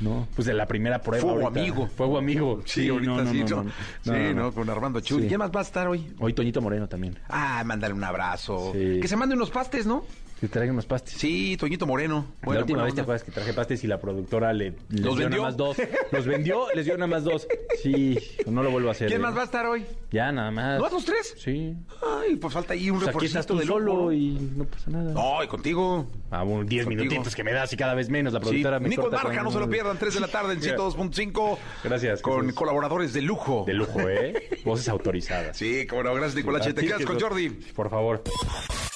No, 0.00 0.26
pues 0.34 0.46
de 0.46 0.54
la 0.54 0.66
primera 0.66 1.00
prueba. 1.00 1.22
Fuego 1.22 1.42
ahorita. 1.46 1.60
amigo. 1.60 1.86
Fuego 1.86 2.18
amigo. 2.18 2.62
Sí, 2.64 2.88
ahorita 2.88 3.24
sí, 3.30 3.40
¿no? 3.44 3.46
Sí, 3.46 4.10
no, 4.10 4.16
¿no? 4.16 4.32
no. 4.34 4.52
Con 4.52 4.68
Armando 4.68 5.00
Chuli. 5.00 5.22
Sí. 5.24 5.28
¿Quién 5.28 5.38
más 5.38 5.52
va 5.54 5.60
a 5.60 5.62
estar 5.62 5.86
hoy? 5.86 6.12
Hoy 6.18 6.32
Toñito 6.32 6.60
Moreno 6.60 6.88
también. 6.88 7.18
Ah, 7.28 7.62
mándale 7.64 7.94
un 7.94 8.02
abrazo. 8.02 8.72
Sí. 8.72 8.98
Que 9.00 9.06
se 9.06 9.14
mande 9.16 9.36
unos 9.36 9.50
pastes, 9.50 9.86
¿no? 9.86 10.04
Que 10.42 10.48
traigan 10.48 10.74
unos 10.74 10.86
pastes. 10.86 11.14
Sí, 11.14 11.56
Toñito 11.56 11.86
Moreno. 11.86 12.26
la 12.40 12.46
Bueno, 12.46 12.60
última 12.62 12.78
buena 12.78 12.84
vez 12.86 12.94
te 12.96 13.00
onda. 13.00 13.02
acuerdas 13.04 13.22
que 13.22 13.30
traje 13.30 13.52
pastes 13.52 13.84
y 13.84 13.86
la 13.86 14.00
productora 14.00 14.52
le 14.52 14.74
les 14.88 15.00
¿Los 15.00 15.14
dio 15.16 15.28
vendió? 15.28 15.28
nada 15.28 15.42
más 15.42 15.56
dos. 15.56 15.76
Los 16.10 16.26
vendió, 16.26 16.66
les 16.74 16.84
dio 16.84 16.94
nada 16.96 17.06
más 17.06 17.22
dos. 17.22 17.46
Sí, 17.80 18.18
no 18.46 18.64
lo 18.64 18.72
vuelvo 18.72 18.88
a 18.88 18.90
hacer. 18.90 19.06
¿Quién 19.06 19.20
¿eh? 19.20 19.22
más 19.22 19.36
va 19.36 19.42
a 19.42 19.44
estar 19.44 19.64
hoy? 19.66 19.86
Ya, 20.10 20.32
nada 20.32 20.50
más. 20.50 20.80
¿No 20.80 20.88
los 20.90 21.04
tres? 21.04 21.36
Sí. 21.38 21.76
Ay, 22.04 22.34
pues 22.34 22.52
falta 22.52 22.72
ahí 22.74 22.90
un 22.90 22.98
Pues 23.00 23.14
aquí 23.14 23.26
estás 23.26 23.46
tú 23.46 23.56
de 23.56 23.64
solo 23.66 23.94
¿no? 24.06 24.12
y 24.12 24.32
no 24.56 24.64
pasa 24.64 24.90
nada. 24.90 25.12
No, 25.12 25.44
y 25.44 25.46
contigo. 25.46 26.10
Ah, 26.32 26.42
bueno, 26.42 26.64
10 26.64 26.86
Contigo. 26.86 27.04
minutitos 27.04 27.36
que 27.36 27.44
me 27.44 27.52
das 27.52 27.72
y 27.72 27.76
cada 27.76 27.94
vez 27.94 28.08
menos. 28.10 28.32
La 28.32 28.40
Sí, 28.40 28.46
productora 28.46 28.80
me 28.80 28.88
Nico 28.88 29.08
Marca, 29.12 29.44
no 29.44 29.52
se 29.52 29.60
lo 29.60 29.70
pierdan, 29.70 29.96
3 29.96 30.12
de 30.14 30.20
la 30.20 30.26
tarde 30.28 30.54
en 30.54 30.58
Mira. 30.60 30.76
102.5. 30.76 31.58
Gracias, 31.84 32.20
Con 32.20 32.40
Jesús. 32.46 32.54
colaboradores 32.54 33.12
de 33.12 33.22
lujo. 33.22 33.62
De 33.64 33.74
lujo, 33.74 34.00
¿eh? 34.08 34.48
Voces 34.64 34.88
autorizadas. 34.88 35.56
Sí, 35.56 35.86
como 35.86 36.02
no, 36.02 36.12
gracias 36.14 36.34
Nicolache. 36.34 36.74
Te 36.74 36.82
quedas 36.82 36.98
que 36.98 37.04
con 37.04 37.20
Jordi. 37.20 37.48
Por 37.50 37.88
favor. 37.90 38.24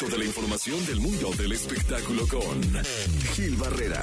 Toda 0.00 0.18
la 0.18 0.24
información 0.24 0.84
del 0.86 1.00
mundo 1.00 1.30
del 1.38 1.52
espectáculo 1.52 2.22
con 2.28 2.62
Gil 3.34 3.56
Barrera, 3.56 4.02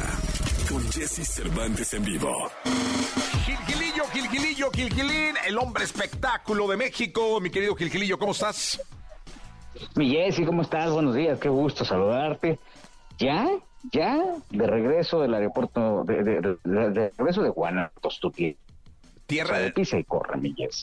con 0.70 0.82
Jesse 0.92 1.26
Cervantes 1.28 1.94
en 1.94 2.04
vivo. 2.04 2.32
Gilgilillo, 3.46 4.04
Gilgilillo, 4.14 4.72
Gilgilín, 4.72 5.36
el 5.48 5.58
hombre 5.58 5.84
espectáculo 5.84 6.68
de 6.68 6.78
México. 6.78 7.40
Mi 7.42 7.50
querido 7.50 7.76
Gilgilillo, 7.76 8.18
¿cómo 8.18 8.32
estás? 8.34 8.82
Mi 9.96 10.10
Jessy, 10.12 10.46
¿cómo 10.46 10.62
estás? 10.62 10.92
Buenos 10.92 11.16
días, 11.16 11.40
qué 11.40 11.50
gusto 11.50 11.84
saludarte. 11.86 12.60
¿Ya? 13.18 13.48
¿Ya? 13.92 14.18
De 14.50 14.68
regreso 14.68 15.22
del 15.22 15.34
aeropuerto, 15.34 16.04
de, 16.06 16.24
de- 16.24 16.42
de- 16.42 16.90
de 16.92 17.12
regreso 17.18 17.42
de 17.42 17.50
Guanajuato, 17.50 18.10
Tierra 19.34 19.60
de 19.60 19.74
y 19.76 20.04
corre. 20.04 20.40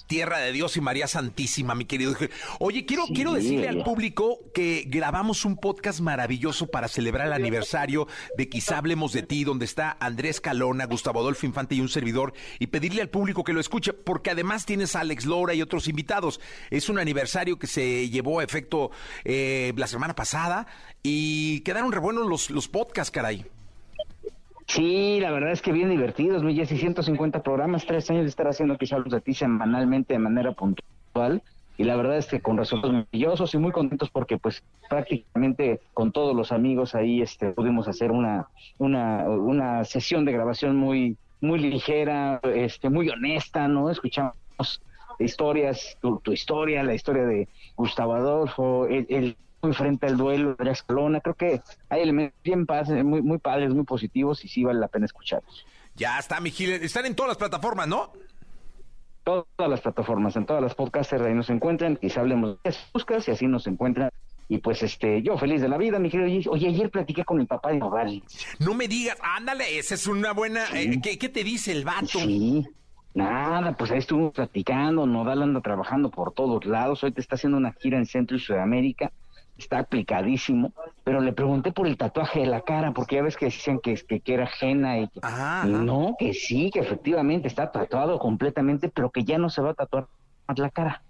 Tierra 0.06 0.38
de 0.38 0.52
Dios 0.52 0.76
y 0.76 0.80
María 0.80 1.06
Santísima, 1.06 1.74
mi 1.74 1.84
querido. 1.84 2.14
Oye, 2.58 2.84
quiero, 2.84 3.06
Sí, 3.06 3.14
quiero 3.14 3.32
decirle 3.34 3.68
al 3.68 3.84
público 3.84 4.38
que 4.52 4.84
grabamos 4.88 5.44
un 5.44 5.56
podcast 5.56 6.00
maravilloso 6.00 6.66
para 6.66 6.88
celebrar 6.88 7.28
el 7.28 7.32
aniversario 7.32 8.08
de 8.36 8.48
Quizá 8.48 8.78
Hablemos 8.78 9.12
de 9.12 9.22
Ti, 9.22 9.44
donde 9.44 9.64
está 9.64 9.96
Andrés 10.00 10.40
Calona, 10.40 10.86
Gustavo 10.86 11.20
Adolfo 11.20 11.46
Infante 11.46 11.76
y 11.76 11.80
un 11.80 11.88
servidor, 11.88 12.32
y 12.58 12.66
pedirle 12.66 13.02
al 13.02 13.08
público 13.08 13.44
que 13.44 13.52
lo 13.52 13.60
escuche, 13.60 13.92
porque 13.92 14.30
además 14.30 14.66
tienes 14.66 14.96
a 14.96 15.00
Alex 15.00 15.26
Lora 15.26 15.54
y 15.54 15.62
otros 15.62 15.86
invitados. 15.86 16.40
Es 16.70 16.88
un 16.88 16.98
aniversario 16.98 17.58
que 17.58 17.68
se 17.68 18.08
llevó 18.10 18.40
a 18.40 18.44
efecto 18.44 18.90
eh, 19.24 19.72
la 19.76 19.86
semana 19.86 20.14
pasada 20.14 20.66
y 21.02 21.60
quedaron 21.60 21.92
re 21.92 22.00
buenos 22.00 22.26
los, 22.26 22.50
los 22.50 22.68
podcasts, 22.68 23.12
caray. 23.12 23.46
Sí, 24.70 25.18
la 25.18 25.32
verdad 25.32 25.50
es 25.50 25.62
que 25.62 25.72
bien 25.72 25.90
divertidos, 25.90 26.44
Jessy, 26.44 26.76
150 26.76 27.42
programas, 27.42 27.84
tres 27.86 28.08
años 28.08 28.22
de 28.22 28.28
estar 28.28 28.46
haciendo 28.46 28.78
quizá 28.78 28.98
los 28.98 29.10
de 29.10 29.20
ti 29.20 29.34
semanalmente 29.34 30.12
de 30.12 30.20
manera 30.20 30.52
puntual. 30.52 31.42
Y 31.76 31.82
la 31.82 31.96
verdad 31.96 32.18
es 32.18 32.26
que 32.28 32.40
con 32.40 32.56
resultados 32.56 32.94
maravillosos 32.94 33.52
y 33.52 33.58
muy 33.58 33.72
contentos 33.72 34.10
porque 34.10 34.38
pues 34.38 34.62
prácticamente 34.88 35.80
con 35.92 36.12
todos 36.12 36.36
los 36.36 36.52
amigos 36.52 36.94
ahí 36.94 37.20
este 37.20 37.50
pudimos 37.50 37.88
hacer 37.88 38.12
una, 38.12 38.46
una, 38.78 39.28
una 39.28 39.84
sesión 39.84 40.24
de 40.24 40.34
grabación 40.34 40.76
muy, 40.76 41.16
muy 41.40 41.58
ligera, 41.58 42.38
este, 42.54 42.90
muy 42.90 43.08
honesta, 43.08 43.66
¿no? 43.66 43.90
Escuchamos 43.90 44.36
historias, 45.18 45.98
tu, 46.00 46.20
tu 46.20 46.30
historia, 46.30 46.84
la 46.84 46.94
historia 46.94 47.24
de 47.24 47.48
Gustavo 47.74 48.14
Adolfo, 48.14 48.86
el, 48.86 49.06
el 49.08 49.36
muy 49.62 49.74
frente 49.74 50.06
al 50.06 50.16
duelo 50.16 50.48
de 50.50 50.56
Andrés 50.58 50.82
Calona, 50.82 51.20
creo 51.20 51.34
que 51.34 51.60
hay 51.88 52.02
elementos 52.02 52.40
bien 52.42 52.66
padres, 52.66 53.04
muy, 53.04 53.22
muy 53.22 53.38
padres, 53.38 53.70
muy 53.74 53.84
positivos 53.84 54.44
y 54.44 54.48
sí 54.48 54.64
vale 54.64 54.80
la 54.80 54.88
pena 54.88 55.06
escucharlos. 55.06 55.66
Ya 55.96 56.18
está, 56.18 56.40
mi 56.40 56.50
Gil. 56.50 56.72
Están 56.72 57.06
en 57.06 57.14
todas 57.14 57.28
las 57.30 57.36
plataformas, 57.36 57.88
¿no? 57.88 58.12
Todas 59.24 59.46
las 59.58 59.80
plataformas, 59.80 60.34
en 60.36 60.46
todas 60.46 60.62
las 60.62 60.74
podcasters 60.74 61.22
ahí 61.22 61.34
nos 61.34 61.50
encuentran, 61.50 61.96
quizá 61.96 62.20
hablemos 62.20 62.58
de 62.64 62.74
buscas 62.94 63.28
y 63.28 63.32
así 63.32 63.46
nos 63.46 63.66
encuentran. 63.66 64.10
Y 64.48 64.58
pues 64.58 64.82
este, 64.82 65.22
yo 65.22 65.38
feliz 65.38 65.60
de 65.60 65.68
la 65.68 65.78
vida, 65.78 66.00
mi 66.00 66.10
querido. 66.10 66.50
Oye, 66.50 66.68
ayer 66.68 66.90
platiqué 66.90 67.24
con 67.24 67.38
el 67.40 67.46
papá 67.46 67.70
de 67.70 67.78
Nodal. 67.78 68.22
No 68.58 68.74
me 68.74 68.88
digas, 68.88 69.16
ándale, 69.22 69.78
esa 69.78 69.94
es 69.94 70.08
una 70.08 70.32
buena. 70.32 70.64
eh, 70.74 71.00
¿qué, 71.00 71.18
qué 71.18 71.28
te 71.28 71.44
dice 71.44 71.70
el 71.70 71.84
vato? 71.84 72.06
Sí, 72.18 72.66
nada, 73.14 73.76
pues 73.76 73.92
ahí 73.92 73.98
estuvimos 73.98 74.32
platicando, 74.32 75.06
Nodal 75.06 75.42
anda 75.42 75.60
trabajando 75.60 76.10
por 76.10 76.32
todos 76.32 76.64
lados, 76.64 77.04
hoy 77.04 77.12
te 77.12 77.20
está 77.20 77.36
haciendo 77.36 77.58
una 77.58 77.72
gira 77.74 77.98
en 77.98 78.06
Centro 78.06 78.36
y 78.36 78.40
Sudamérica, 78.40 79.12
está 79.60 79.78
aplicadísimo, 79.80 80.74
pero 81.04 81.20
le 81.20 81.32
pregunté 81.32 81.72
por 81.72 81.86
el 81.86 81.96
tatuaje 81.96 82.40
de 82.40 82.46
la 82.46 82.62
cara, 82.62 82.92
porque 82.92 83.16
ya 83.16 83.22
ves 83.22 83.36
que 83.36 83.46
decían 83.46 83.80
que, 83.80 83.94
que, 84.08 84.20
que 84.20 84.34
era 84.34 84.44
ajena 84.44 84.98
y 85.00 85.08
que... 85.08 85.22
Ajá, 85.22 85.62
y 85.62 85.66
ajá. 85.66 85.84
no, 85.84 86.16
que 86.18 86.32
sí, 86.34 86.70
que 86.72 86.80
efectivamente 86.80 87.48
está 87.48 87.70
tatuado 87.70 88.18
completamente, 88.18 88.90
pero 88.90 89.10
que 89.10 89.24
ya 89.24 89.38
no 89.38 89.50
se 89.50 89.62
va 89.62 89.70
a 89.70 89.74
tatuar 89.74 90.06
más 90.48 90.58
la 90.58 90.70
cara. 90.70 91.04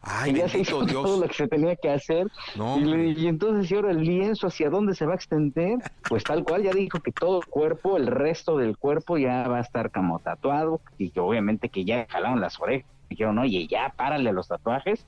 Ay, 0.00 0.32
que 0.32 0.38
ya 0.40 0.48
se 0.48 0.58
hizo 0.60 0.84
todo 0.86 1.16
lo 1.18 1.28
que 1.28 1.34
se 1.34 1.48
tenía 1.48 1.76
que 1.76 1.90
hacer. 1.90 2.28
No, 2.54 2.78
y, 2.78 2.84
le- 2.84 3.10
y 3.10 3.26
entonces, 3.26 3.70
¿y 3.70 3.74
ahora 3.74 3.90
el 3.90 4.02
lienzo 4.02 4.46
hacia 4.46 4.70
dónde 4.70 4.94
se 4.94 5.06
va 5.06 5.12
a 5.12 5.16
extender? 5.16 5.78
Pues 6.08 6.26
tal 6.26 6.44
cual 6.44 6.62
ya 6.62 6.72
dijo 6.72 7.00
que 7.00 7.12
todo 7.12 7.38
el 7.40 7.46
cuerpo, 7.46 7.96
el 7.96 8.06
resto 8.06 8.56
del 8.58 8.76
cuerpo 8.78 9.18
ya 9.18 9.48
va 9.48 9.58
a 9.58 9.60
estar 9.60 9.90
como 9.90 10.20
tatuado 10.20 10.82
y 10.98 11.10
que 11.12 11.20
obviamente 11.20 11.70
que 11.70 11.84
ya 11.84 12.06
jalaron 12.08 12.40
las 12.40 12.60
orejas. 12.60 12.86
Dijeron, 13.08 13.38
oye, 13.38 13.66
ya 13.68 13.92
párale 13.96 14.32
los 14.32 14.48
tatuajes, 14.48 15.06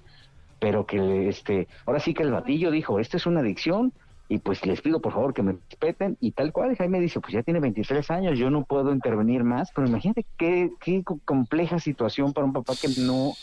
pero 0.59 0.87
que 0.87 1.29
este, 1.29 1.69
ahora 1.87 2.01
sí 2.01 2.15
que 2.15 2.23
el 2.23 2.33
batillo 2.33 2.71
dijo, 2.71 2.99
esto 2.99 3.17
es 3.17 3.27
una 3.27 3.41
adicción 3.41 3.93
y 4.29 4.39
pues 4.39 4.65
les 4.67 4.81
pido 4.81 5.01
por 5.01 5.13
favor 5.13 5.33
que 5.35 5.43
me 5.43 5.53
respeten 5.71 6.17
y 6.21 6.33
tal 6.33 6.53
cual. 6.53 6.77
Jaime 6.77 7.01
dice, 7.01 7.21
pues 7.21 7.33
ya 7.35 7.43
tiene 7.43 7.61
23 7.61 8.11
años, 8.11 8.39
yo 8.39 8.51
no 8.51 8.65
puedo 8.65 8.93
intervenir 8.93 9.45
más, 9.45 9.71
pero 9.75 9.87
imagínate 9.87 10.27
qué, 10.37 10.71
qué 10.81 11.05
co- 11.05 11.21
compleja 11.25 11.79
situación 11.79 12.33
para 12.33 12.47
un 12.47 12.53
papá 12.53 12.75
que 12.77 12.89
no, 12.89 13.39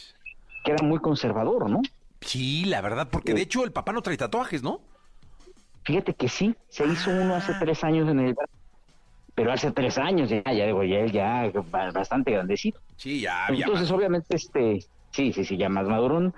que 0.64 0.72
era 0.72 0.84
muy 0.84 1.00
conservador, 1.00 1.70
¿no? 1.70 1.82
Sí, 2.22 2.66
la 2.66 2.82
verdad, 2.82 3.10
porque 3.12 3.34
de 3.34 3.42
hecho 3.42 3.64
el 3.64 3.72
papá 3.72 3.94
no 3.94 4.02
trae 4.02 4.18
tatuajes, 4.18 4.64
¿no? 4.64 4.82
Fíjate 5.86 6.14
que 6.14 6.30
sí, 6.30 6.56
se 6.70 6.86
hizo 6.88 7.12
uno 7.12 7.36
hace 7.36 7.54
tres 7.60 7.84
años 7.84 8.10
en 8.10 8.20
el 8.20 8.36
pero 9.36 9.52
hace 9.52 9.72
tres 9.72 9.98
años 9.98 10.30
ya, 10.30 10.44
ya 10.44 10.66
digo, 10.68 10.84
ya 10.84 11.00
él 11.00 11.12
ya 11.12 11.52
ba- 11.72 11.92
bastante 11.92 12.32
grandecito. 12.32 12.80
Sí, 12.98 13.22
ya, 13.22 13.48
ya. 13.50 13.66
Entonces, 13.66 13.90
obviamente, 13.92 14.36
este, 14.36 14.80
sí, 15.12 15.34
sí, 15.34 15.44
sí, 15.44 15.58
ya 15.58 15.70
más 15.70 15.88
madurón. 15.88 16.34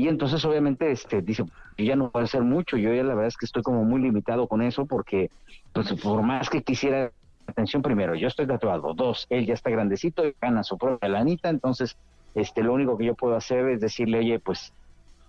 Y 0.00 0.08
entonces, 0.08 0.42
obviamente, 0.46 0.90
este, 0.90 1.20
dice, 1.20 1.44
yo 1.76 1.84
ya 1.84 1.94
no 1.94 2.10
puedo 2.10 2.24
hacer 2.24 2.40
mucho. 2.40 2.78
Yo 2.78 2.94
ya 2.94 3.02
la 3.02 3.12
verdad 3.14 3.26
es 3.26 3.36
que 3.36 3.44
estoy 3.44 3.62
como 3.62 3.84
muy 3.84 4.00
limitado 4.00 4.48
con 4.48 4.62
eso 4.62 4.86
porque, 4.86 5.30
pues, 5.74 5.92
por 5.92 6.22
más 6.22 6.48
que 6.48 6.62
quisiera 6.62 7.12
atención, 7.46 7.82
primero, 7.82 8.14
yo 8.14 8.26
estoy 8.26 8.46
tatuado. 8.46 8.94
Dos, 8.94 9.26
él 9.28 9.44
ya 9.44 9.52
está 9.52 9.68
grandecito, 9.68 10.22
gana 10.40 10.64
su 10.64 10.78
propia 10.78 11.10
lanita. 11.10 11.50
Entonces, 11.50 11.98
este, 12.34 12.62
lo 12.62 12.72
único 12.72 12.96
que 12.96 13.04
yo 13.04 13.14
puedo 13.14 13.36
hacer 13.36 13.68
es 13.68 13.82
decirle, 13.82 14.20
oye, 14.20 14.38
pues, 14.38 14.72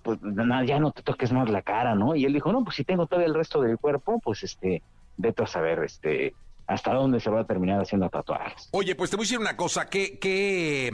pues 0.04 0.22
nada, 0.22 0.64
ya 0.64 0.80
no 0.80 0.92
te 0.92 1.02
toques 1.02 1.34
más 1.34 1.50
la 1.50 1.64
cara, 1.64 1.94
¿no? 1.94 2.16
Y 2.16 2.24
él 2.24 2.32
dijo, 2.32 2.54
no, 2.54 2.64
pues 2.64 2.78
si 2.78 2.86
tengo 2.86 3.08
todo 3.08 3.20
el 3.20 3.34
resto 3.34 3.62
del 3.62 3.78
cuerpo, 3.78 4.22
pues, 4.24 4.42
este, 4.44 4.82
vete 5.18 5.44
a 5.44 5.48
saber, 5.48 5.84
este, 5.84 6.34
hasta 6.66 6.94
dónde 6.94 7.20
se 7.20 7.30
va 7.30 7.42
a 7.42 7.44
terminar 7.44 7.82
haciendo 7.82 8.10
tatuajes. 8.10 8.70
Oye, 8.72 8.96
pues 8.96 9.10
te 9.10 9.18
voy 9.18 9.24
a 9.24 9.26
decir 9.26 9.40
una 9.40 9.58
cosa, 9.58 9.90
que, 9.90 10.18
que, 10.18 10.92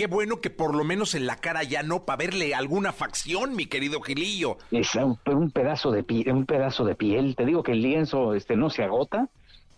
qué 0.00 0.06
bueno 0.06 0.40
que 0.40 0.48
por 0.48 0.74
lo 0.74 0.82
menos 0.82 1.14
en 1.14 1.26
la 1.26 1.36
cara 1.36 1.62
ya 1.62 1.82
no, 1.82 2.06
para 2.06 2.16
verle 2.16 2.54
alguna 2.54 2.90
facción, 2.90 3.54
mi 3.54 3.66
querido 3.66 4.00
Gilillo. 4.00 4.56
es 4.70 4.94
un, 4.94 5.18
un 5.26 5.50
pedazo 5.50 5.90
de 5.90 6.02
piel, 6.02 6.32
un 6.32 6.46
pedazo 6.46 6.86
de 6.86 6.94
piel. 6.94 7.36
Te 7.36 7.44
digo 7.44 7.62
que 7.62 7.72
el 7.72 7.82
lienzo 7.82 8.32
este 8.32 8.56
no 8.56 8.70
se 8.70 8.82
agota. 8.82 9.28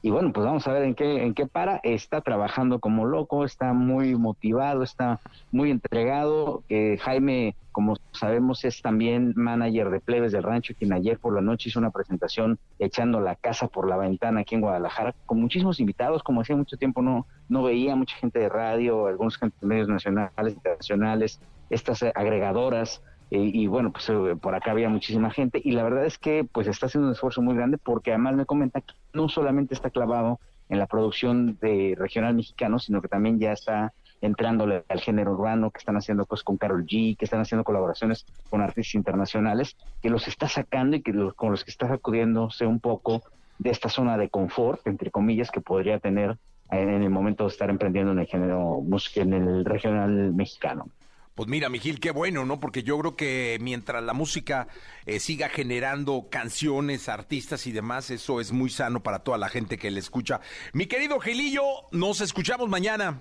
Y 0.05 0.11
bueno, 0.11 0.33
pues 0.33 0.45
vamos 0.45 0.67
a 0.67 0.73
ver 0.73 0.83
en 0.83 0.95
qué 0.97 1.23
en 1.23 1.33
qué 1.33 1.47
para. 1.47 1.77
Está 1.85 2.21
trabajando 2.21 2.81
como 2.81 3.07
loco, 3.07 3.45
está 3.45 3.73
muy 3.73 4.17
motivado, 4.17 4.83
está 4.83 5.21
muy 5.53 5.71
entregado. 5.71 6.65
Eh, 6.69 6.99
Jaime, 7.01 7.55
como 7.71 7.97
sabemos, 8.11 8.65
es 8.65 8.83
también 8.83 9.33
manager 9.37 9.91
de 9.91 10.01
Plebes 10.01 10.33
del 10.33 10.43
Rancho, 10.43 10.75
quien 10.77 10.93
ayer 10.93 11.21
por 11.21 11.35
la 11.35 11.41
noche 11.41 11.69
hizo 11.69 11.79
una 11.79 11.91
presentación 11.91 12.59
echando 12.81 13.21
la 13.21 13.37
casa 13.37 13.69
por 13.69 13.89
la 13.89 13.97
ventana 13.97 14.41
aquí 14.41 14.57
en 14.57 14.61
Guadalajara, 14.61 15.15
con 15.25 15.41
muchísimos 15.41 15.79
invitados, 15.79 16.25
como 16.25 16.41
hacía 16.41 16.57
mucho 16.57 16.77
tiempo 16.77 17.01
no, 17.01 17.27
no 17.49 17.63
veía, 17.63 17.95
mucha 17.95 18.17
gente 18.17 18.41
de 18.41 18.49
radio, 18.49 19.07
algunos 19.07 19.39
medios 19.61 19.89
nacionales, 19.89 20.55
internacionales, 20.55 21.41
estas 21.71 22.03
agregadoras, 22.03 23.03
y 23.39 23.67
bueno, 23.67 23.93
pues 23.93 24.09
eh, 24.11 24.37
por 24.41 24.55
acá 24.55 24.73
había 24.73 24.89
muchísima 24.89 25.31
gente 25.31 25.61
y 25.65 25.73
la 25.73 25.83
verdad 25.85 26.05
es 26.05 26.19
que 26.19 26.45
pues 26.53 26.67
está 26.67 26.87
haciendo 26.87 27.09
un 27.09 27.15
esfuerzo 27.15 27.41
muy 27.41 27.55
grande 27.55 27.79
porque 27.79 28.11
además 28.11 28.35
me 28.37 28.45
comenta 28.47 28.81
que 28.81 28.93
no 29.15 29.29
solamente 29.29 29.75
está 29.75 29.91
clavado 29.91 30.39
en 30.69 30.79
la 30.79 30.87
producción 30.87 31.57
de 31.61 31.95
regional 31.99 32.35
mexicano, 32.35 32.79
sino 32.79 33.01
que 33.01 33.09
también 33.09 33.39
ya 33.39 33.53
está 33.53 33.93
entrándole 34.21 34.85
al 34.89 35.01
género 35.01 35.33
urbano, 35.33 35.71
que 35.71 35.79
están 35.79 35.97
haciendo 35.97 36.27
cosas 36.27 36.45
con 36.45 36.57
Carol 36.57 36.85
G, 36.87 37.17
que 37.17 37.25
están 37.25 37.41
haciendo 37.41 37.65
colaboraciones 37.65 38.27
con 38.49 38.61
artistas 38.61 38.95
internacionales, 38.95 39.77
que 40.01 40.11
los 40.11 40.29
está 40.29 40.49
sacando 40.49 40.97
y 40.97 41.03
que 41.03 41.13
los- 41.13 41.35
con 41.35 41.51
los 41.51 41.65
que 41.65 41.71
está 41.71 41.89
sacudiéndose 41.89 42.67
un 42.67 42.81
poco 42.81 43.23
de 43.59 43.71
esta 43.71 43.89
zona 43.89 44.17
de 44.17 44.29
confort, 44.31 44.87
entre 44.87 45.11
comillas, 45.11 45.51
que 45.51 45.61
podría 45.61 45.99
tener 45.99 46.37
en 46.71 47.03
el 47.03 47.11
momento 47.11 47.45
de 47.45 47.49
estar 47.51 47.69
emprendiendo 47.69 48.13
en 48.13 48.21
el 48.21 48.27
género 48.27 48.81
música, 48.81 49.21
en 49.23 49.35
el 49.35 49.65
regional 49.65 50.33
mexicano. 50.33 50.87
Pues 51.35 51.49
mira, 51.49 51.71
Mijil, 51.71 51.99
qué 51.99 52.11
bueno, 52.11 52.45
¿no? 52.45 52.61
Porque 52.61 52.83
yo 52.83 52.99
creo 52.99 53.17
que 53.17 53.57
mientras 53.61 54.03
la 54.03 54.13
música 54.13 54.69
eh, 55.07 55.19
siga 55.19 55.49
generando 55.49 56.29
canciones, 56.31 57.09
artistas 57.09 57.67
y 57.67 57.73
demás, 57.73 58.11
eso 58.11 58.41
es 58.41 58.53
muy 58.53 58.69
sano 58.69 59.03
para 59.03 59.21
toda 59.21 59.39
la 59.39 59.49
gente 59.49 59.79
que 59.79 59.91
le 59.91 60.01
escucha. 60.01 60.41
Mi 60.75 60.87
querido 60.87 61.19
Gilillo, 61.21 61.63
nos 61.91 62.21
escuchamos 62.21 62.69
mañana. 62.69 63.21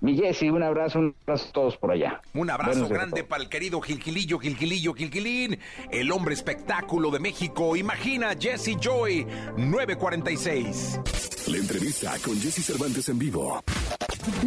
Mi 0.00 0.16
Jessy, 0.16 0.50
un 0.50 0.62
abrazo, 0.62 0.98
un 0.98 1.14
abrazo 1.22 1.48
a 1.48 1.52
todos 1.52 1.76
por 1.76 1.92
allá. 1.92 2.20
Un 2.34 2.50
abrazo 2.50 2.72
Buenos 2.72 2.90
grande 2.90 3.24
para 3.24 3.42
el 3.42 3.48
querido 3.48 3.80
Gilgilillo, 3.80 4.38
Gilgilillo, 4.38 4.94
Gilgilín, 4.94 5.58
el 5.90 6.10
hombre 6.10 6.34
espectáculo 6.34 7.10
de 7.10 7.20
México. 7.20 7.76
Imagina 7.76 8.34
Jesse 8.38 8.76
Joy, 8.80 9.26
946. 9.56 11.00
La 11.48 11.56
entrevista 11.56 12.14
con 12.24 12.40
Jesse 12.40 12.64
Cervantes 12.64 13.08
en 13.08 13.18
vivo. 13.18 13.62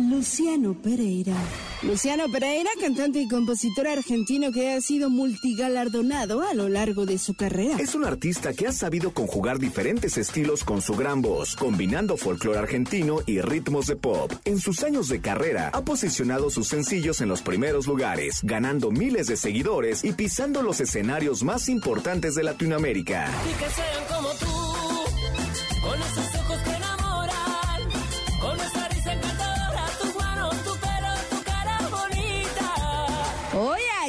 Luciano 0.10 0.74
Pereira. 0.74 1.36
Luciano 1.84 2.30
Pereira, 2.32 2.70
cantante 2.80 3.20
y 3.20 3.28
compositor 3.28 3.88
argentino 3.88 4.52
que 4.52 4.72
ha 4.72 4.80
sido 4.82 5.10
multigalardonado 5.10 6.42
a 6.42 6.54
lo 6.54 6.70
largo 6.70 7.06
de 7.06 7.18
su 7.18 7.34
carrera. 7.34 7.78
Es 7.80 7.94
un 7.94 8.06
artista 8.06 8.54
que 8.54 8.68
ha 8.68 8.72
sabido 8.72 9.14
conjugar 9.14 9.60
diferentes 9.60 10.18
estilos 10.18 10.64
con 10.64 10.82
su 10.82 10.94
gran 10.96 11.22
voz, 11.22 11.56
combinando 11.56 12.16
folclore 12.16 12.58
argentino 12.60 13.20
y 13.26 13.42
ritmos 13.42 13.88
de 13.88 13.98
pop. 13.98 14.32
En 14.46 14.60
sus 14.60 14.84
años 14.84 15.10
de 15.10 15.20
carrera, 15.20 15.70
ha 15.74 15.82
posicionado 15.82 16.50
sus 16.50 16.68
sencillos 16.68 17.20
en 17.22 17.28
los 17.28 17.42
primeros 17.42 17.86
lugares, 17.88 18.40
ganando 18.44 18.92
miles 18.92 19.28
de 19.28 19.36
seguidores 19.36 20.04
y 20.04 20.14
pisando 20.14 20.62
los 20.62 20.80
escenarios 20.80 21.44
más 21.44 21.68
importantes 21.70 22.36
de 22.36 22.44
Latinoamérica. 22.44 23.30
y 23.44 23.64
que 23.64 23.70
sean 23.70 24.06
como 24.08 24.30
tú, 24.36 24.65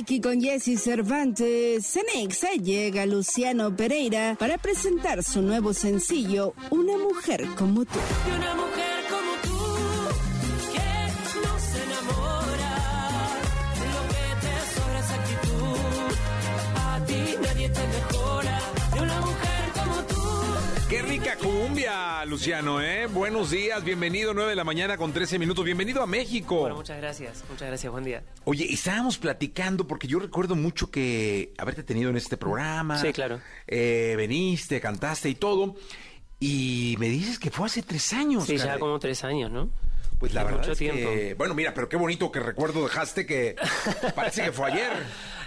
aquí 0.06 0.20
con 0.20 0.40
Jesse 0.40 0.78
Cervantes, 0.80 1.96
en 1.96 2.08
llega 2.62 3.06
Luciano 3.06 3.74
Pereira 3.74 4.36
para 4.38 4.56
presentar 4.56 5.24
su 5.24 5.42
nuevo 5.42 5.74
sencillo, 5.74 6.54
Una 6.70 6.96
mujer 6.96 7.44
como 7.58 7.84
tú. 7.84 7.98
Rica 21.26 21.38
cumbia, 21.38 22.24
Luciano, 22.24 22.80
¿eh? 22.80 23.06
Buenos 23.06 23.50
días, 23.50 23.82
bienvenido, 23.82 24.32
9 24.32 24.50
de 24.50 24.54
la 24.54 24.62
mañana 24.62 24.96
con 24.96 25.12
13 25.12 25.40
minutos. 25.40 25.64
Bienvenido 25.64 26.00
a 26.00 26.06
México. 26.06 26.60
Bueno, 26.60 26.76
muchas 26.76 26.98
gracias, 26.98 27.42
muchas 27.48 27.66
gracias, 27.66 27.90
buen 27.90 28.04
día. 28.04 28.22
Oye, 28.44 28.72
estábamos 28.72 29.18
platicando 29.18 29.88
porque 29.88 30.06
yo 30.06 30.20
recuerdo 30.20 30.54
mucho 30.54 30.88
que 30.88 31.52
haberte 31.58 31.82
tenido 31.82 32.10
en 32.10 32.16
este 32.16 32.36
programa. 32.36 32.98
Sí, 32.98 33.12
claro. 33.12 33.40
Eh, 33.66 34.14
veniste, 34.16 34.80
cantaste 34.80 35.28
y 35.28 35.34
todo. 35.34 35.74
Y 36.38 36.94
me 37.00 37.08
dices 37.08 37.40
que 37.40 37.50
fue 37.50 37.66
hace 37.66 37.82
tres 37.82 38.12
años. 38.12 38.44
Sí, 38.44 38.56
ya 38.56 38.78
como 38.78 39.00
tres 39.00 39.24
años, 39.24 39.50
¿no? 39.50 39.68
Pues 40.20 40.32
la 40.32 40.42
es 40.42 40.46
verdad 40.46 40.60
mucho 40.60 40.72
es 40.72 40.78
tiempo. 40.78 41.10
que... 41.10 41.34
Bueno, 41.34 41.54
mira, 41.54 41.74
pero 41.74 41.88
qué 41.88 41.96
bonito 41.96 42.30
que 42.30 42.38
recuerdo 42.38 42.84
dejaste 42.84 43.26
que 43.26 43.56
parece 44.14 44.44
que 44.44 44.52
fue 44.52 44.70
ayer. 44.70 44.92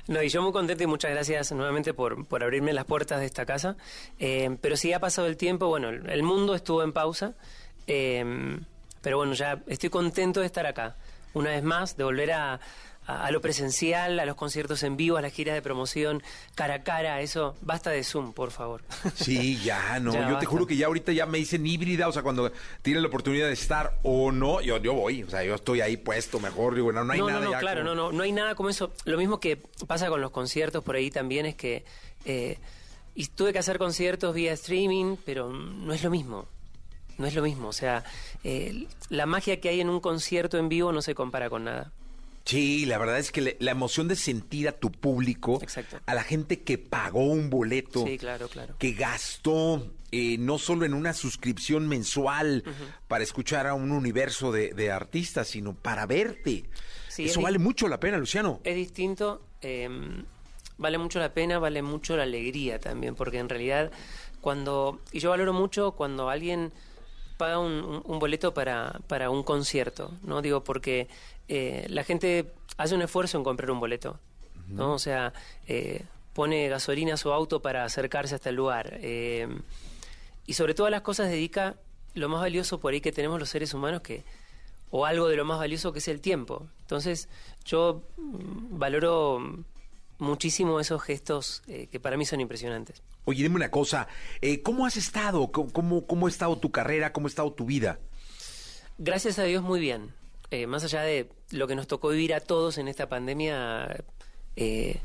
No, 0.10 0.24
y 0.24 0.30
yo 0.30 0.42
muy 0.42 0.52
contento 0.52 0.84
y 0.84 0.88
muchas 0.88 1.12
gracias 1.12 1.52
nuevamente 1.52 1.94
por, 1.94 2.26
por 2.26 2.44
abrirme 2.44 2.74
las 2.74 2.86
puertas 2.86 3.20
de 3.20 3.28
esta 3.28 3.46
casa. 3.46 3.78
Eh, 4.18 4.58
pero 4.60 4.76
sí 4.76 4.92
ha 4.92 5.00
pasado 5.00 5.28
el 5.28 5.38
tiempo, 5.38 5.68
bueno, 5.68 5.90
el, 5.90 6.24
mundo 6.24 6.56
estuvo 6.56 6.82
en 6.82 6.94
pausa, 6.94 7.36
eh, 7.86 8.58
pero 9.04 9.18
bueno, 9.18 9.34
ya 9.34 9.62
estoy 9.68 9.92
contento 9.92 10.40
de 10.40 10.48
estar 10.48 10.66
acá. 10.66 10.96
Una 11.36 11.52
vez 11.52 11.62
más, 11.62 11.96
de 11.96 12.06
volver 12.06 12.32
a, 12.32 12.60
a- 13.10 13.26
a 13.26 13.32
lo 13.32 13.42
presencial, 13.42 14.20
a 14.20 14.26
los 14.26 14.36
conciertos 14.36 14.84
en 14.84 14.96
vivo, 14.98 15.18
a 15.18 15.22
las 15.22 15.34
giras 15.34 15.56
de 15.56 15.62
promoción, 15.62 16.22
cara 16.56 16.76
a 16.76 16.84
cara, 16.84 17.22
eso, 17.22 17.56
basta 17.62 17.90
de 17.90 18.04
Zoom, 18.04 18.34
por 18.34 18.52
favor. 18.52 18.82
Sí, 19.16 19.60
ya, 19.64 20.00
no. 20.00 20.14
Ya 20.14 20.30
yo 20.30 20.38
te 20.38 20.46
juro 20.46 20.66
que 20.68 20.76
ya 20.78 20.86
ahorita 20.88 21.12
ya 21.12 21.26
me 21.26 21.38
dicen 21.38 21.66
híbrida, 21.66 22.08
o 22.08 22.12
sea, 22.12 22.22
cuando 22.24 22.52
tienen 22.82 23.02
la 23.02 23.08
oportunidad 23.08 23.48
de 23.48 23.54
estar 23.54 23.98
o 24.04 24.32
no, 24.32 24.62
yo, 24.62 24.78
yo 24.78 24.94
voy. 24.94 25.24
O 25.24 25.30
sea, 25.30 25.44
yo 25.44 25.56
estoy 25.56 25.82
ahí 25.82 25.98
puesto 25.98 26.40
mejor, 26.40 26.76
digo, 26.76 26.92
no, 26.92 27.04
no 27.04 27.14
hay 27.14 27.20
no, 27.20 27.28
nada 27.28 27.40
no, 27.40 27.46
no, 27.46 27.52
ya 27.52 27.60
claro, 27.60 27.82
como- 27.84 27.96
no, 27.96 28.12
no, 28.12 28.18
no 28.18 28.24
hay 28.24 28.32
nada 28.32 28.56
como 28.56 28.70
eso. 28.70 28.92
Lo 29.06 29.18
mismo 29.18 29.40
que 29.40 29.58
pasa 29.88 30.08
con 30.10 30.22
los 30.22 30.32
conciertos 30.32 30.84
por 30.84 30.96
ahí 30.96 31.10
también 31.12 31.46
es 31.46 31.56
que 31.56 31.86
eh, 32.26 32.58
y 33.16 33.26
tuve 33.28 33.52
que 33.54 33.60
hacer 33.60 33.78
conciertos 33.80 34.34
vía 34.36 34.54
streaming, 34.54 35.16
pero 35.26 35.50
no 35.52 35.94
es 35.94 36.04
lo 36.04 36.10
mismo. 36.10 36.48
No 37.18 37.26
es 37.28 37.34
lo 37.36 37.42
mismo. 37.42 37.68
O 37.68 37.74
sea, 37.74 38.04
eh, 38.46 38.86
la 39.10 39.26
magia 39.26 39.60
que 39.60 39.68
hay 39.70 39.82
en 39.82 39.90
un 39.90 40.00
concierto 40.00 40.58
en 40.58 40.70
vivo 40.70 40.92
no 40.94 41.02
se 41.02 41.16
compara 41.16 41.50
con 41.50 41.66
nada. 41.66 41.92
Sí, 42.50 42.86
la 42.88 42.98
verdad 42.98 43.20
es 43.20 43.32
que 43.32 43.42
le- 43.42 43.58
la 43.60 43.72
emoción 43.72 44.08
de 44.08 44.16
sentir 44.16 44.68
a 44.68 44.72
tu 44.72 44.92
público, 44.92 45.60
Exacto. 45.62 46.00
a 46.06 46.14
la 46.16 46.24
gente 46.24 46.62
que 46.64 46.78
pagó 46.80 47.24
un 47.26 47.50
boleto, 47.52 48.06
Sí, 48.06 48.18
claro, 48.18 48.48
claro. 48.48 48.76
que 48.80 48.94
gastó 48.94 49.92
eh, 50.12 50.38
no 50.40 50.58
solo 50.58 50.86
en 50.86 50.96
una 50.96 51.14
suscripción 51.14 51.88
mensual 51.88 52.64
para 53.08 53.24
escuchar 53.24 53.68
a 53.68 53.76
un 53.76 53.92
universo 53.92 54.52
de, 54.52 54.74
de 54.74 54.90
artistas, 54.92 55.48
sino 55.50 55.76
para 55.76 56.08
verte. 56.08 56.64
Sí, 57.08 57.26
Eso 57.26 57.40
es 57.42 57.44
vale 57.44 57.60
mucho 57.60 57.88
la 57.88 58.00
pena, 58.00 58.18
Luciano. 58.18 58.60
Es 58.64 58.76
distinto, 58.76 59.44
eh, 59.62 59.88
vale 60.80 60.98
mucho 60.98 61.20
la 61.20 61.32
pena, 61.36 61.60
vale 61.60 61.84
mucho 61.84 62.18
la 62.18 62.24
alegría 62.24 62.80
también, 62.80 63.14
porque 63.14 63.38
en 63.38 63.50
realidad 63.50 63.92
cuando, 64.42 65.00
y 65.12 65.20
yo 65.20 65.30
valoro 65.30 65.54
mucho 65.54 65.92
cuando 65.92 66.30
alguien 66.32 66.72
paga 67.38 67.60
un, 67.60 67.74
un- 67.74 68.02
un 68.04 68.18
boleto 68.20 68.52
para, 68.56 69.00
para 69.08 69.30
un 69.30 69.44
concierto, 69.44 70.12
¿no? 70.24 70.42
Digo, 70.42 70.64
porque 70.64 71.08
eh, 71.50 71.86
la 71.90 72.04
gente 72.04 72.54
hace 72.78 72.96
un 72.96 73.02
esfuerzo 73.02 73.38
en 73.38 73.44
comprar 73.44 73.72
un 73.72 73.80
boleto, 73.80 74.20
¿no? 74.68 74.94
O 74.94 75.00
sea, 75.00 75.34
eh, 75.68 76.06
pone 76.34 76.70
gasolina 76.70 77.16
a 77.16 77.18
su 77.18 77.34
auto 77.34 77.62
para 77.62 77.84
acercarse 77.84 78.36
hasta 78.36 78.50
el 78.50 78.56
lugar. 78.56 78.98
eh, 79.02 79.48
y 80.46 80.54
sobre 80.54 80.74
todas 80.74 80.90
las 80.90 81.02
cosas 81.02 81.30
dedica 81.30 81.76
lo 82.16 82.28
más 82.28 82.42
valioso 82.42 82.80
por 82.80 82.94
ahí 82.94 83.02
que 83.02 83.12
tenemos 83.12 83.40
los 83.40 83.50
seres 83.50 83.76
humanos 83.76 84.02
que 84.02 84.24
o 84.90 85.06
algo 85.06 85.28
de 85.28 85.36
lo 85.36 85.46
más 85.46 85.60
valioso 85.60 85.94
que 85.94 86.00
es 86.00 86.08
el 86.08 86.22
tiempo. 86.22 86.68
Entonces, 86.82 87.30
yo 87.66 88.02
mm, 88.18 88.80
valoro 88.80 89.64
muchísimo 90.18 90.80
esos 90.80 91.02
gestos 91.02 91.62
eh, 91.68 91.88
que 91.92 92.00
para 92.00 92.18
mí 92.18 92.26
son 92.26 92.42
impresionantes. 92.42 93.04
Oye, 93.26 93.44
dime 93.44 93.58
una 93.58 93.70
cosa, 93.70 94.08
eh, 94.42 94.62
¿cómo 94.62 94.86
has 94.86 94.98
estado? 94.98 95.52
¿Cómo, 95.52 95.72
cómo, 95.72 96.08
cómo 96.08 96.26
ha 96.26 96.30
estado 96.30 96.58
tu 96.58 96.72
carrera? 96.72 97.14
¿Cómo 97.14 97.28
ha 97.28 97.30
estado 97.30 97.54
tu 97.54 97.66
vida? 97.66 98.00
Gracias 98.98 99.40
a 99.40 99.44
Dios 99.44 99.64
muy 99.64 99.80
bien. 99.80 100.14
Eh, 100.52 100.66
más 100.66 100.84
allá 100.84 101.04
de 101.04 101.30
lo 101.52 101.68
que 101.68 101.76
nos 101.76 101.88
tocó 101.88 102.10
vivir 102.10 102.34
a 102.34 102.40
todos 102.40 102.80
en 102.80 102.88
esta 102.88 103.08
pandemia, 103.08 104.04
eh, 104.56 105.00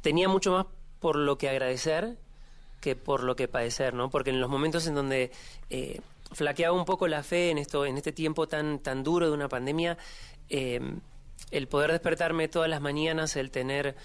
tenía 0.00 0.28
mucho 0.28 0.52
más 0.52 0.66
por 1.00 1.16
lo 1.16 1.36
que 1.36 1.50
agradecer 1.50 2.16
que 2.80 2.96
por 2.96 3.24
lo 3.24 3.36
que 3.36 3.46
padecer, 3.46 3.92
¿no? 3.92 4.08
Porque 4.08 4.30
en 4.30 4.40
los 4.40 4.48
momentos 4.48 4.86
en 4.86 4.94
donde 4.94 5.32
eh, 5.68 6.00
flaqueaba 6.32 6.74
un 6.74 6.86
poco 6.86 7.08
la 7.08 7.22
fe 7.22 7.50
en 7.50 7.58
esto, 7.58 7.84
en 7.84 7.98
este 7.98 8.12
tiempo 8.12 8.48
tan 8.48 8.78
tan 8.78 9.02
duro 9.02 9.26
de 9.26 9.32
una 9.32 9.48
pandemia, 9.48 9.98
el 10.48 11.68
poder 11.68 11.92
despertarme 11.92 12.48
todas 12.48 12.70
las 12.70 12.80
mañanas, 12.80 13.36
el 13.36 13.50
tener 13.50 13.96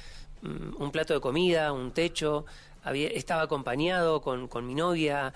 mm, 0.41 0.82
un 0.82 0.91
plato 0.91 1.13
de 1.13 1.21
comida, 1.21 1.71
un 1.71 1.93
techo, 1.93 2.45
había, 2.84 3.08
estaba 3.08 3.43
acompañado 3.43 4.21
con, 4.21 4.49
con 4.49 4.67
mi 4.67 4.75
novia, 4.75 5.34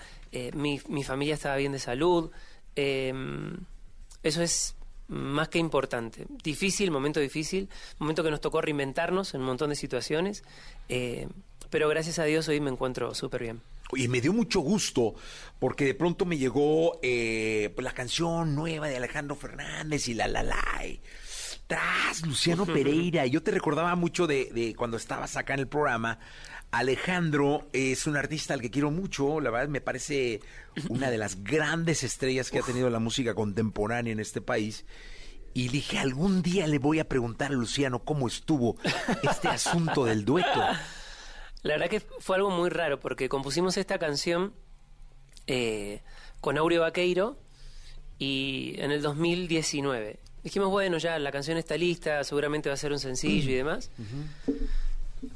mi, 0.52 0.80
mi 0.88 1.02
familia 1.02 1.34
estaba 1.34 1.56
bien 1.56 1.72
de 1.72 1.78
salud, 1.78 2.30
eso 2.74 4.42
es 4.42 4.77
más 5.08 5.48
que 5.48 5.58
importante. 5.58 6.26
Difícil, 6.44 6.90
momento 6.90 7.18
difícil, 7.18 7.68
momento 7.98 8.22
que 8.22 8.30
nos 8.30 8.40
tocó 8.40 8.60
reinventarnos 8.60 9.34
en 9.34 9.40
un 9.40 9.46
montón 9.46 9.70
de 9.70 9.76
situaciones, 9.76 10.44
eh, 10.88 11.28
pero 11.70 11.88
gracias 11.88 12.18
a 12.18 12.24
Dios 12.24 12.48
hoy 12.48 12.60
me 12.60 12.70
encuentro 12.70 13.14
súper 13.14 13.42
bien. 13.42 13.60
Oye, 13.90 14.06
me 14.06 14.20
dio 14.20 14.34
mucho 14.34 14.60
gusto 14.60 15.14
porque 15.58 15.86
de 15.86 15.94
pronto 15.94 16.26
me 16.26 16.36
llegó 16.36 16.98
eh, 17.02 17.72
pues, 17.74 17.84
la 17.84 17.92
canción 17.92 18.54
nueva 18.54 18.88
de 18.88 18.96
Alejandro 18.98 19.34
Fernández 19.34 20.08
y 20.08 20.14
la 20.14 20.28
la 20.28 20.42
la. 20.42 20.86
y 20.86 21.00
Tras 21.66 22.26
Luciano 22.26 22.66
Pereira. 22.66 23.24
Yo 23.26 23.42
te 23.42 23.50
recordaba 23.50 23.94
mucho 23.96 24.26
de, 24.26 24.50
de 24.52 24.74
cuando 24.74 24.98
estabas 24.98 25.36
acá 25.36 25.54
en 25.54 25.60
el 25.60 25.68
programa. 25.68 26.18
Alejandro 26.70 27.66
es 27.72 28.06
un 28.06 28.16
artista 28.16 28.54
al 28.54 28.60
que 28.60 28.70
quiero 28.70 28.90
mucho. 28.90 29.40
La 29.40 29.50
verdad 29.50 29.68
me 29.68 29.80
parece 29.80 30.40
una 30.88 31.10
de 31.10 31.18
las 31.18 31.42
grandes 31.42 32.02
estrellas 32.02 32.50
que 32.50 32.58
ha 32.58 32.62
tenido 32.62 32.90
la 32.90 32.98
música 32.98 33.34
contemporánea 33.34 34.12
en 34.12 34.20
este 34.20 34.40
país. 34.40 34.84
Y 35.54 35.68
dije, 35.68 35.98
algún 35.98 36.42
día 36.42 36.66
le 36.66 36.78
voy 36.78 36.98
a 36.98 37.08
preguntar 37.08 37.50
a 37.50 37.54
Luciano 37.54 38.00
cómo 38.00 38.28
estuvo 38.28 38.76
este 39.22 39.48
asunto 39.48 40.04
del 40.04 40.24
dueto. 40.24 40.60
La 41.62 41.74
verdad 41.74 41.88
que 41.88 42.00
fue 42.00 42.36
algo 42.36 42.50
muy 42.50 42.68
raro 42.68 43.00
porque 43.00 43.28
compusimos 43.28 43.76
esta 43.76 43.98
canción 43.98 44.52
eh, 45.46 46.02
con 46.40 46.58
Aureo 46.58 46.82
Vaqueiro 46.82 47.38
y 48.18 48.74
en 48.78 48.90
el 48.90 49.00
2019. 49.00 50.18
Dijimos, 50.44 50.70
bueno, 50.70 50.98
ya 50.98 51.18
la 51.18 51.32
canción 51.32 51.56
está 51.56 51.76
lista, 51.76 52.22
seguramente 52.24 52.68
va 52.68 52.74
a 52.74 52.78
ser 52.78 52.92
un 52.92 52.98
sencillo 52.98 53.50
y 53.50 53.54
demás. 53.54 53.90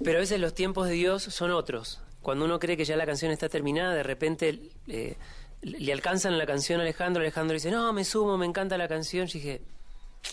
Pero 0.05 0.19
a 0.19 0.21
veces 0.21 0.41
los 0.41 0.55
tiempos 0.55 0.89
de 0.89 0.95
Dios 0.95 1.23
son 1.23 1.51
otros. 1.51 2.01
Cuando 2.23 2.45
uno 2.45 2.59
cree 2.59 2.77
que 2.77 2.85
ya 2.85 2.97
la 2.97 3.07
canción 3.07 3.33
está 3.33 3.49
terminada, 3.49 3.95
de 3.95 4.03
repente 4.03 4.61
eh, 4.87 5.17
le 5.63 5.93
alcanzan 5.93 6.39
la 6.39 6.47
canción 6.47 6.81
a 6.81 6.85
Alejandro, 6.85 7.21
Alejandro 7.21 7.55
dice, 7.55 7.71
no, 7.71 7.93
me 7.93 8.05
sumo, 8.05 8.39
me 8.39 8.47
encanta 8.47 8.79
la 8.79 8.89
canción. 8.89 9.27
Yo 9.27 9.35
dije, 9.35 9.61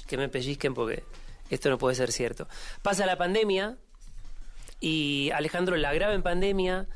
que 0.08 0.18
me 0.18 0.30
pellizquen 0.30 0.74
porque 0.74 1.04
esto 1.50 1.70
no 1.70 1.78
puede 1.78 1.96
ser 1.96 2.12
cierto. 2.12 2.48
Pasa 2.84 3.06
la 3.06 3.18
pandemia 3.18 3.78
y 4.80 5.32
Alejandro 5.34 5.76
la 5.78 5.94
graba 5.94 6.14
en 6.14 6.22
pandemia. 6.22 6.88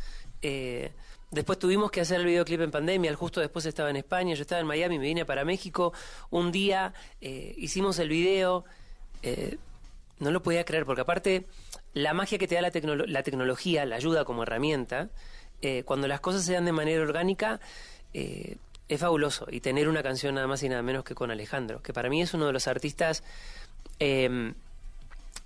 eh, 0.41 0.91
después 1.31 1.57
tuvimos 1.57 1.89
que 1.89 2.01
hacer 2.01 2.19
el 2.19 2.27
videoclip 2.27 2.61
en 2.61 2.69
pandemia. 2.69 3.15
Justo 3.15 3.39
después 3.39 3.65
estaba 3.65 3.89
en 3.89 3.95
España, 3.95 4.35
yo 4.35 4.41
estaba 4.43 4.61
en 4.61 4.67
Miami, 4.67 4.99
me 4.99 5.05
vine 5.05 5.25
para 5.25 5.43
México. 5.43 5.91
Un 6.29 6.51
día 6.51 6.93
eh, 7.21 7.55
hicimos 7.57 7.97
el 7.97 8.09
video. 8.09 8.65
no 10.19 10.29
lo 10.29 10.43
podía 10.43 10.63
creer, 10.63 10.85
porque 10.85 11.01
aparte, 11.01 11.47
la 11.93 12.13
magia 12.13 12.37
que 12.37 12.47
te 12.47 12.55
da 12.55 12.61
la, 12.61 12.71
la 13.07 13.23
tecnología, 13.23 13.85
la 13.85 13.95
ayuda 13.95 14.25
como 14.25 14.43
herramienta, 14.43 15.09
eh, 15.61 15.83
cuando 15.83 16.07
las 16.07 16.19
cosas 16.19 16.43
se 16.43 16.53
dan 16.53 16.65
de 16.65 16.71
manera 16.71 17.01
orgánica, 17.01 17.59
eh, 18.13 18.57
es 18.89 18.99
fabuloso. 18.99 19.47
Y 19.49 19.61
tener 19.61 19.87
una 19.87 20.03
canción 20.03 20.35
nada 20.35 20.47
más 20.47 20.61
y 20.63 20.69
nada 20.69 20.81
menos 20.81 21.03
que 21.03 21.15
con 21.15 21.31
Alejandro, 21.31 21.81
que 21.81 21.93
para 21.93 22.09
mí 22.09 22.21
es 22.21 22.33
uno 22.33 22.47
de 22.47 22.53
los 22.53 22.67
artistas 22.67 23.23
eh, 23.99 24.53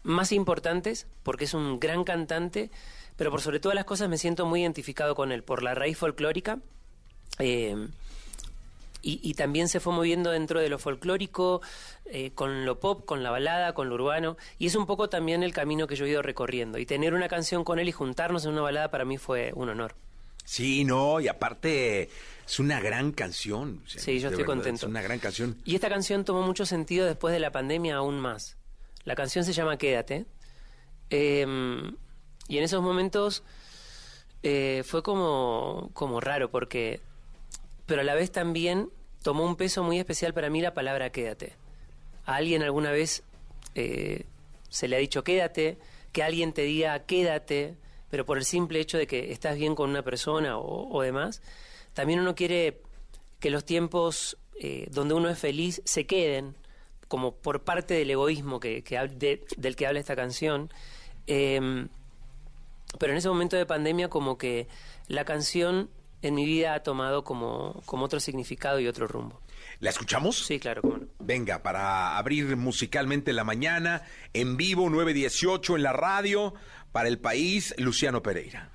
más 0.04 0.32
importantes, 0.32 1.06
porque 1.24 1.46
es 1.46 1.54
un 1.54 1.80
gran 1.80 2.04
cantante, 2.04 2.72
pero 3.16 3.30
por 3.30 3.42
sobre 3.42 3.60
todas 3.60 3.76
las 3.76 3.86
cosas 3.86 4.10
me 4.10 4.18
siento 4.18 4.46
muy 4.46 4.62
identificado 4.62 5.16
con 5.16 5.32
él, 5.32 5.44
por 5.44 5.62
la 5.62 5.76
raíz 5.76 5.98
folclórica. 5.98 6.60
Y, 9.02 9.20
y 9.24 9.34
también 9.36 9.68
se 9.68 9.80
fue 9.80 9.94
moviendo 9.94 10.32
dentro 10.32 10.60
de 10.60 10.70
lo 10.70 10.80
folclórico, 10.80 11.62
eh, 12.06 12.32
con 12.34 12.66
lo 12.66 12.80
pop, 12.80 13.06
con 13.06 13.24
la 13.24 13.32
balada, 13.32 13.74
con 13.74 13.90
lo 13.90 13.96
urbano. 13.96 14.38
Y 14.58 14.68
es 14.68 14.76
un 14.76 14.86
poco 14.86 15.10
también 15.10 15.44
el 15.44 15.54
camino 15.54 15.88
que 15.88 15.96
yo 15.96 16.06
he 16.06 16.10
ido 16.10 16.22
recorriendo. 16.22 16.78
Y 16.78 16.86
tener 16.86 17.14
una 17.14 17.28
canción 17.28 17.64
con 17.64 17.80
él 17.80 17.90
y 17.90 17.92
juntarnos 17.92 18.46
en 18.46 18.52
una 18.52 18.62
balada 18.62 18.90
para 18.92 19.06
mí 19.06 19.18
fue 19.18 19.52
un 19.56 19.70
honor. 19.70 19.96
Sí, 20.46 20.86
no, 20.86 21.20
y 21.20 21.28
aparte 21.28 22.10
es 22.46 22.60
una 22.60 22.80
gran 22.80 23.12
canción. 23.12 23.82
o 23.86 23.90
sea, 23.90 24.02
Sí, 24.02 24.20
yo 24.20 24.30
estoy 24.30 24.44
verdad, 24.44 24.56
contento. 24.56 24.86
Es 24.86 24.90
una 24.90 25.02
gran 25.02 25.20
canción. 25.20 25.58
Y 25.66 25.76
esta 25.76 25.90
canción 25.90 26.24
tomó 26.24 26.42
mucho 26.42 26.66
sentido 26.66 27.06
después 27.06 27.34
de 27.34 27.40
la 27.40 27.52
pandemia 27.52 27.98
aún 27.98 28.20
más. 28.20 28.58
La 29.04 29.16
canción 29.16 29.44
se 29.44 29.54
llama 29.54 29.78
Quédate. 29.78 30.26
Eh, 31.10 31.46
y 32.48 32.58
en 32.58 32.64
esos 32.64 32.82
momentos 32.82 33.44
eh, 34.44 34.84
fue 34.86 35.04
como, 35.04 35.92
como 35.94 36.20
raro 36.20 36.50
porque... 36.50 37.02
Pero 37.88 38.02
a 38.02 38.04
la 38.04 38.14
vez 38.14 38.32
también 38.32 38.92
tomó 39.24 39.44
un 39.46 39.56
peso 39.56 39.84
muy 39.84 39.98
especial 39.98 40.34
para 40.34 40.50
mí 40.50 40.62
la 40.62 40.74
palabra 40.76 41.12
quédate. 41.12 41.54
A 42.26 42.36
alguien 42.36 42.62
alguna 42.62 42.92
vez 42.92 43.24
eh, 43.74 44.26
se 44.70 44.88
le 44.88 44.96
ha 44.96 45.00
dicho 45.00 45.24
quédate, 45.24 45.78
que 46.12 46.24
alguien 46.24 46.54
te 46.54 46.62
diga 46.64 47.00
quédate, 47.06 47.76
pero 48.10 48.26
por 48.26 48.38
el 48.38 48.46
simple 48.46 48.80
hecho 48.80 48.98
de 48.98 49.08
que 49.08 49.32
estás 49.32 49.58
bien 49.58 49.76
con 49.76 49.90
una 49.90 50.04
persona 50.04 50.58
o, 50.58 51.02
demás, 51.02 51.42
también 51.94 52.20
uno 52.20 52.36
quiere 52.36 52.82
que 53.40 53.50
los 53.50 53.66
tiempos 53.66 54.38
eh, 54.60 54.88
donde 54.92 55.14
uno 55.14 55.30
es 55.30 55.40
feliz 55.40 55.82
se 55.86 56.06
queden, 56.06 56.56
como 57.08 57.36
por 57.36 57.64
parte 57.64 57.94
del 57.94 58.12
egoísmo 58.12 58.60
que, 58.60 58.84
del 59.58 59.76
que 59.76 59.88
habla 59.88 60.00
esta 60.00 60.16
canción. 60.16 60.72
Em, 61.28 61.90
pero 63.00 63.12
en 63.12 63.18
ese 63.18 63.30
momento 63.30 63.56
de 63.58 63.66
pandemia 63.66 64.10
como 64.10 64.38
que 64.38 64.68
la 65.08 65.26
canción 65.26 65.90
en 66.28 66.36
mi 66.36 66.46
vida 66.46 66.74
ha 66.74 66.84
tomado 66.84 67.24
como, 67.24 67.82
como 67.86 68.06
otro 68.06 68.20
significado 68.20 68.80
y 68.80 68.88
otro 68.88 69.08
rumbo. 69.08 69.42
¿La 69.80 69.90
escuchamos? 69.90 70.46
Sí, 70.46 70.60
claro, 70.60 70.82
cómo 70.82 70.98
no. 70.98 71.08
Venga, 71.20 71.62
para 71.62 72.18
abrir 72.18 72.56
musicalmente 72.56 73.34
la 73.34 73.44
mañana, 73.44 74.04
en 74.34 74.58
vivo 74.58 74.90
918 74.90 75.76
en 75.76 75.84
la 75.84 75.94
radio, 75.94 76.54
para 76.92 77.08
el 77.08 77.20
país, 77.20 77.76
Luciano 77.78 78.24
Pereira. 78.24 78.70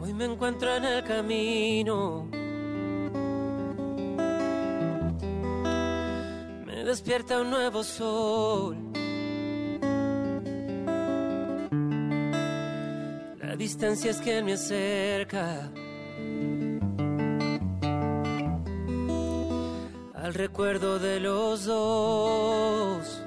Hoy 0.00 0.14
me 0.14 0.24
encuentro 0.24 0.76
en 0.76 0.84
el 0.84 1.04
camino. 1.04 2.28
Me 6.66 6.84
despierta 6.84 7.40
un 7.40 7.50
nuevo 7.50 7.82
sol. 7.82 8.76
La 13.68 13.72
distancia 13.72 14.10
es 14.12 14.16
quien 14.16 14.46
me 14.46 14.54
acerca 14.54 15.70
al 20.14 20.32
recuerdo 20.32 20.98
de 20.98 21.20
los 21.20 21.66
dos. 21.66 23.22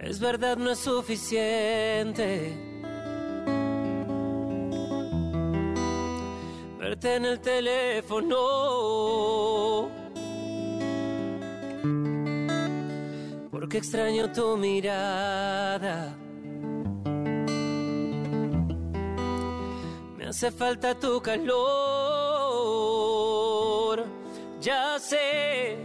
Es 0.00 0.18
verdad, 0.18 0.56
no 0.56 0.70
es 0.70 0.78
suficiente. 0.78 2.56
Verte 6.80 7.16
en 7.16 7.26
el 7.26 7.38
teléfono. 7.40 8.38
Porque 13.50 13.76
extraño 13.76 14.32
tu 14.32 14.56
mirada. 14.56 16.16
Hace 20.32 20.50
falta 20.50 20.94
tu 20.94 21.20
calor. 21.20 21.52
Ya 24.62 24.98
sé 24.98 25.76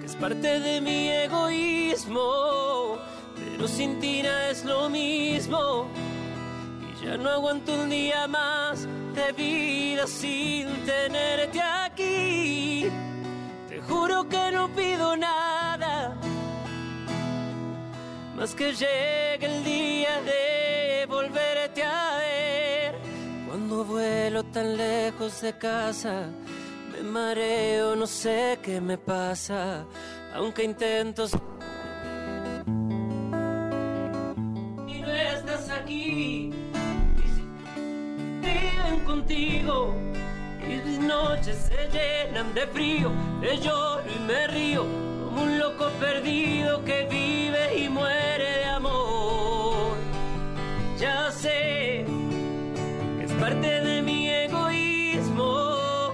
que 0.00 0.04
es 0.04 0.14
parte 0.16 0.60
de 0.60 0.82
mi 0.82 1.08
egoísmo, 1.08 2.98
pero 3.34 3.66
sin 3.66 3.98
ti 4.00 4.20
nada 4.22 4.50
es 4.50 4.66
lo 4.66 4.90
mismo. 4.90 5.88
Y 6.86 7.06
ya 7.06 7.16
no 7.16 7.30
aguanto 7.30 7.72
un 7.72 7.88
día 7.88 8.28
más 8.28 8.86
de 9.14 9.32
vida 9.32 10.06
sin 10.06 10.66
tenerte 10.84 11.62
aquí. 11.62 12.86
Te 13.70 13.80
juro 13.80 14.28
que 14.28 14.52
no 14.52 14.68
pido 14.76 15.16
nada, 15.16 16.14
más 18.36 18.54
que 18.54 18.74
llegue 18.74 19.46
el 19.46 19.64
día 19.64 20.20
de 20.20 20.47
Vuelo 23.84 24.42
tan 24.44 24.76
lejos 24.76 25.40
de 25.40 25.56
casa, 25.56 26.26
me 26.90 27.00
mareo, 27.02 27.94
no 27.94 28.08
sé 28.08 28.58
qué 28.60 28.80
me 28.80 28.98
pasa, 28.98 29.84
aunque 30.34 30.64
intento... 30.64 31.26
Y 34.86 35.00
no 35.00 35.08
estás 35.08 35.70
aquí, 35.70 36.52
viven 38.40 39.00
contigo. 39.06 39.94
Y 40.60 40.88
mis 40.88 40.98
noches 40.98 41.70
se 41.70 41.88
llenan 41.96 42.52
de 42.54 42.66
frío, 42.66 43.12
de 43.40 43.58
lloro 43.58 44.02
y 44.10 44.18
me 44.26 44.46
río, 44.48 44.82
como 45.24 45.42
un 45.44 45.58
loco 45.58 45.88
perdido 46.00 46.84
que 46.84 47.06
vive 47.08 47.78
y 47.78 47.88
muere 47.88 48.58
de 48.58 48.64
amor. 48.64 49.96
Ya 50.98 51.30
sé 51.30 52.17
parte 53.40 53.80
de 53.80 54.02
mi 54.02 54.28
egoísmo, 54.28 56.12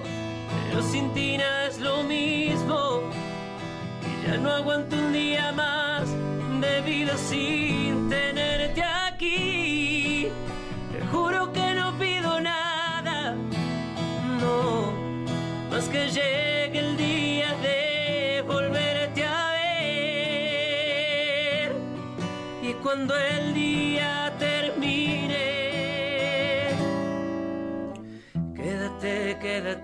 pero 0.69 0.81
sin 0.83 1.11
ti 1.13 1.37
nada 1.37 1.67
es 1.67 1.79
lo 1.79 2.03
mismo. 2.03 3.01
Y 4.07 4.27
ya 4.27 4.37
no 4.37 4.51
aguanto 4.51 4.95
un 4.95 5.11
día 5.11 5.51
más 5.51 6.07
de 6.61 6.81
vida 6.81 7.17
sin 7.17 8.09
tenerte 8.09 8.83
aquí. 8.83 10.27
Te 10.91 11.01
juro 11.11 11.51
que 11.51 11.73
no 11.73 11.97
pido 11.97 12.39
nada, 12.39 13.35
no, 14.39 14.93
más 15.71 15.87
que 15.89 16.07
llegue 16.09 16.79
el 16.79 16.97
día 16.97 17.55
de 17.61 18.43
volverte 18.47 19.23
a 19.25 19.51
ver. 21.61 21.75
Y 22.61 22.73
cuando 22.83 23.15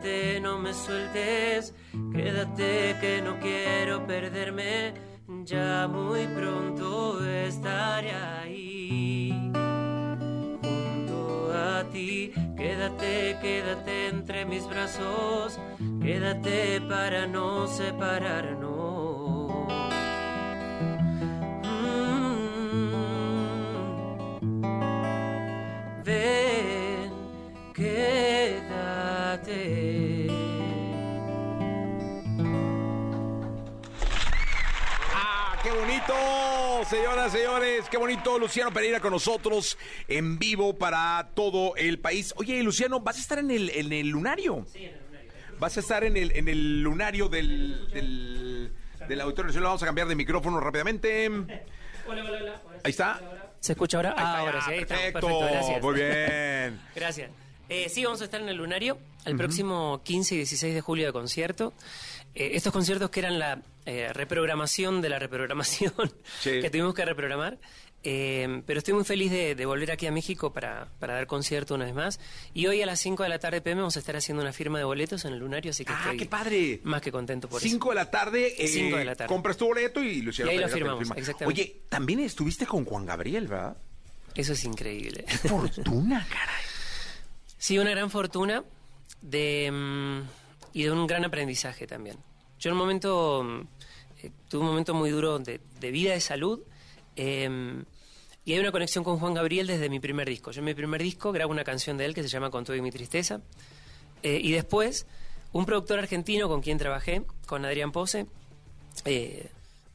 quédate, 0.02 0.40
no 0.42 0.60
me 0.60 0.74
sueltes, 0.74 1.74
quédate 2.12 2.96
que 3.00 3.22
no 3.22 3.40
quiero 3.40 4.06
perderme, 4.06 4.94
ya 5.46 5.88
muy 5.88 6.28
pronto 6.28 7.24
estaré 7.26 8.12
ahí 8.14 9.52
junto 10.64 11.52
a 11.54 11.84
ti. 11.92 12.32
Quédate, 12.58 13.38
quédate 13.42 14.08
entre 14.10 14.46
mis 14.46 14.68
brazos, 14.68 15.60
quédate 16.02 16.82
para 16.82 17.28
no 17.28 17.68
separarnos. 17.68 19.01
Bonito! 36.14 36.90
señoras, 36.90 37.32
señores, 37.32 37.86
qué 37.90 37.98
bonito. 37.98 38.38
Luciano 38.40 38.72
Pereira 38.72 39.00
con 39.00 39.12
nosotros 39.12 39.78
en 40.08 40.38
vivo 40.40 40.78
para 40.78 41.30
todo 41.34 41.76
el 41.76 42.00
país. 42.00 42.34
Oye, 42.38 42.62
Luciano, 42.64 43.00
¿vas 43.00 43.18
a 43.18 43.20
estar 43.22 43.40
en 43.40 43.52
el, 43.52 43.70
en 43.70 43.94
el 43.94 44.08
lunario? 44.10 44.66
Sí, 44.72 44.86
en 44.86 44.96
el 44.96 45.06
lunario. 45.06 45.32
Vas 45.60 45.78
a 45.78 45.80
estar 45.80 46.04
en 46.04 46.18
el, 46.18 46.32
en 46.36 46.48
el 46.48 46.82
lunario 46.82 47.30
del, 47.30 47.88
del, 47.94 48.72
del 49.08 49.22
Auditorio 49.22 49.48
Nacional. 49.48 49.68
Vamos 49.70 49.84
a 49.84 49.86
cambiar 49.86 50.08
de 50.08 50.16
micrófono 50.16 50.60
rápidamente. 50.60 51.28
Hola, 52.08 52.24
hola, 52.24 52.38
hola. 52.42 52.62
Ahí 52.84 52.90
está. 52.90 53.22
¿Se 53.60 53.74
escucha 53.74 53.98
ahora? 53.98 54.10
Ahí 54.12 54.16
Ah, 54.18 54.24
está, 54.24 54.38
ahora 54.40 54.62
sí, 54.62 54.72
ahí 54.72 54.80
estamos. 54.80 55.04
perfecto. 55.04 55.28
Perfecto, 55.28 55.54
gracias. 55.54 55.82
Muy 55.84 55.94
bien. 55.94 56.82
gracias. 56.96 57.32
Eh, 57.70 57.90
sí, 57.90 58.04
vamos 58.04 58.22
a 58.22 58.24
estar 58.26 58.42
en 58.42 58.50
el 58.50 58.58
Lunario 58.58 58.98
el 59.24 59.38
próximo 59.38 60.02
15 60.04 60.34
y 60.34 60.38
16 60.40 60.74
de 60.74 60.82
julio 60.82 61.06
de 61.06 61.14
concierto. 61.14 61.74
Eh, 62.36 62.52
estos 62.54 62.72
conciertos 62.72 63.10
que 63.10 63.20
eran 63.20 63.40
la 63.40 63.62
eh, 63.86 64.12
reprogramación 64.14 65.02
de 65.02 65.10
la 65.10 65.20
reprogramación 65.20 65.94
Sí. 66.40 66.50
que 66.62 66.70
tuvimos 66.70 66.94
que 66.94 67.04
reprogramar. 67.06 67.58
Eh, 68.04 68.64
pero 68.66 68.80
estoy 68.80 68.96
muy 68.96 69.04
feliz 69.04 69.30
de, 69.32 69.54
de 69.54 69.66
volver 69.68 69.92
aquí 69.92 70.08
a 70.08 70.12
México 70.12 70.52
para, 70.52 70.88
para 71.00 71.14
dar 71.14 71.28
concierto 71.28 71.76
una 71.76 71.86
vez 71.86 71.94
más. 71.94 72.20
Y 72.54 72.66
hoy 72.66 72.82
a 72.82 72.88
las 72.88 73.00
5 73.00 73.22
de 73.22 73.30
la 73.30 73.38
tarde 73.38 73.62
PM 73.62 73.82
vamos 73.82 73.96
a 73.96 74.00
estar 74.00 74.16
haciendo 74.16 74.42
una 74.42 74.54
firma 74.54 74.80
de 74.80 74.86
boletos 74.86 75.24
en 75.26 75.34
el 75.34 75.40
Lunario, 75.40 75.70
así 75.70 75.86
que 75.86 75.94
Ah, 75.94 76.00
estoy 76.06 76.18
qué 76.18 76.26
padre. 76.26 76.80
más 76.84 77.02
que 77.02 77.12
contento 77.12 77.48
por 77.48 77.62
eso. 77.62 77.70
5 77.70 77.90
de 77.90 77.96
la 77.96 78.10
tarde. 78.10 78.56
eh, 78.58 78.68
Cinco 78.68 78.98
de 78.98 79.06
la 79.06 79.16
tarde. 79.16 79.28
Compras 79.32 79.56
tu 79.56 79.66
boleto 79.68 80.04
y 80.04 80.22
Luciano 80.24 80.50
Y 80.52 80.56
ahí 80.56 80.60
lo 80.62 80.70
firmamos, 80.70 81.00
firma. 81.00 81.16
exactamente. 81.16 81.62
Oye, 81.62 81.82
también 81.90 82.22
estuviste 82.22 82.66
con 82.66 82.86
Juan 82.86 83.06
Gabriel, 83.06 83.48
¿verdad? 83.48 83.78
Eso 84.34 84.54
es 84.54 84.64
increíble. 84.64 85.26
Fortuna, 85.48 86.26
caray. 86.30 86.64
Sí, 87.60 87.78
una 87.78 87.92
gran 87.92 88.10
fortuna 88.10 88.64
de, 89.22 89.70
mm, 89.72 90.22
y 90.74 90.84
de 90.84 90.92
un 90.92 91.08
gran 91.08 91.26
aprendizaje 91.26 91.88
también. 91.88 92.18
Yo 92.60 92.70
en 92.70 92.74
un 92.74 92.80
momento, 92.80 93.44
mm, 93.44 93.62
eh, 94.24 94.32
tuve 94.50 94.62
un 94.62 94.68
momento 94.68 94.94
muy 94.94 95.10
duro 95.10 95.40
de, 95.40 95.60
de 95.80 95.92
vida, 95.92 96.14
de 96.14 96.22
salud, 96.22 96.62
eh, 97.16 97.84
y 98.44 98.54
hay 98.54 98.60
una 98.60 98.72
conexión 98.72 99.04
con 99.04 99.20
Juan 99.20 99.34
Gabriel 99.34 99.68
desde 99.68 99.90
mi 99.90 100.00
primer 100.00 100.28
disco. 100.28 100.52
Yo 100.52 100.60
en 100.60 100.66
mi 100.66 100.74
primer 100.74 101.02
disco 101.02 101.32
grabo 101.32 101.52
una 101.52 101.64
canción 101.64 101.98
de 101.98 102.06
él 102.06 102.16
que 102.16 102.24
se 102.24 102.30
llama 102.30 102.50
Con 102.50 102.66
todo 102.66 102.76
y 102.76 102.82
mi 102.82 102.92
tristeza, 102.92 103.42
eh, 104.24 104.40
y 104.42 104.52
después 104.52 105.06
un 105.52 105.66
productor 105.66 106.00
argentino 106.00 106.48
con 106.48 106.62
quien 106.62 106.78
trabajé, 106.78 107.24
con 107.46 107.66
Adrián 107.66 107.92
Pose, 107.92 108.26
eh, 109.06 109.50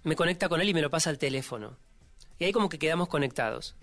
me 0.04 0.14
conecta 0.14 0.48
con 0.48 0.60
él 0.60 0.68
y 0.68 0.74
me 0.74 0.80
lo 0.80 0.90
pasa 0.90 1.10
al 1.10 1.18
teléfono. 1.18 1.76
Y 2.38 2.44
ahí 2.44 2.52
como 2.52 2.68
que 2.68 2.78
quedamos 2.78 3.08
conectados. 3.08 3.74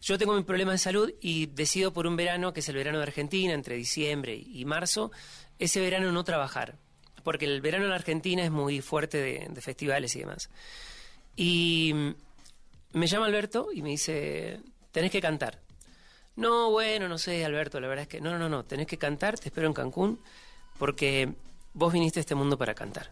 Yo 0.00 0.16
tengo 0.16 0.34
mi 0.34 0.44
problema 0.44 0.72
de 0.72 0.78
salud 0.78 1.12
y 1.20 1.46
decido 1.46 1.92
por 1.92 2.06
un 2.06 2.16
verano, 2.16 2.54
que 2.54 2.60
es 2.60 2.68
el 2.70 2.76
verano 2.76 2.98
de 2.98 3.04
Argentina, 3.04 3.52
entre 3.52 3.76
diciembre 3.76 4.34
y 4.34 4.64
marzo, 4.64 5.10
ese 5.60 5.80
verano 5.80 6.10
no 6.10 6.24
trabajar. 6.24 6.76
Porque 7.22 7.44
el 7.44 7.60
verano 7.60 7.84
en 7.84 7.92
Argentina 7.92 8.42
es 8.42 8.50
muy 8.50 8.80
fuerte 8.80 9.18
de, 9.18 9.60
festivales 9.60 10.16
y 10.16 10.20
demás. 10.20 10.50
Y 11.36 11.92
me 12.92 13.06
llama 13.06 13.26
Alberto 13.26 13.68
y 13.72 13.82
me 13.82 13.90
dice, 13.90 14.60
tenés 14.90 15.12
que 15.12 15.20
cantar. 15.20 15.60
No, 16.36 16.70
bueno, 16.70 17.08
no 17.08 17.18
sé, 17.18 17.44
Alberto, 17.44 17.78
la 17.78 17.88
verdad 17.88 18.02
es 18.02 18.08
que 18.08 18.20
no, 18.20 18.30
no, 18.30 18.38
no, 18.38 18.48
no, 18.48 18.64
tenés 18.64 18.86
que 18.86 18.96
cantar, 18.96 19.38
te 19.38 19.48
espero 19.48 19.66
en 19.66 19.74
Cancún, 19.74 20.20
porque 20.78 21.34
vos 21.74 21.92
viniste 21.92 22.20
a 22.20 22.22
este 22.22 22.34
mundo 22.34 22.56
para 22.56 22.74
cantar. 22.74 23.10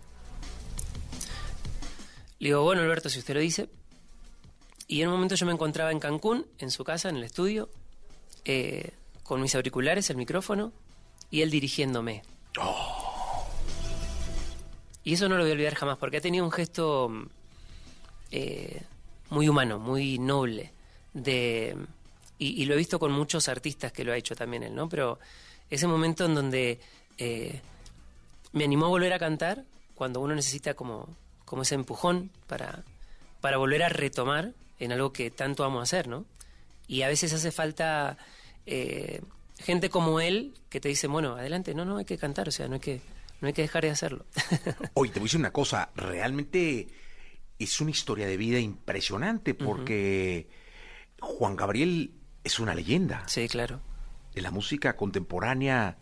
Le 2.38 2.48
digo, 2.48 2.62
bueno, 2.62 2.80
Alberto, 2.80 3.10
si 3.10 3.18
usted 3.18 3.34
lo 3.34 3.40
dice. 3.40 3.68
Y 4.86 5.02
en 5.02 5.08
un 5.08 5.14
momento 5.14 5.34
yo 5.34 5.44
me 5.44 5.52
encontraba 5.52 5.92
en 5.92 6.00
Cancún, 6.00 6.46
en 6.58 6.70
su 6.70 6.82
casa, 6.82 7.10
en 7.10 7.16
el 7.16 7.24
estudio, 7.24 7.68
eh, 8.46 8.92
con 9.22 9.42
mis 9.42 9.54
auriculares, 9.54 10.08
el 10.08 10.16
micrófono, 10.16 10.72
y 11.30 11.42
él 11.42 11.50
dirigiéndome. 11.50 12.22
Y 15.04 15.14
eso 15.14 15.28
no 15.28 15.36
lo 15.36 15.42
voy 15.42 15.50
a 15.50 15.54
olvidar 15.54 15.74
jamás, 15.74 15.96
porque 15.98 16.18
ha 16.18 16.20
tenido 16.20 16.44
un 16.44 16.52
gesto 16.52 17.10
eh, 18.30 18.82
muy 19.30 19.48
humano, 19.48 19.78
muy 19.78 20.18
noble. 20.18 20.72
De, 21.14 21.76
y, 22.38 22.62
y 22.62 22.66
lo 22.66 22.74
he 22.74 22.76
visto 22.76 22.98
con 22.98 23.12
muchos 23.12 23.48
artistas 23.48 23.90
que 23.92 24.04
lo 24.04 24.12
ha 24.12 24.16
hecho 24.16 24.36
también 24.36 24.62
él, 24.62 24.74
¿no? 24.74 24.88
Pero 24.88 25.18
ese 25.70 25.86
momento 25.86 26.24
en 26.26 26.34
donde 26.34 26.80
eh, 27.18 27.60
me 28.52 28.64
animó 28.64 28.86
a 28.86 28.90
volver 28.90 29.12
a 29.12 29.18
cantar, 29.18 29.64
cuando 29.94 30.20
uno 30.20 30.34
necesita 30.34 30.74
como, 30.74 31.08
como 31.44 31.62
ese 31.62 31.74
empujón 31.74 32.30
para, 32.46 32.84
para 33.40 33.56
volver 33.56 33.82
a 33.82 33.88
retomar 33.88 34.52
en 34.78 34.92
algo 34.92 35.12
que 35.12 35.30
tanto 35.30 35.64
amo 35.64 35.80
hacer, 35.80 36.06
¿no? 36.06 36.24
Y 36.86 37.02
a 37.02 37.08
veces 37.08 37.32
hace 37.32 37.50
falta 37.50 38.16
eh, 38.66 39.20
gente 39.58 39.90
como 39.90 40.20
él 40.20 40.54
que 40.68 40.80
te 40.80 40.88
dice, 40.88 41.06
bueno, 41.06 41.34
adelante, 41.36 41.74
no, 41.74 41.84
no, 41.84 41.96
hay 41.98 42.04
que 42.04 42.18
cantar, 42.18 42.48
o 42.48 42.52
sea, 42.52 42.68
no 42.68 42.74
hay 42.74 42.80
que, 42.80 43.00
no 43.40 43.48
hay 43.48 43.52
que 43.54 43.62
dejar 43.62 43.82
de 43.84 43.90
hacerlo. 43.90 44.24
Oye, 44.94 45.12
te 45.12 45.18
voy 45.20 45.24
a 45.26 45.28
decir 45.28 45.40
una 45.40 45.52
cosa, 45.52 45.90
realmente 45.94 46.88
es 47.58 47.80
una 47.80 47.90
historia 47.90 48.26
de 48.26 48.36
vida 48.36 48.58
impresionante 48.60 49.54
porque 49.54 50.48
Juan 51.20 51.56
Gabriel 51.56 52.12
es 52.44 52.58
una 52.60 52.74
leyenda. 52.74 53.24
Sí, 53.28 53.48
claro. 53.48 53.80
De 54.34 54.42
la 54.42 54.50
música 54.50 54.96
contemporánea 54.96 55.96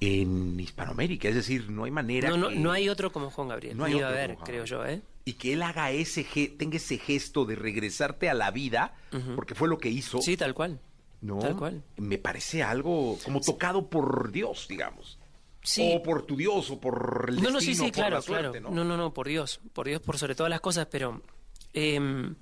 en 0.00 0.58
Hispanoamérica, 0.58 1.28
es 1.28 1.34
decir, 1.34 1.70
no 1.70 1.84
hay 1.84 1.90
manera 1.90 2.28
No, 2.28 2.36
no, 2.36 2.48
que- 2.48 2.56
no 2.56 2.72
hay 2.72 2.88
otro 2.88 3.12
como 3.12 3.30
Juan 3.30 3.48
Gabriel. 3.48 3.76
No 3.76 3.84
hay 3.84 3.94
a 4.00 4.08
como 4.10 4.34
Juan 4.34 4.36
creo 4.46 4.64
yo, 4.64 4.84
¿eh? 4.86 5.02
y 5.24 5.34
que 5.34 5.52
él 5.52 5.62
haga 5.62 5.92
ese 5.92 6.24
tenga 6.58 6.76
ese 6.76 6.98
gesto 6.98 7.44
de 7.44 7.54
regresarte 7.54 8.28
a 8.28 8.34
la 8.34 8.50
vida, 8.50 8.94
porque 9.36 9.54
fue 9.54 9.68
lo 9.68 9.78
que 9.78 9.88
hizo. 9.88 10.20
Sí, 10.20 10.36
tal 10.36 10.54
cual. 10.54 10.80
¿No? 11.22 11.38
tal 11.38 11.56
cual. 11.56 11.82
Me 11.96 12.18
parece 12.18 12.62
algo 12.62 13.16
como 13.24 13.40
tocado 13.40 13.88
por 13.88 14.30
Dios, 14.30 14.66
digamos. 14.68 15.18
Sí. 15.62 15.92
O 15.96 16.02
por 16.02 16.26
tu 16.26 16.36
Dios, 16.36 16.70
o 16.70 16.78
por 16.80 17.26
el 17.28 17.36
No, 17.36 17.42
no, 17.50 17.58
destino, 17.58 17.60
sí, 17.60 17.74
sí, 17.74 17.82
por 17.84 17.92
claro, 17.92 18.16
la 18.16 18.22
suerte, 18.22 18.50
claro. 18.60 18.70
¿no? 18.70 18.74
No, 18.76 18.84
no, 18.84 18.96
no, 18.96 19.14
por 19.14 19.28
Dios. 19.28 19.60
Por 19.72 19.86
Dios, 19.86 20.00
por 20.02 20.18
sobre 20.18 20.34
todas 20.34 20.50
las 20.50 20.60
cosas, 20.60 20.88
pero 20.90 21.22
em, 21.72 22.34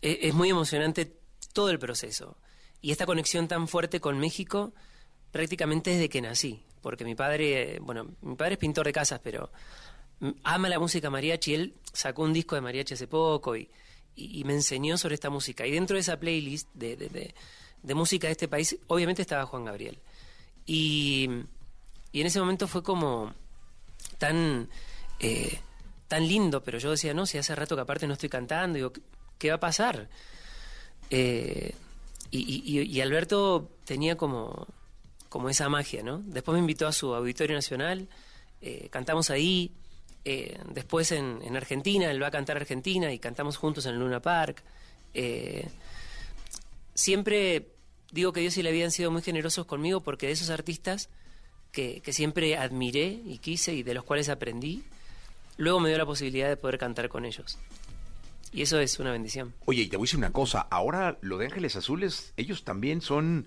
e- 0.00 0.18
es 0.22 0.34
muy 0.34 0.48
emocionante 0.50 1.12
todo 1.52 1.70
el 1.70 1.78
proceso. 1.78 2.36
Y 2.80 2.92
esta 2.92 3.06
conexión 3.06 3.48
tan 3.48 3.66
fuerte 3.68 4.00
con 4.00 4.18
México 4.18 4.72
prácticamente 5.32 5.90
desde 5.90 6.08
que 6.08 6.20
nací. 6.22 6.62
Porque 6.82 7.04
mi 7.04 7.14
padre, 7.16 7.78
bueno, 7.80 8.14
mi 8.22 8.36
padre 8.36 8.52
es 8.54 8.58
pintor 8.58 8.86
de 8.86 8.92
casas, 8.92 9.20
pero 9.22 9.50
mm, 10.20 10.30
ama 10.44 10.68
la 10.68 10.78
música 10.78 11.10
mariachi. 11.10 11.54
Él 11.54 11.74
sacó 11.92 12.22
un 12.22 12.32
disco 12.32 12.54
de 12.54 12.60
mariachi 12.60 12.94
hace 12.94 13.08
poco 13.08 13.56
y, 13.56 13.68
y- 14.16 14.44
me 14.44 14.54
enseñó 14.54 14.98
sobre 14.98 15.14
esta 15.14 15.30
música. 15.30 15.66
Y 15.66 15.70
dentro 15.72 15.94
de 15.94 16.00
esa 16.00 16.18
playlist 16.18 16.68
de, 16.74 16.96
de- 16.96 17.34
música 17.94 18.26
de 18.26 18.32
este 18.32 18.48
país, 18.48 18.76
obviamente 18.88 19.22
estaba 19.22 19.46
Juan 19.46 19.64
Gabriel. 19.64 19.98
Y, 20.66 21.28
y 22.12 22.20
en 22.20 22.26
ese 22.26 22.40
momento 22.40 22.66
fue 22.66 22.82
como 22.82 23.32
tan, 24.18 24.68
eh, 25.20 25.60
tan 26.08 26.26
lindo, 26.26 26.62
pero 26.62 26.78
yo 26.78 26.90
decía, 26.90 27.14
no, 27.14 27.26
si 27.26 27.38
hace 27.38 27.54
rato 27.54 27.76
que 27.76 27.82
aparte 27.82 28.06
no 28.06 28.14
estoy 28.14 28.28
cantando, 28.28 28.76
digo, 28.76 28.92
¿qué- 28.92 29.02
¿qué 29.38 29.48
va 29.50 29.56
a 29.56 29.60
pasar? 29.60 30.08
Eh, 31.10 31.74
y- 32.30 32.80
y 32.82 33.00
Alberto 33.00 33.70
tenía 33.84 34.16
como, 34.16 34.66
como 35.28 35.48
esa 35.48 35.68
magia, 35.68 36.02
¿no? 36.02 36.18
Después 36.26 36.54
me 36.54 36.60
invitó 36.60 36.86
a 36.86 36.92
su 36.92 37.14
Auditorio 37.14 37.54
Nacional, 37.54 38.08
eh, 38.60 38.88
cantamos 38.90 39.30
ahí, 39.30 39.72
eh, 40.28 40.58
después 40.72 41.12
en, 41.12 41.38
en 41.42 41.56
Argentina, 41.56 42.10
él 42.10 42.20
va 42.20 42.26
a 42.26 42.30
cantar 42.32 42.56
Argentina 42.56 43.12
y 43.12 43.18
cantamos 43.20 43.56
juntos 43.56 43.86
en 43.86 43.92
el 43.94 44.00
Luna 44.00 44.20
Park. 44.20 44.62
Eh, 45.14 45.68
siempre 46.94 47.68
digo 48.10 48.32
que 48.32 48.40
Dios 48.40 48.56
y 48.56 48.62
la 48.62 48.70
vida 48.70 48.84
han 48.86 48.90
sido 48.90 49.10
muy 49.10 49.22
generosos 49.22 49.66
conmigo 49.66 50.02
porque 50.02 50.26
de 50.26 50.32
esos 50.32 50.50
artistas 50.50 51.08
que, 51.72 52.00
que 52.00 52.12
siempre 52.12 52.56
admiré 52.56 53.20
y 53.24 53.38
quise 53.38 53.72
y 53.74 53.82
de 53.82 53.94
los 53.94 54.04
cuales 54.04 54.28
aprendí, 54.28 54.82
luego 55.58 55.78
me 55.80 55.88
dio 55.90 55.98
la 55.98 56.06
posibilidad 56.06 56.48
de 56.48 56.56
poder 56.56 56.78
cantar 56.78 57.08
con 57.08 57.24
ellos. 57.24 57.58
Y 58.52 58.62
eso 58.62 58.80
es 58.80 58.98
una 58.98 59.12
bendición. 59.12 59.54
Oye, 59.66 59.82
y 59.82 59.86
te 59.88 59.96
voy 59.96 60.04
a 60.04 60.06
decir 60.06 60.18
una 60.18 60.32
cosa, 60.32 60.66
ahora 60.70 61.18
lo 61.20 61.38
de 61.38 61.46
Ángeles 61.46 61.76
Azules, 61.76 62.32
ellos 62.36 62.64
también 62.64 63.00
son 63.00 63.46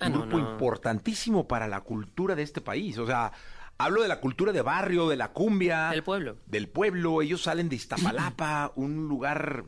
Ah, 0.00 0.06
un 0.06 0.12
no, 0.14 0.20
grupo 0.20 0.38
no. 0.38 0.52
importantísimo 0.52 1.46
para 1.46 1.68
la 1.68 1.82
cultura 1.82 2.34
de 2.34 2.42
este 2.42 2.60
país. 2.62 2.96
O 2.98 3.06
sea, 3.06 3.30
hablo 3.78 4.02
de 4.02 4.08
la 4.08 4.20
cultura 4.20 4.52
de 4.52 4.62
barrio, 4.62 5.08
de 5.08 5.16
la 5.16 5.28
cumbia. 5.32 5.90
Del 5.90 6.02
pueblo. 6.02 6.36
Del 6.46 6.68
pueblo. 6.68 7.22
Ellos 7.22 7.42
salen 7.42 7.68
de 7.68 7.76
Iztapalapa, 7.76 8.72
un 8.76 9.08
lugar 9.08 9.64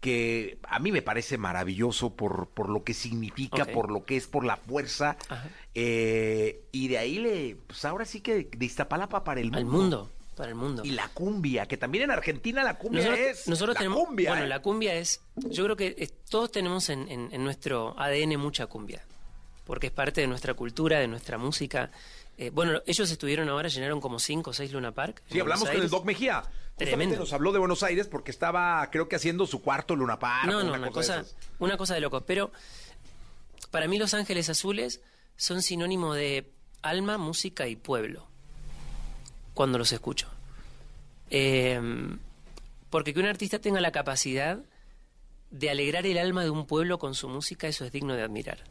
que 0.00 0.58
a 0.66 0.78
mí 0.78 0.92
me 0.92 1.02
parece 1.02 1.36
maravilloso 1.36 2.14
por, 2.16 2.48
por 2.48 2.70
lo 2.70 2.84
que 2.84 2.94
significa, 2.94 3.66
por 3.66 3.90
lo 3.90 4.04
que 4.06 4.16
es, 4.16 4.26
por 4.26 4.44
la 4.46 4.56
fuerza. 4.56 5.18
Eh, 5.74 6.64
y 6.72 6.88
de 6.88 6.98
ahí 6.98 7.18
le, 7.18 7.56
pues 7.66 7.84
ahora 7.84 8.04
sí 8.04 8.20
que 8.20 8.44
de 8.44 8.64
Iztapalapa 8.64 9.24
para 9.24 9.40
el 9.40 9.50
mundo. 9.50 9.58
Al 9.58 9.64
mundo, 9.66 10.10
para 10.36 10.48
el 10.48 10.54
mundo. 10.54 10.82
Y 10.86 10.92
la 10.92 11.08
cumbia, 11.08 11.66
que 11.66 11.76
también 11.76 12.04
en 12.04 12.10
Argentina 12.12 12.62
la 12.64 12.78
cumbia 12.78 13.02
Nosotros, 13.04 13.26
es 13.28 13.48
nosotros 13.48 13.74
la 13.74 13.78
tenemos, 13.78 14.04
cumbia. 14.06 14.30
bueno, 14.30 14.44
¿eh? 14.46 14.48
la 14.48 14.62
cumbia 14.62 14.94
es, 14.94 15.20
yo 15.36 15.64
creo 15.64 15.76
que 15.76 15.94
es- 15.98 16.14
todos 16.30 16.50
tenemos 16.50 16.88
en, 16.88 17.06
en- 17.08 17.28
en 17.32 17.44
nuestro 17.44 17.94
ADN 18.00 18.38
mucha 18.38 18.66
cumbia, 18.68 19.02
porque 19.66 19.88
es 19.88 19.92
parte 19.92 20.22
de 20.22 20.26
nuestra 20.28 20.54
cultura, 20.54 20.98
de 20.98 21.08
nuestra 21.08 21.36
música. 21.36 21.90
Eh, 22.40 22.48
bueno, 22.48 22.80
ellos 22.86 23.10
estuvieron 23.10 23.50
ahora, 23.50 23.68
llenaron 23.68 24.00
como 24.00 24.18
cinco 24.18 24.48
o 24.48 24.52
seis 24.54 24.72
Luna 24.72 24.92
Park. 24.92 25.22
Sí, 25.30 25.38
hablamos 25.38 25.68
con 25.68 25.78
el. 25.78 25.90
Doc 25.90 26.06
Mejía. 26.06 26.40
Justamente 26.40 26.86
Tremendo. 26.86 27.18
nos 27.18 27.32
habló 27.34 27.52
de 27.52 27.58
Buenos 27.58 27.82
Aires 27.82 28.08
porque 28.08 28.30
estaba, 28.30 28.88
creo 28.90 29.10
que 29.10 29.16
haciendo 29.16 29.46
su 29.46 29.60
cuarto 29.60 29.94
Luna 29.94 30.18
Park. 30.18 30.46
No, 30.46 30.62
no, 30.62 30.70
una 30.70 30.78
una 30.78 30.90
cosa 30.90 31.22
una 31.58 31.76
cosa 31.76 31.92
de 31.92 32.00
locos. 32.00 32.22
Pero 32.26 32.50
para 33.70 33.88
mí 33.88 33.98
Los 33.98 34.14
Ángeles 34.14 34.48
Azules 34.48 35.02
son 35.36 35.60
sinónimo 35.60 36.14
de 36.14 36.50
alma, 36.80 37.18
música 37.18 37.68
y 37.68 37.76
pueblo. 37.76 38.26
Cuando 39.52 39.76
los 39.76 39.92
escucho. 39.92 40.26
Eh, 41.28 41.78
Porque 42.88 43.12
que 43.12 43.20
un 43.20 43.26
artista 43.26 43.58
tenga 43.58 43.82
la 43.82 43.92
capacidad 43.92 44.60
de 45.50 45.68
alegrar 45.68 46.06
el 46.06 46.16
alma 46.16 46.42
de 46.42 46.48
un 46.48 46.66
pueblo 46.66 46.98
con 46.98 47.14
su 47.14 47.28
música, 47.28 47.68
eso 47.68 47.84
es 47.84 47.92
digno 47.92 48.14
de 48.14 48.22
admirar. 48.22 48.64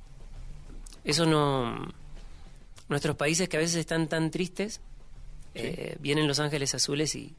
Eso 1.03 1.28
no... 1.28 1.93
Nuestros 2.89 3.15
países 3.15 3.47
que 3.47 3.57
a 3.57 3.59
veces 3.59 3.75
están 3.77 4.09
tan 4.09 4.31
tristes, 4.31 4.81
eh, 5.53 5.95
vienen 5.99 6.27
Los 6.27 6.39
Ángeles 6.39 6.75
Azules 6.75 7.15
y, 7.15 7.35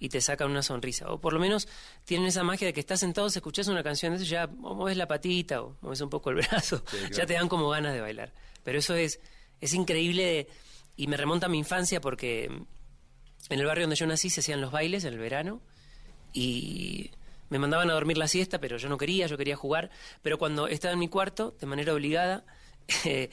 y 0.00 0.08
te 0.08 0.20
sacan 0.20 0.50
una 0.50 0.62
sonrisa. 0.62 1.10
O 1.10 1.20
por 1.20 1.32
lo 1.32 1.40
menos 1.40 1.68
tienen 2.04 2.26
esa 2.26 2.42
magia 2.42 2.66
de 2.66 2.72
que 2.72 2.80
estás 2.80 3.00
sentado, 3.00 3.26
escuchas 3.26 3.68
una 3.68 3.82
canción 3.82 4.12
de 4.12 4.16
eso, 4.22 4.26
ya 4.26 4.50
o 4.62 4.74
mueves 4.74 4.96
la 4.96 5.06
patita 5.06 5.62
o 5.62 5.76
mueves 5.80 6.00
un 6.00 6.10
poco 6.10 6.30
el 6.30 6.36
brazo, 6.48 6.82
ya 7.12 7.26
te 7.26 7.34
dan 7.34 7.48
como 7.48 7.68
ganas 7.68 7.94
de 7.94 8.00
bailar. 8.00 8.32
Pero 8.64 8.78
eso 8.78 8.94
es, 8.94 9.20
es 9.60 9.74
increíble 9.74 10.48
y 10.96 11.06
me 11.06 11.16
remonta 11.16 11.46
a 11.46 11.48
mi 11.48 11.58
infancia 11.58 12.00
porque 12.00 12.44
en 12.44 13.58
el 13.58 13.66
barrio 13.66 13.84
donde 13.84 13.96
yo 13.96 14.06
nací 14.06 14.30
se 14.30 14.40
hacían 14.40 14.60
los 14.60 14.72
bailes 14.72 15.04
en 15.04 15.14
el 15.14 15.18
verano 15.18 15.60
y 16.32 17.10
me 17.50 17.58
mandaban 17.58 17.90
a 17.90 17.94
dormir 17.94 18.16
la 18.16 18.28
siesta, 18.28 18.60
pero 18.60 18.76
yo 18.76 18.88
no 18.88 18.96
quería, 18.96 19.26
yo 19.26 19.36
quería 19.36 19.56
jugar. 19.56 19.90
Pero 20.22 20.38
cuando 20.38 20.68
estaba 20.68 20.94
en 20.94 21.00
mi 21.00 21.08
cuarto, 21.08 21.56
de 21.60 21.66
manera 21.66 21.92
obligada, 21.92 22.44
eh, 23.04 23.30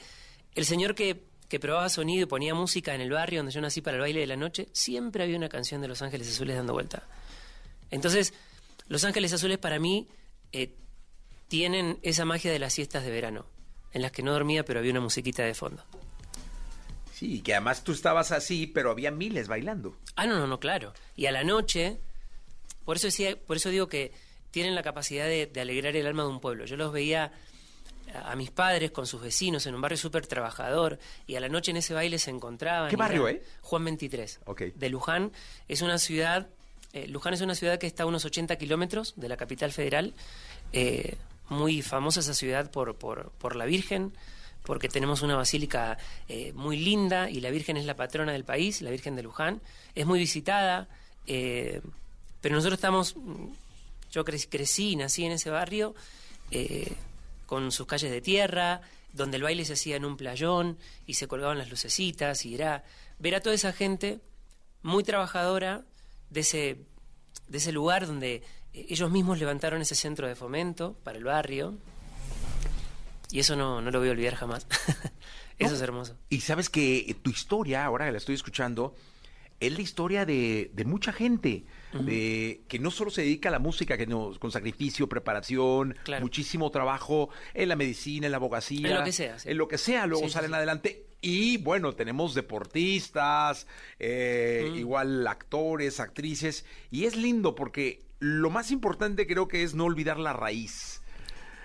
el 0.54 0.64
señor 0.64 0.94
que, 0.94 1.27
que 1.48 1.58
probaba 1.58 1.88
sonido 1.88 2.24
y 2.24 2.26
ponía 2.26 2.54
música 2.54 2.94
en 2.94 3.00
el 3.00 3.10
barrio 3.10 3.40
donde 3.40 3.52
yo 3.52 3.60
nací 3.60 3.80
para 3.80 3.96
el 3.96 4.02
baile 4.02 4.20
de 4.20 4.26
la 4.26 4.36
noche, 4.36 4.68
siempre 4.72 5.24
había 5.24 5.36
una 5.36 5.48
canción 5.48 5.80
de 5.80 5.88
Los 5.88 6.02
Ángeles 6.02 6.28
Azules 6.28 6.56
dando 6.56 6.74
vuelta. 6.74 7.06
Entonces, 7.90 8.34
Los 8.88 9.04
Ángeles 9.04 9.32
Azules 9.32 9.58
para 9.58 9.78
mí 9.78 10.08
eh, 10.52 10.74
tienen 11.48 11.98
esa 12.02 12.26
magia 12.26 12.52
de 12.52 12.58
las 12.58 12.74
siestas 12.74 13.04
de 13.04 13.10
verano, 13.10 13.46
en 13.92 14.02
las 14.02 14.12
que 14.12 14.22
no 14.22 14.32
dormía, 14.32 14.64
pero 14.64 14.80
había 14.80 14.90
una 14.90 15.00
musiquita 15.00 15.42
de 15.42 15.54
fondo. 15.54 15.82
Sí, 17.14 17.40
que 17.40 17.54
además 17.54 17.82
tú 17.82 17.92
estabas 17.92 18.30
así, 18.30 18.66
pero 18.66 18.90
había 18.90 19.10
miles 19.10 19.48
bailando. 19.48 19.96
Ah, 20.14 20.26
no, 20.26 20.38
no, 20.38 20.46
no, 20.46 20.60
claro. 20.60 20.92
Y 21.16 21.26
a 21.26 21.32
la 21.32 21.42
noche, 21.42 21.98
por 22.84 22.96
eso, 22.96 23.06
decía, 23.06 23.36
por 23.36 23.56
eso 23.56 23.70
digo 23.70 23.88
que 23.88 24.12
tienen 24.50 24.74
la 24.74 24.82
capacidad 24.82 25.24
de, 25.24 25.46
de 25.46 25.60
alegrar 25.60 25.96
el 25.96 26.06
alma 26.06 26.22
de 26.24 26.28
un 26.28 26.40
pueblo. 26.40 26.66
Yo 26.66 26.76
los 26.76 26.92
veía 26.92 27.32
a, 28.14 28.34
mis 28.36 28.50
padres 28.50 28.90
con 28.90 29.06
sus 29.06 29.20
vecinos 29.22 29.66
en 29.66 29.74
un 29.74 29.80
barrio 29.80 29.98
súper 29.98 30.26
trabajador 30.26 30.98
y 31.26 31.36
a 31.36 31.40
la 31.40 31.48
noche 31.48 31.70
en 31.70 31.76
ese 31.78 31.94
baile 31.94 32.18
se 32.18 32.30
encontraban. 32.30 32.88
¿Qué 32.88 32.94
y 32.94 32.98
barrio, 32.98 33.28
eh? 33.28 33.42
Juan 33.62 33.84
23. 33.84 34.40
Ok. 34.46 34.62
De 34.74 34.88
Luján. 34.88 35.32
Es 35.68 35.82
una 35.82 35.98
ciudad, 35.98 36.48
eh, 36.92 37.06
Luján 37.08 37.34
es 37.34 37.40
una 37.40 37.54
ciudad 37.54 37.78
que 37.78 37.86
está 37.86 38.04
a 38.04 38.06
unos 38.06 38.24
80 38.24 38.56
kilómetros 38.56 39.14
de 39.16 39.28
la 39.28 39.36
capital 39.36 39.72
federal. 39.72 40.14
Eh, 40.72 41.16
muy 41.48 41.80
famosa 41.82 42.20
esa 42.20 42.34
ciudad 42.34 42.70
por, 42.70 42.96
por, 42.96 43.30
por 43.38 43.56
la 43.56 43.64
Virgen, 43.64 44.12
porque 44.64 44.88
tenemos 44.88 45.22
una 45.22 45.34
basílica 45.34 45.96
eh, 46.28 46.52
muy 46.54 46.76
linda 46.76 47.30
y 47.30 47.40
la 47.40 47.50
Virgen 47.50 47.78
es 47.78 47.86
la 47.86 47.96
patrona 47.96 48.32
del 48.32 48.44
país, 48.44 48.82
la 48.82 48.90
Virgen 48.90 49.16
de 49.16 49.22
Luján. 49.22 49.62
Es 49.94 50.04
muy 50.04 50.18
visitada, 50.18 50.88
eh, 51.26 51.80
pero 52.42 52.54
nosotros 52.54 52.76
estamos, 52.78 53.16
mm, 53.16 53.46
yo 54.10 54.24
cre- 54.26 54.46
crecí, 54.50 54.94
nací 54.96 55.24
en 55.24 55.32
ese 55.32 55.48
barrio, 55.48 55.94
eh, 56.50 56.92
con 57.48 57.72
sus 57.72 57.86
calles 57.86 58.10
de 58.10 58.20
tierra, 58.20 58.82
donde 59.14 59.38
el 59.38 59.42
baile 59.42 59.64
se 59.64 59.72
hacía 59.72 59.96
en 59.96 60.04
un 60.04 60.18
playón 60.18 60.76
y 61.06 61.14
se 61.14 61.26
colgaban 61.26 61.56
las 61.56 61.70
lucecitas 61.70 62.44
y 62.44 62.54
era 62.54 62.84
ver 63.18 63.34
a 63.34 63.40
toda 63.40 63.54
esa 63.54 63.72
gente 63.72 64.20
muy 64.82 65.02
trabajadora 65.02 65.86
de 66.28 66.40
ese, 66.40 66.84
de 67.48 67.56
ese 67.56 67.72
lugar 67.72 68.06
donde 68.06 68.42
eh, 68.74 68.86
ellos 68.90 69.10
mismos 69.10 69.38
levantaron 69.38 69.80
ese 69.80 69.94
centro 69.94 70.28
de 70.28 70.36
fomento 70.36 70.98
para 71.04 71.16
el 71.16 71.24
barrio. 71.24 71.78
Y 73.30 73.40
eso 73.40 73.56
no, 73.56 73.80
no 73.80 73.90
lo 73.90 73.98
voy 73.98 74.08
a 74.08 74.12
olvidar 74.12 74.34
jamás. 74.34 74.66
eso 75.58 75.74
es 75.74 75.80
hermoso. 75.80 76.18
Y 76.28 76.42
sabes 76.42 76.68
que 76.68 77.16
tu 77.22 77.30
historia, 77.30 77.86
ahora 77.86 78.04
que 78.04 78.12
la 78.12 78.18
estoy 78.18 78.34
escuchando, 78.34 78.94
es 79.58 79.72
la 79.72 79.80
historia 79.80 80.26
de, 80.26 80.70
de 80.74 80.84
mucha 80.84 81.14
gente, 81.14 81.64
de, 81.92 82.60
que 82.68 82.78
no 82.78 82.90
solo 82.90 83.10
se 83.10 83.22
dedica 83.22 83.48
a 83.48 83.52
la 83.52 83.58
música, 83.58 83.96
que 83.96 84.06
con 84.06 84.50
sacrificio, 84.50 85.08
preparación, 85.08 85.96
Claro. 86.04 86.22
muchísimo 86.22 86.70
trabajo 86.70 87.30
en 87.54 87.68
la 87.68 87.76
medicina, 87.76 88.26
en 88.26 88.32
la 88.32 88.36
abogacía, 88.36 88.88
En 88.88 88.94
lo 88.94 89.04
que 89.04 89.12
sea, 89.12 89.38
sí. 89.38 89.48
en 89.50 89.58
lo 89.58 89.68
que 89.68 89.78
sea, 89.78 90.06
luego 90.06 90.26
Sí, 90.26 90.32
salen 90.32 90.50
sí. 90.50 90.56
adelante. 90.56 91.04
Y 91.20 91.56
bueno, 91.58 91.94
tenemos 91.94 92.34
deportistas, 92.34 93.66
eh, 93.98 94.70
igual 94.76 95.26
actores, 95.26 95.98
actrices, 96.00 96.64
y 96.90 97.04
es 97.06 97.16
lindo 97.16 97.54
porque 97.54 98.02
lo 98.20 98.50
más 98.50 98.70
importante 98.70 99.26
creo 99.26 99.48
que 99.48 99.62
es 99.62 99.74
no 99.74 99.84
olvidar 99.84 100.18
la 100.18 100.32
raíz. 100.32 101.02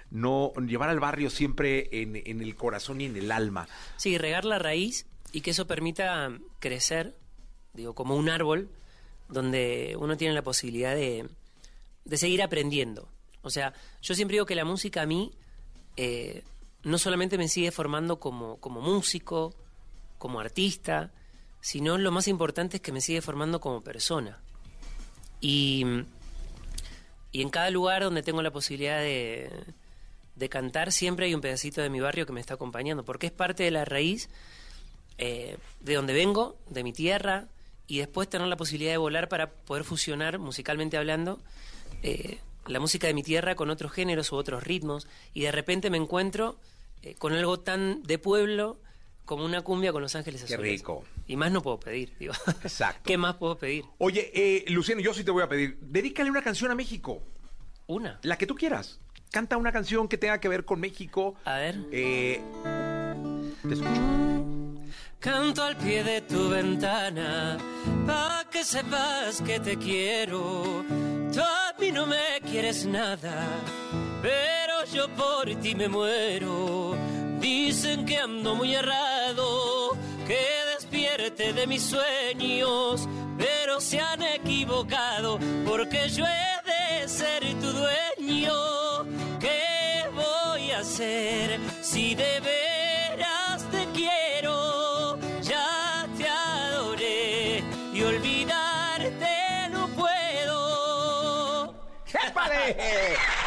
No 0.09 0.53
llevar 0.67 0.89
al 0.89 0.99
barrio 0.99 1.29
siempre 1.31 1.89
en, 1.91 2.15
en 2.25 2.41
el 2.41 2.55
corazón 2.55 3.01
y 3.01 3.05
en 3.05 3.15
el 3.15 3.31
alma. 3.31 3.67
Sí, 3.97 4.17
regar 4.17 4.45
la 4.45 4.59
raíz 4.59 5.07
y 5.31 5.41
que 5.41 5.51
eso 5.51 5.65
permita 5.65 6.31
crecer, 6.59 7.15
digo, 7.73 7.95
como 7.95 8.15
un 8.15 8.29
árbol 8.29 8.69
donde 9.27 9.95
uno 9.99 10.17
tiene 10.17 10.33
la 10.33 10.43
posibilidad 10.43 10.95
de, 10.95 11.29
de 12.05 12.17
seguir 12.17 12.41
aprendiendo. 12.41 13.09
O 13.41 13.49
sea, 13.49 13.73
yo 14.01 14.15
siempre 14.15 14.35
digo 14.35 14.45
que 14.45 14.55
la 14.55 14.65
música 14.65 15.01
a 15.01 15.05
mí 15.05 15.31
eh, 15.97 16.43
no 16.83 16.97
solamente 16.97 17.37
me 17.37 17.47
sigue 17.47 17.71
formando 17.71 18.19
como, 18.19 18.57
como 18.57 18.81
músico, 18.81 19.53
como 20.17 20.39
artista, 20.39 21.11
sino 21.61 21.97
lo 21.97 22.11
más 22.11 22.27
importante 22.27 22.77
es 22.77 22.81
que 22.81 22.91
me 22.91 23.01
sigue 23.01 23.21
formando 23.21 23.59
como 23.59 23.81
persona. 23.81 24.41
Y, 25.39 25.85
y 27.31 27.41
en 27.41 27.49
cada 27.49 27.69
lugar 27.69 28.03
donde 28.03 28.23
tengo 28.23 28.41
la 28.41 28.51
posibilidad 28.51 28.99
de, 28.99 29.49
de 30.35 30.49
cantar, 30.49 30.91
siempre 30.91 31.25
hay 31.25 31.35
un 31.35 31.41
pedacito 31.41 31.81
de 31.81 31.89
mi 31.89 31.99
barrio 31.99 32.25
que 32.25 32.33
me 32.33 32.41
está 32.41 32.55
acompañando, 32.55 33.03
porque 33.03 33.27
es 33.27 33.33
parte 33.33 33.63
de 33.63 33.71
la 33.71 33.85
raíz 33.85 34.29
eh, 35.17 35.57
de 35.79 35.93
donde 35.93 36.13
vengo, 36.13 36.57
de 36.69 36.83
mi 36.83 36.93
tierra, 36.93 37.47
y 37.93 37.99
después 37.99 38.27
tener 38.27 38.47
la 38.47 38.57
posibilidad 38.57 38.91
de 38.91 38.97
volar 38.97 39.29
para 39.29 39.51
poder 39.51 39.83
fusionar, 39.83 40.39
musicalmente 40.39 40.97
hablando, 40.97 41.39
eh, 42.01 42.39
la 42.65 42.79
música 42.79 43.05
de 43.05 43.13
mi 43.13 43.21
tierra 43.21 43.53
con 43.53 43.69
otros 43.69 43.91
géneros 43.91 44.31
u 44.31 44.35
otros 44.35 44.63
ritmos, 44.63 45.05
y 45.31 45.41
de 45.41 45.51
repente 45.51 45.91
me 45.91 45.97
encuentro 45.97 46.57
eh, 47.03 47.13
con 47.13 47.33
algo 47.33 47.59
tan 47.59 48.01
de 48.01 48.17
pueblo 48.17 48.79
como 49.25 49.45
una 49.45 49.61
cumbia 49.61 49.91
con 49.93 50.01
Los 50.01 50.15
Ángeles 50.15 50.43
Qué 50.43 50.55
Azules. 50.55 50.71
rico. 50.79 51.03
Y 51.27 51.35
más 51.37 51.51
no 51.51 51.61
puedo 51.61 51.79
pedir, 51.79 52.15
digo. 52.17 52.33
Exacto. 52.63 53.01
¿Qué 53.05 53.15
más 53.15 53.35
puedo 53.35 53.59
pedir? 53.59 53.85
Oye, 53.99 54.31
eh, 54.33 54.65
Luciano, 54.69 54.99
yo 54.99 55.13
sí 55.13 55.23
te 55.23 55.29
voy 55.29 55.43
a 55.43 55.47
pedir, 55.47 55.77
dedícale 55.79 56.31
una 56.31 56.41
canción 56.41 56.71
a 56.71 56.75
México, 56.75 57.21
Una. 57.85 58.19
la 58.23 58.39
que 58.39 58.47
tú 58.47 58.55
quieras. 58.55 58.99
Canta 59.31 59.55
una 59.57 59.71
canción 59.71 60.07
que 60.07 60.17
tenga 60.17 60.39
que 60.39 60.47
ver 60.49 60.65
con 60.65 60.79
México. 60.79 61.35
A 61.45 61.57
ver. 61.57 61.75
Eh, 61.91 62.41
te 63.67 63.73
escucho. 63.75 64.42
Canto 65.23 65.63
al 65.63 65.77
pie 65.77 66.03
de 66.03 66.19
tu 66.19 66.49
ventana, 66.49 67.57
pa' 68.05 68.43
que 68.51 68.61
sepas 68.61 69.41
que 69.41 69.57
te 69.57 69.77
quiero. 69.77 70.83
Tú 71.31 71.39
a 71.39 71.73
mí 71.79 71.93
no 71.93 72.05
me 72.05 72.41
quieres 72.41 72.85
nada, 72.85 73.47
pero 74.21 74.83
yo 74.93 75.07
por 75.15 75.45
ti 75.61 75.75
me 75.75 75.87
muero. 75.87 76.97
Dicen 77.39 78.05
que 78.05 78.17
ando 78.17 78.53
muy 78.53 78.75
errado, 78.75 79.95
que 80.27 80.45
despierte 80.75 81.53
de 81.53 81.67
mis 81.67 81.83
sueños, 81.83 83.07
pero 83.37 83.79
se 83.79 84.01
han 84.01 84.23
equivocado, 84.23 85.39
porque 85.65 86.09
yo 86.09 86.25
he 86.25 86.99
de 87.01 87.07
ser 87.07 87.45
tu 87.61 87.71
dueño. 87.71 89.05
¿Qué 89.39 90.03
voy 90.13 90.71
a 90.71 90.79
hacer 90.79 91.61
si 91.81 92.13
de 92.13 92.41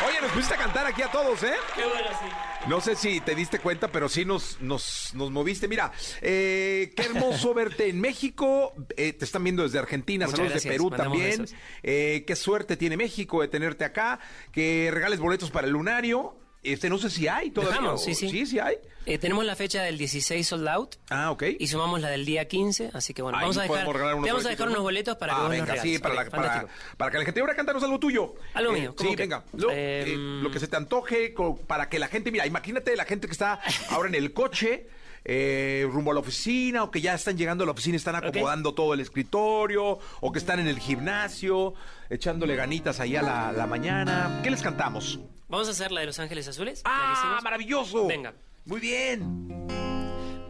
Oye, 0.06 0.20
nos 0.20 0.30
pusiste 0.30 0.54
a 0.54 0.56
cantar 0.56 0.86
aquí 0.86 1.02
a 1.02 1.10
todos, 1.10 1.42
¿eh? 1.42 1.54
Qué 1.74 1.84
bueno, 1.84 2.08
sí. 2.20 2.68
No 2.68 2.80
sé 2.80 2.94
si 2.94 3.20
te 3.20 3.34
diste 3.34 3.58
cuenta, 3.58 3.88
pero 3.90 4.08
sí 4.08 4.24
nos, 4.24 4.60
nos, 4.60 5.12
nos 5.14 5.32
moviste. 5.32 5.66
Mira, 5.66 5.90
eh, 6.20 6.92
qué 6.96 7.02
hermoso 7.06 7.52
verte 7.54 7.88
en 7.88 8.00
México. 8.00 8.72
Eh, 8.96 9.14
te 9.14 9.24
están 9.24 9.42
viendo 9.42 9.64
desde 9.64 9.80
Argentina, 9.80 10.26
Muchas 10.26 10.36
saludos 10.36 10.52
gracias, 10.52 10.72
de 10.72 10.78
Perú 10.78 10.90
mandamos 10.90 11.18
también. 11.18 11.46
Eh, 11.82 12.24
qué 12.24 12.36
suerte 12.36 12.76
tiene 12.76 12.96
México 12.96 13.40
de 13.40 13.48
tenerte 13.48 13.84
acá. 13.84 14.20
Que 14.52 14.90
regales 14.92 15.18
boletos 15.18 15.50
para 15.50 15.66
el 15.66 15.72
lunario. 15.72 16.36
Este, 16.72 16.88
no 16.90 16.98
sé 16.98 17.10
si 17.10 17.28
hay 17.28 17.50
todavía. 17.50 17.78
Dejamos, 17.78 18.02
sí, 18.04 18.14
sí. 18.14 18.28
Sí, 18.28 18.46
sí 18.46 18.58
hay. 18.58 18.76
Eh, 19.06 19.18
tenemos 19.18 19.44
la 19.44 19.54
fecha 19.54 19.82
del 19.82 19.96
16 19.98 20.46
sold 20.46 20.66
out 20.68 20.96
Ah, 21.10 21.30
ok. 21.30 21.44
y 21.60 21.66
sumamos 21.68 22.00
la 22.00 22.08
del 22.08 22.24
día 22.26 22.48
15, 22.48 22.90
así 22.92 23.14
que 23.14 23.22
bueno, 23.22 23.38
Ahí 23.38 23.42
vamos 23.42 23.56
a 23.58 23.62
dejar, 23.62 23.84
te 23.86 24.02
vamos 24.30 24.46
a 24.46 24.48
dejar 24.48 24.66
¿no? 24.66 24.72
unos 24.72 24.82
boletos 24.82 25.16
para 25.16 25.32
ah, 25.32 25.36
que 25.36 25.42
vos 25.42 25.50
venga, 25.50 25.64
los 25.66 25.70
regales. 25.74 25.92
sí, 25.92 25.98
para, 26.02 26.14
la- 26.14 26.24
para, 26.30 26.66
para 26.96 27.10
que 27.12 27.18
la 27.18 27.24
gente 27.24 27.40
ahora 27.40 27.54
cántanos 27.54 27.82
algo 27.84 28.00
tuyo. 28.00 28.34
Algo 28.54 28.74
Eh, 28.74 28.80
mío, 28.80 28.94
¿cómo 28.96 29.10
Sí, 29.10 29.14
venga. 29.16 29.44
Lo, 29.52 29.70
Eh, 29.70 30.02
eh, 30.12 30.16
lo 30.16 30.50
que 30.50 30.58
se 30.58 30.66
te 30.66 30.76
antoje, 30.76 31.32
para 31.68 31.88
que 31.88 32.00
la 32.00 32.08
gente, 32.08 32.32
mira, 32.32 32.46
imagínate 32.46 32.96
la 32.96 33.04
gente 33.04 33.28
que 33.28 33.32
está 33.32 33.60
ahora 33.90 34.08
en 34.08 34.16
el 34.16 34.32
coche. 34.32 34.88
eh, 35.28 35.84
rumbo 35.90 36.12
a 36.12 36.14
la 36.14 36.20
oficina 36.20 36.84
o 36.84 36.90
que 36.92 37.00
ya 37.00 37.12
están 37.12 37.36
llegando 37.36 37.64
a 37.64 37.66
la 37.66 37.72
oficina 37.72 37.94
y 37.94 37.96
están 37.96 38.14
acomodando 38.14 38.74
todo 38.74 38.94
el 38.94 39.00
escritorio 39.00 39.98
o 40.20 40.30
que 40.32 40.38
están 40.38 40.60
en 40.60 40.68
el 40.68 40.78
gimnasio 40.78 41.74
echándole 42.10 42.54
ganitas 42.54 43.00
ahí 43.00 43.16
a 43.16 43.22
la, 43.22 43.50
la 43.50 43.66
mañana. 43.66 44.40
¿Qué 44.44 44.50
les 44.52 44.62
cantamos? 44.62 45.18
Vamos 45.48 45.68
a 45.68 45.70
hacer 45.70 45.92
la 45.92 46.00
de 46.00 46.06
Los 46.06 46.18
Ángeles 46.18 46.48
Azules. 46.48 46.82
¡Ah, 46.84 47.38
maravilloso! 47.42 48.06
Venga. 48.06 48.34
Muy 48.64 48.80
bien. 48.80 49.66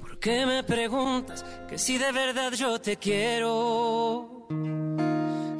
¿Por 0.01 0.19
qué 0.19 0.47
me 0.47 0.63
preguntas 0.65 1.45
que 1.69 1.77
si 1.79 1.99
de 1.99 2.13
verdad 2.13 2.53
yo 2.53 2.81
te 2.81 2.97
quiero? 2.97 4.47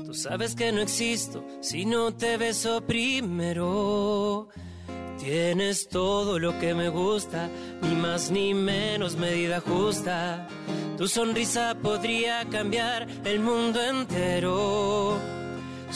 Tú 0.07 0.15
sabes 0.15 0.55
que 0.55 0.73
no 0.73 0.81
existo 0.81 1.45
si 1.61 1.85
no 1.85 2.15
te 2.15 2.39
beso 2.39 2.81
primero. 2.87 4.49
Tienes 5.19 5.89
todo 5.89 6.39
lo 6.39 6.59
que 6.59 6.73
me 6.73 6.89
gusta, 6.89 7.49
ni 7.83 7.95
más 7.95 8.31
ni 8.31 8.55
menos 8.55 9.17
medida 9.17 9.61
justa. 9.61 10.49
Tu 10.97 11.09
sonrisa 11.09 11.77
podría 11.83 12.47
cambiar 12.49 13.07
el 13.25 13.41
mundo 13.41 13.83
entero. 13.83 15.19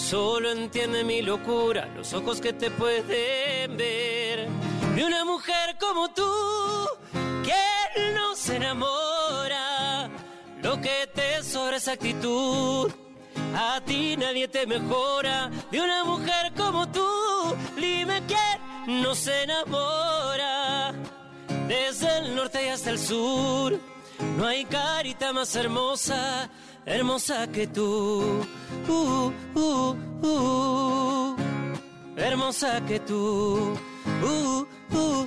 Solo 0.08 0.50
entiende 0.50 1.04
mi 1.04 1.22
locura, 1.22 1.86
los 1.94 2.12
ojos 2.14 2.40
que 2.40 2.52
te 2.52 2.70
pueden 2.70 3.76
ver. 3.76 4.48
De 4.96 5.04
una 5.04 5.24
mujer 5.24 5.76
como 5.78 6.08
tú, 6.12 6.32
que 7.44 8.12
no 8.14 8.34
se 8.34 8.56
enamora. 8.56 10.08
Lo 10.62 10.80
que 10.80 11.08
te 11.14 11.42
sobra 11.44 11.76
esa 11.76 11.92
actitud. 11.92 12.90
A 13.54 13.80
ti 13.84 14.16
nadie 14.16 14.48
te 14.48 14.66
mejora. 14.66 15.50
De 15.70 15.80
una 15.80 16.02
mujer 16.02 16.52
como 16.56 16.88
tú, 16.88 17.06
dime 17.76 18.22
quién 18.26 19.02
no 19.02 19.14
se 19.14 19.44
enamora. 19.44 20.92
Desde 21.68 22.18
el 22.18 22.34
norte 22.34 22.64
y 22.64 22.68
hasta 22.68 22.90
el 22.90 22.98
sur, 22.98 23.78
no 24.36 24.46
hay 24.46 24.64
carita 24.64 25.32
más 25.32 25.54
hermosa, 25.54 26.50
hermosa 26.86 27.46
que 27.48 27.66
tú. 27.66 28.44
Uh, 28.88 29.32
uh, 29.54 29.96
uh. 30.22 31.36
Hermosa 32.16 32.80
que 32.86 33.00
tú. 33.00 33.78
Uh, 34.22 34.66
uh. 34.92 35.20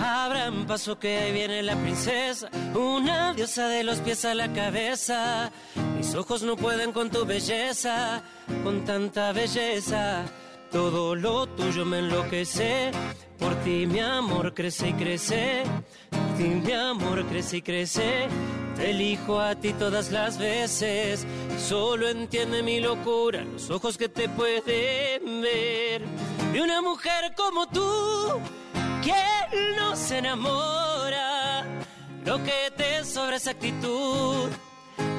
Abran 0.00 0.66
paso 0.66 0.98
que 0.98 1.18
ahí 1.18 1.32
viene 1.32 1.62
la 1.62 1.74
princesa, 1.76 2.48
una 2.74 3.34
diosa 3.34 3.68
de 3.68 3.82
los 3.82 3.98
pies 3.98 4.24
a 4.24 4.34
la 4.34 4.52
cabeza. 4.52 5.50
Mis 5.96 6.14
ojos 6.14 6.42
no 6.42 6.56
pueden 6.56 6.92
con 6.92 7.10
tu 7.10 7.24
belleza, 7.26 8.22
con 8.62 8.84
tanta 8.84 9.32
belleza. 9.32 10.24
Todo 10.70 11.14
lo 11.14 11.46
tuyo 11.46 11.84
me 11.84 12.00
enloquece, 12.00 12.90
por 13.38 13.54
ti 13.62 13.86
mi 13.86 14.00
amor 14.00 14.52
crece 14.52 14.90
y 14.90 14.92
crece, 14.92 15.62
por 16.10 16.36
ti 16.36 16.44
mi 16.44 16.72
amor 16.72 17.24
crece 17.26 17.58
y 17.58 17.62
crece. 17.62 18.28
Te 18.76 18.90
elijo 18.90 19.40
a 19.40 19.54
ti 19.54 19.72
todas 19.72 20.12
las 20.12 20.38
veces, 20.38 21.26
solo 21.58 22.08
entiende 22.08 22.62
mi 22.62 22.80
locura, 22.80 23.42
los 23.44 23.70
ojos 23.70 23.96
que 23.96 24.08
te 24.08 24.28
pueden 24.28 25.42
ver. 25.42 26.02
De 26.52 26.62
una 26.62 26.80
mujer 26.80 27.34
como 27.36 27.66
tú, 27.68 28.40
¿Quién 29.02 29.76
no 29.76 29.96
se 29.96 30.18
enamora? 30.18 31.64
Lo 32.24 32.42
que 32.42 32.70
te 32.76 33.04
sobra 33.04 33.36
es 33.36 33.46
actitud. 33.46 34.50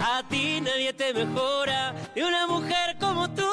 A 0.01 0.23
ti 0.29 0.61
nadie 0.61 0.93
te 0.93 1.13
mejora. 1.13 1.93
De 2.15 2.23
una 2.23 2.47
mujer 2.47 2.97
como 2.99 3.29
tú, 3.29 3.49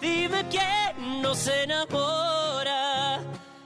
dime 0.00 0.46
quién 0.50 1.22
no 1.22 1.34
se 1.34 1.64
enamora. 1.64 3.20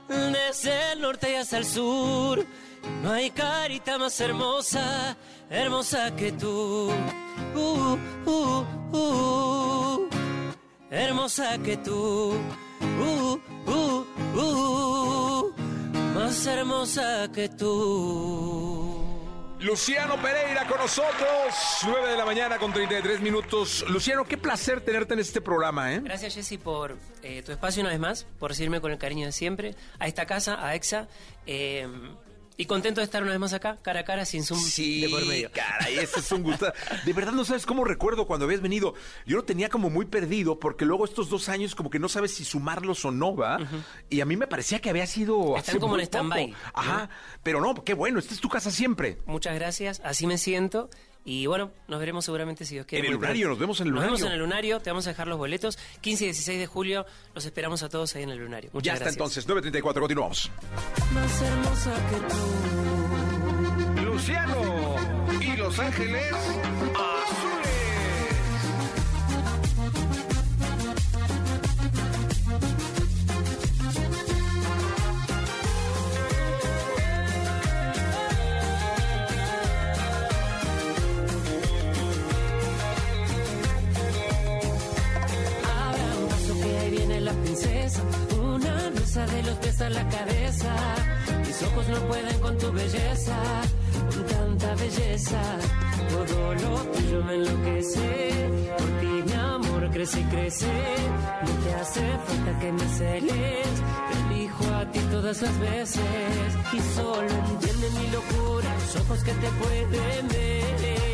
Desde 0.08 0.92
el 0.92 1.00
norte 1.00 1.32
y 1.32 1.34
hasta 1.34 1.58
el 1.58 1.64
sur, 1.64 2.44
no 3.02 3.12
hay 3.12 3.30
carita 3.30 3.98
más 3.98 4.20
hermosa, 4.20 5.16
hermosa 5.50 6.14
que 6.14 6.32
tú. 6.32 6.90
Uh, 7.54 7.96
uh, 8.26 8.64
uh. 8.92 10.08
Hermosa 10.90 11.58
que 11.58 11.76
tú. 11.78 12.34
Uh, 13.00 13.38
uh, 13.66 14.06
uh 14.36 15.54
más 16.14 16.46
hermosa 16.46 17.28
que 17.32 17.48
tú. 17.48 18.93
Luciano 19.64 20.20
Pereira 20.20 20.66
con 20.66 20.76
nosotros, 20.76 21.54
9 21.86 22.10
de 22.10 22.16
la 22.18 22.26
mañana 22.26 22.58
con 22.58 22.70
33 22.70 23.22
minutos. 23.22 23.82
Luciano, 23.88 24.24
qué 24.26 24.36
placer 24.36 24.82
tenerte 24.82 25.14
en 25.14 25.20
este 25.20 25.40
programa, 25.40 25.94
¿eh? 25.94 26.00
Gracias, 26.04 26.34
Jessy, 26.34 26.58
por 26.58 26.98
eh, 27.22 27.42
tu 27.42 27.50
espacio 27.50 27.80
una 27.80 27.88
vez 27.88 27.98
más, 27.98 28.26
por 28.38 28.50
recibirme 28.50 28.82
con 28.82 28.92
el 28.92 28.98
cariño 28.98 29.24
de 29.24 29.32
siempre, 29.32 29.74
a 29.98 30.06
esta 30.06 30.26
casa, 30.26 30.58
a 30.62 30.74
EXA. 30.74 31.08
eh, 31.46 31.88
y 32.56 32.66
contento 32.66 33.00
de 33.00 33.04
estar 33.04 33.22
una 33.22 33.32
vez 33.32 33.40
más 33.40 33.52
acá, 33.52 33.78
cara 33.82 34.00
a 34.00 34.04
cara, 34.04 34.24
sin 34.24 34.44
Zoom 34.44 34.60
de 34.60 35.08
por 35.10 35.26
medio. 35.26 35.50
Caray, 35.52 35.98
ese 35.98 36.20
es 36.20 36.32
un 36.32 36.42
gusto. 36.44 36.72
De 37.04 37.12
verdad 37.12 37.32
no 37.32 37.44
sabes 37.44 37.66
cómo 37.66 37.84
recuerdo 37.84 38.26
cuando 38.26 38.46
habías 38.46 38.60
venido. 38.60 38.94
Yo 39.26 39.36
lo 39.36 39.44
tenía 39.44 39.68
como 39.68 39.90
muy 39.90 40.06
perdido 40.06 40.58
porque 40.58 40.84
luego 40.84 41.04
estos 41.04 41.28
dos 41.28 41.48
años 41.48 41.74
como 41.74 41.90
que 41.90 41.98
no 41.98 42.08
sabes 42.08 42.34
si 42.34 42.44
sumarlos 42.44 43.04
o 43.04 43.10
no, 43.10 43.34
¿va? 43.34 43.58
Y 44.08 44.20
a 44.20 44.24
mí 44.24 44.36
me 44.36 44.46
parecía 44.46 44.80
que 44.80 44.90
había 44.90 45.06
sido 45.06 45.56
Están 45.56 45.74
hace 45.74 45.80
como 45.80 45.94
muy 45.94 46.00
en 46.00 46.06
stand-by. 46.06 46.54
Ajá, 46.74 47.10
pero 47.42 47.60
no, 47.60 47.74
qué 47.82 47.94
bueno, 47.94 48.18
esta 48.18 48.34
es 48.34 48.40
tu 48.40 48.48
casa 48.48 48.70
siempre. 48.70 49.18
Muchas 49.26 49.54
gracias, 49.54 50.00
así 50.04 50.26
me 50.26 50.38
siento. 50.38 50.90
Y 51.26 51.46
bueno, 51.46 51.70
nos 51.88 51.98
veremos 52.00 52.24
seguramente 52.24 52.64
si 52.66 52.74
Dios 52.74 52.86
quiere. 52.86 53.06
En 53.06 53.12
el 53.14 53.18
lunario, 53.18 53.48
nos 53.48 53.58
vemos 53.58 53.80
en 53.80 53.86
el 53.86 53.94
Nos 53.94 54.02
vemos 54.02 54.20
lunario. 54.20 54.26
en 54.36 54.40
el 54.42 54.46
lunario, 54.48 54.80
te 54.80 54.90
vamos 54.90 55.06
a 55.06 55.10
dejar 55.10 55.26
los 55.26 55.38
boletos. 55.38 55.78
15 56.02 56.24
y 56.24 56.26
16 56.28 56.58
de 56.58 56.66
julio, 56.66 57.06
los 57.34 57.44
esperamos 57.46 57.82
a 57.82 57.88
todos 57.88 58.14
ahí 58.16 58.24
en 58.24 58.30
el 58.30 58.38
lunario. 58.38 58.70
Muchas 58.74 58.84
ya 58.86 58.92
está 58.94 59.04
gracias. 59.22 59.46
entonces, 59.46 59.72
9.34, 59.82 60.00
continuamos. 60.00 60.50
Más 61.12 61.42
hermosa 61.42 61.94
que 62.10 62.16
tú. 63.96 64.02
Luciano 64.04 64.96
y 65.40 65.56
Los 65.56 65.78
Ángeles 65.78 66.32
de 88.94 89.42
los 89.42 89.58
pies 89.58 89.80
a 89.80 89.90
la 89.90 90.08
cabeza. 90.08 90.74
Mis 91.46 91.62
ojos 91.62 91.88
no 91.88 92.00
pueden 92.08 92.38
con 92.40 92.58
tu 92.58 92.72
belleza, 92.72 93.36
con 94.12 94.26
tanta 94.26 94.74
belleza. 94.74 95.40
Todo 96.10 96.54
lo 96.54 96.78
tuyo 96.92 97.24
me 97.24 97.34
enloquece, 97.34 98.50
por 98.78 98.88
ti 99.00 99.22
mi 99.26 99.32
amor 99.32 99.90
crece 99.90 100.20
y 100.20 100.24
crece. 100.24 100.72
No 101.46 101.52
te 101.64 101.74
hace 101.74 102.00
falta 102.26 102.58
que 102.60 102.72
me 102.72 102.88
celes, 102.88 103.68
te 104.08 104.34
elijo 104.34 104.74
a 104.74 104.90
ti 104.90 105.00
todas 105.10 105.42
las 105.42 105.58
veces. 105.60 106.02
Y 106.72 106.80
solo 106.94 107.30
entiende 107.50 107.90
mi 107.90 108.10
locura, 108.10 108.74
los 108.80 108.96
ojos 108.96 109.24
que 109.24 109.32
te 109.32 109.48
pueden 109.50 110.28
ver. 110.28 111.13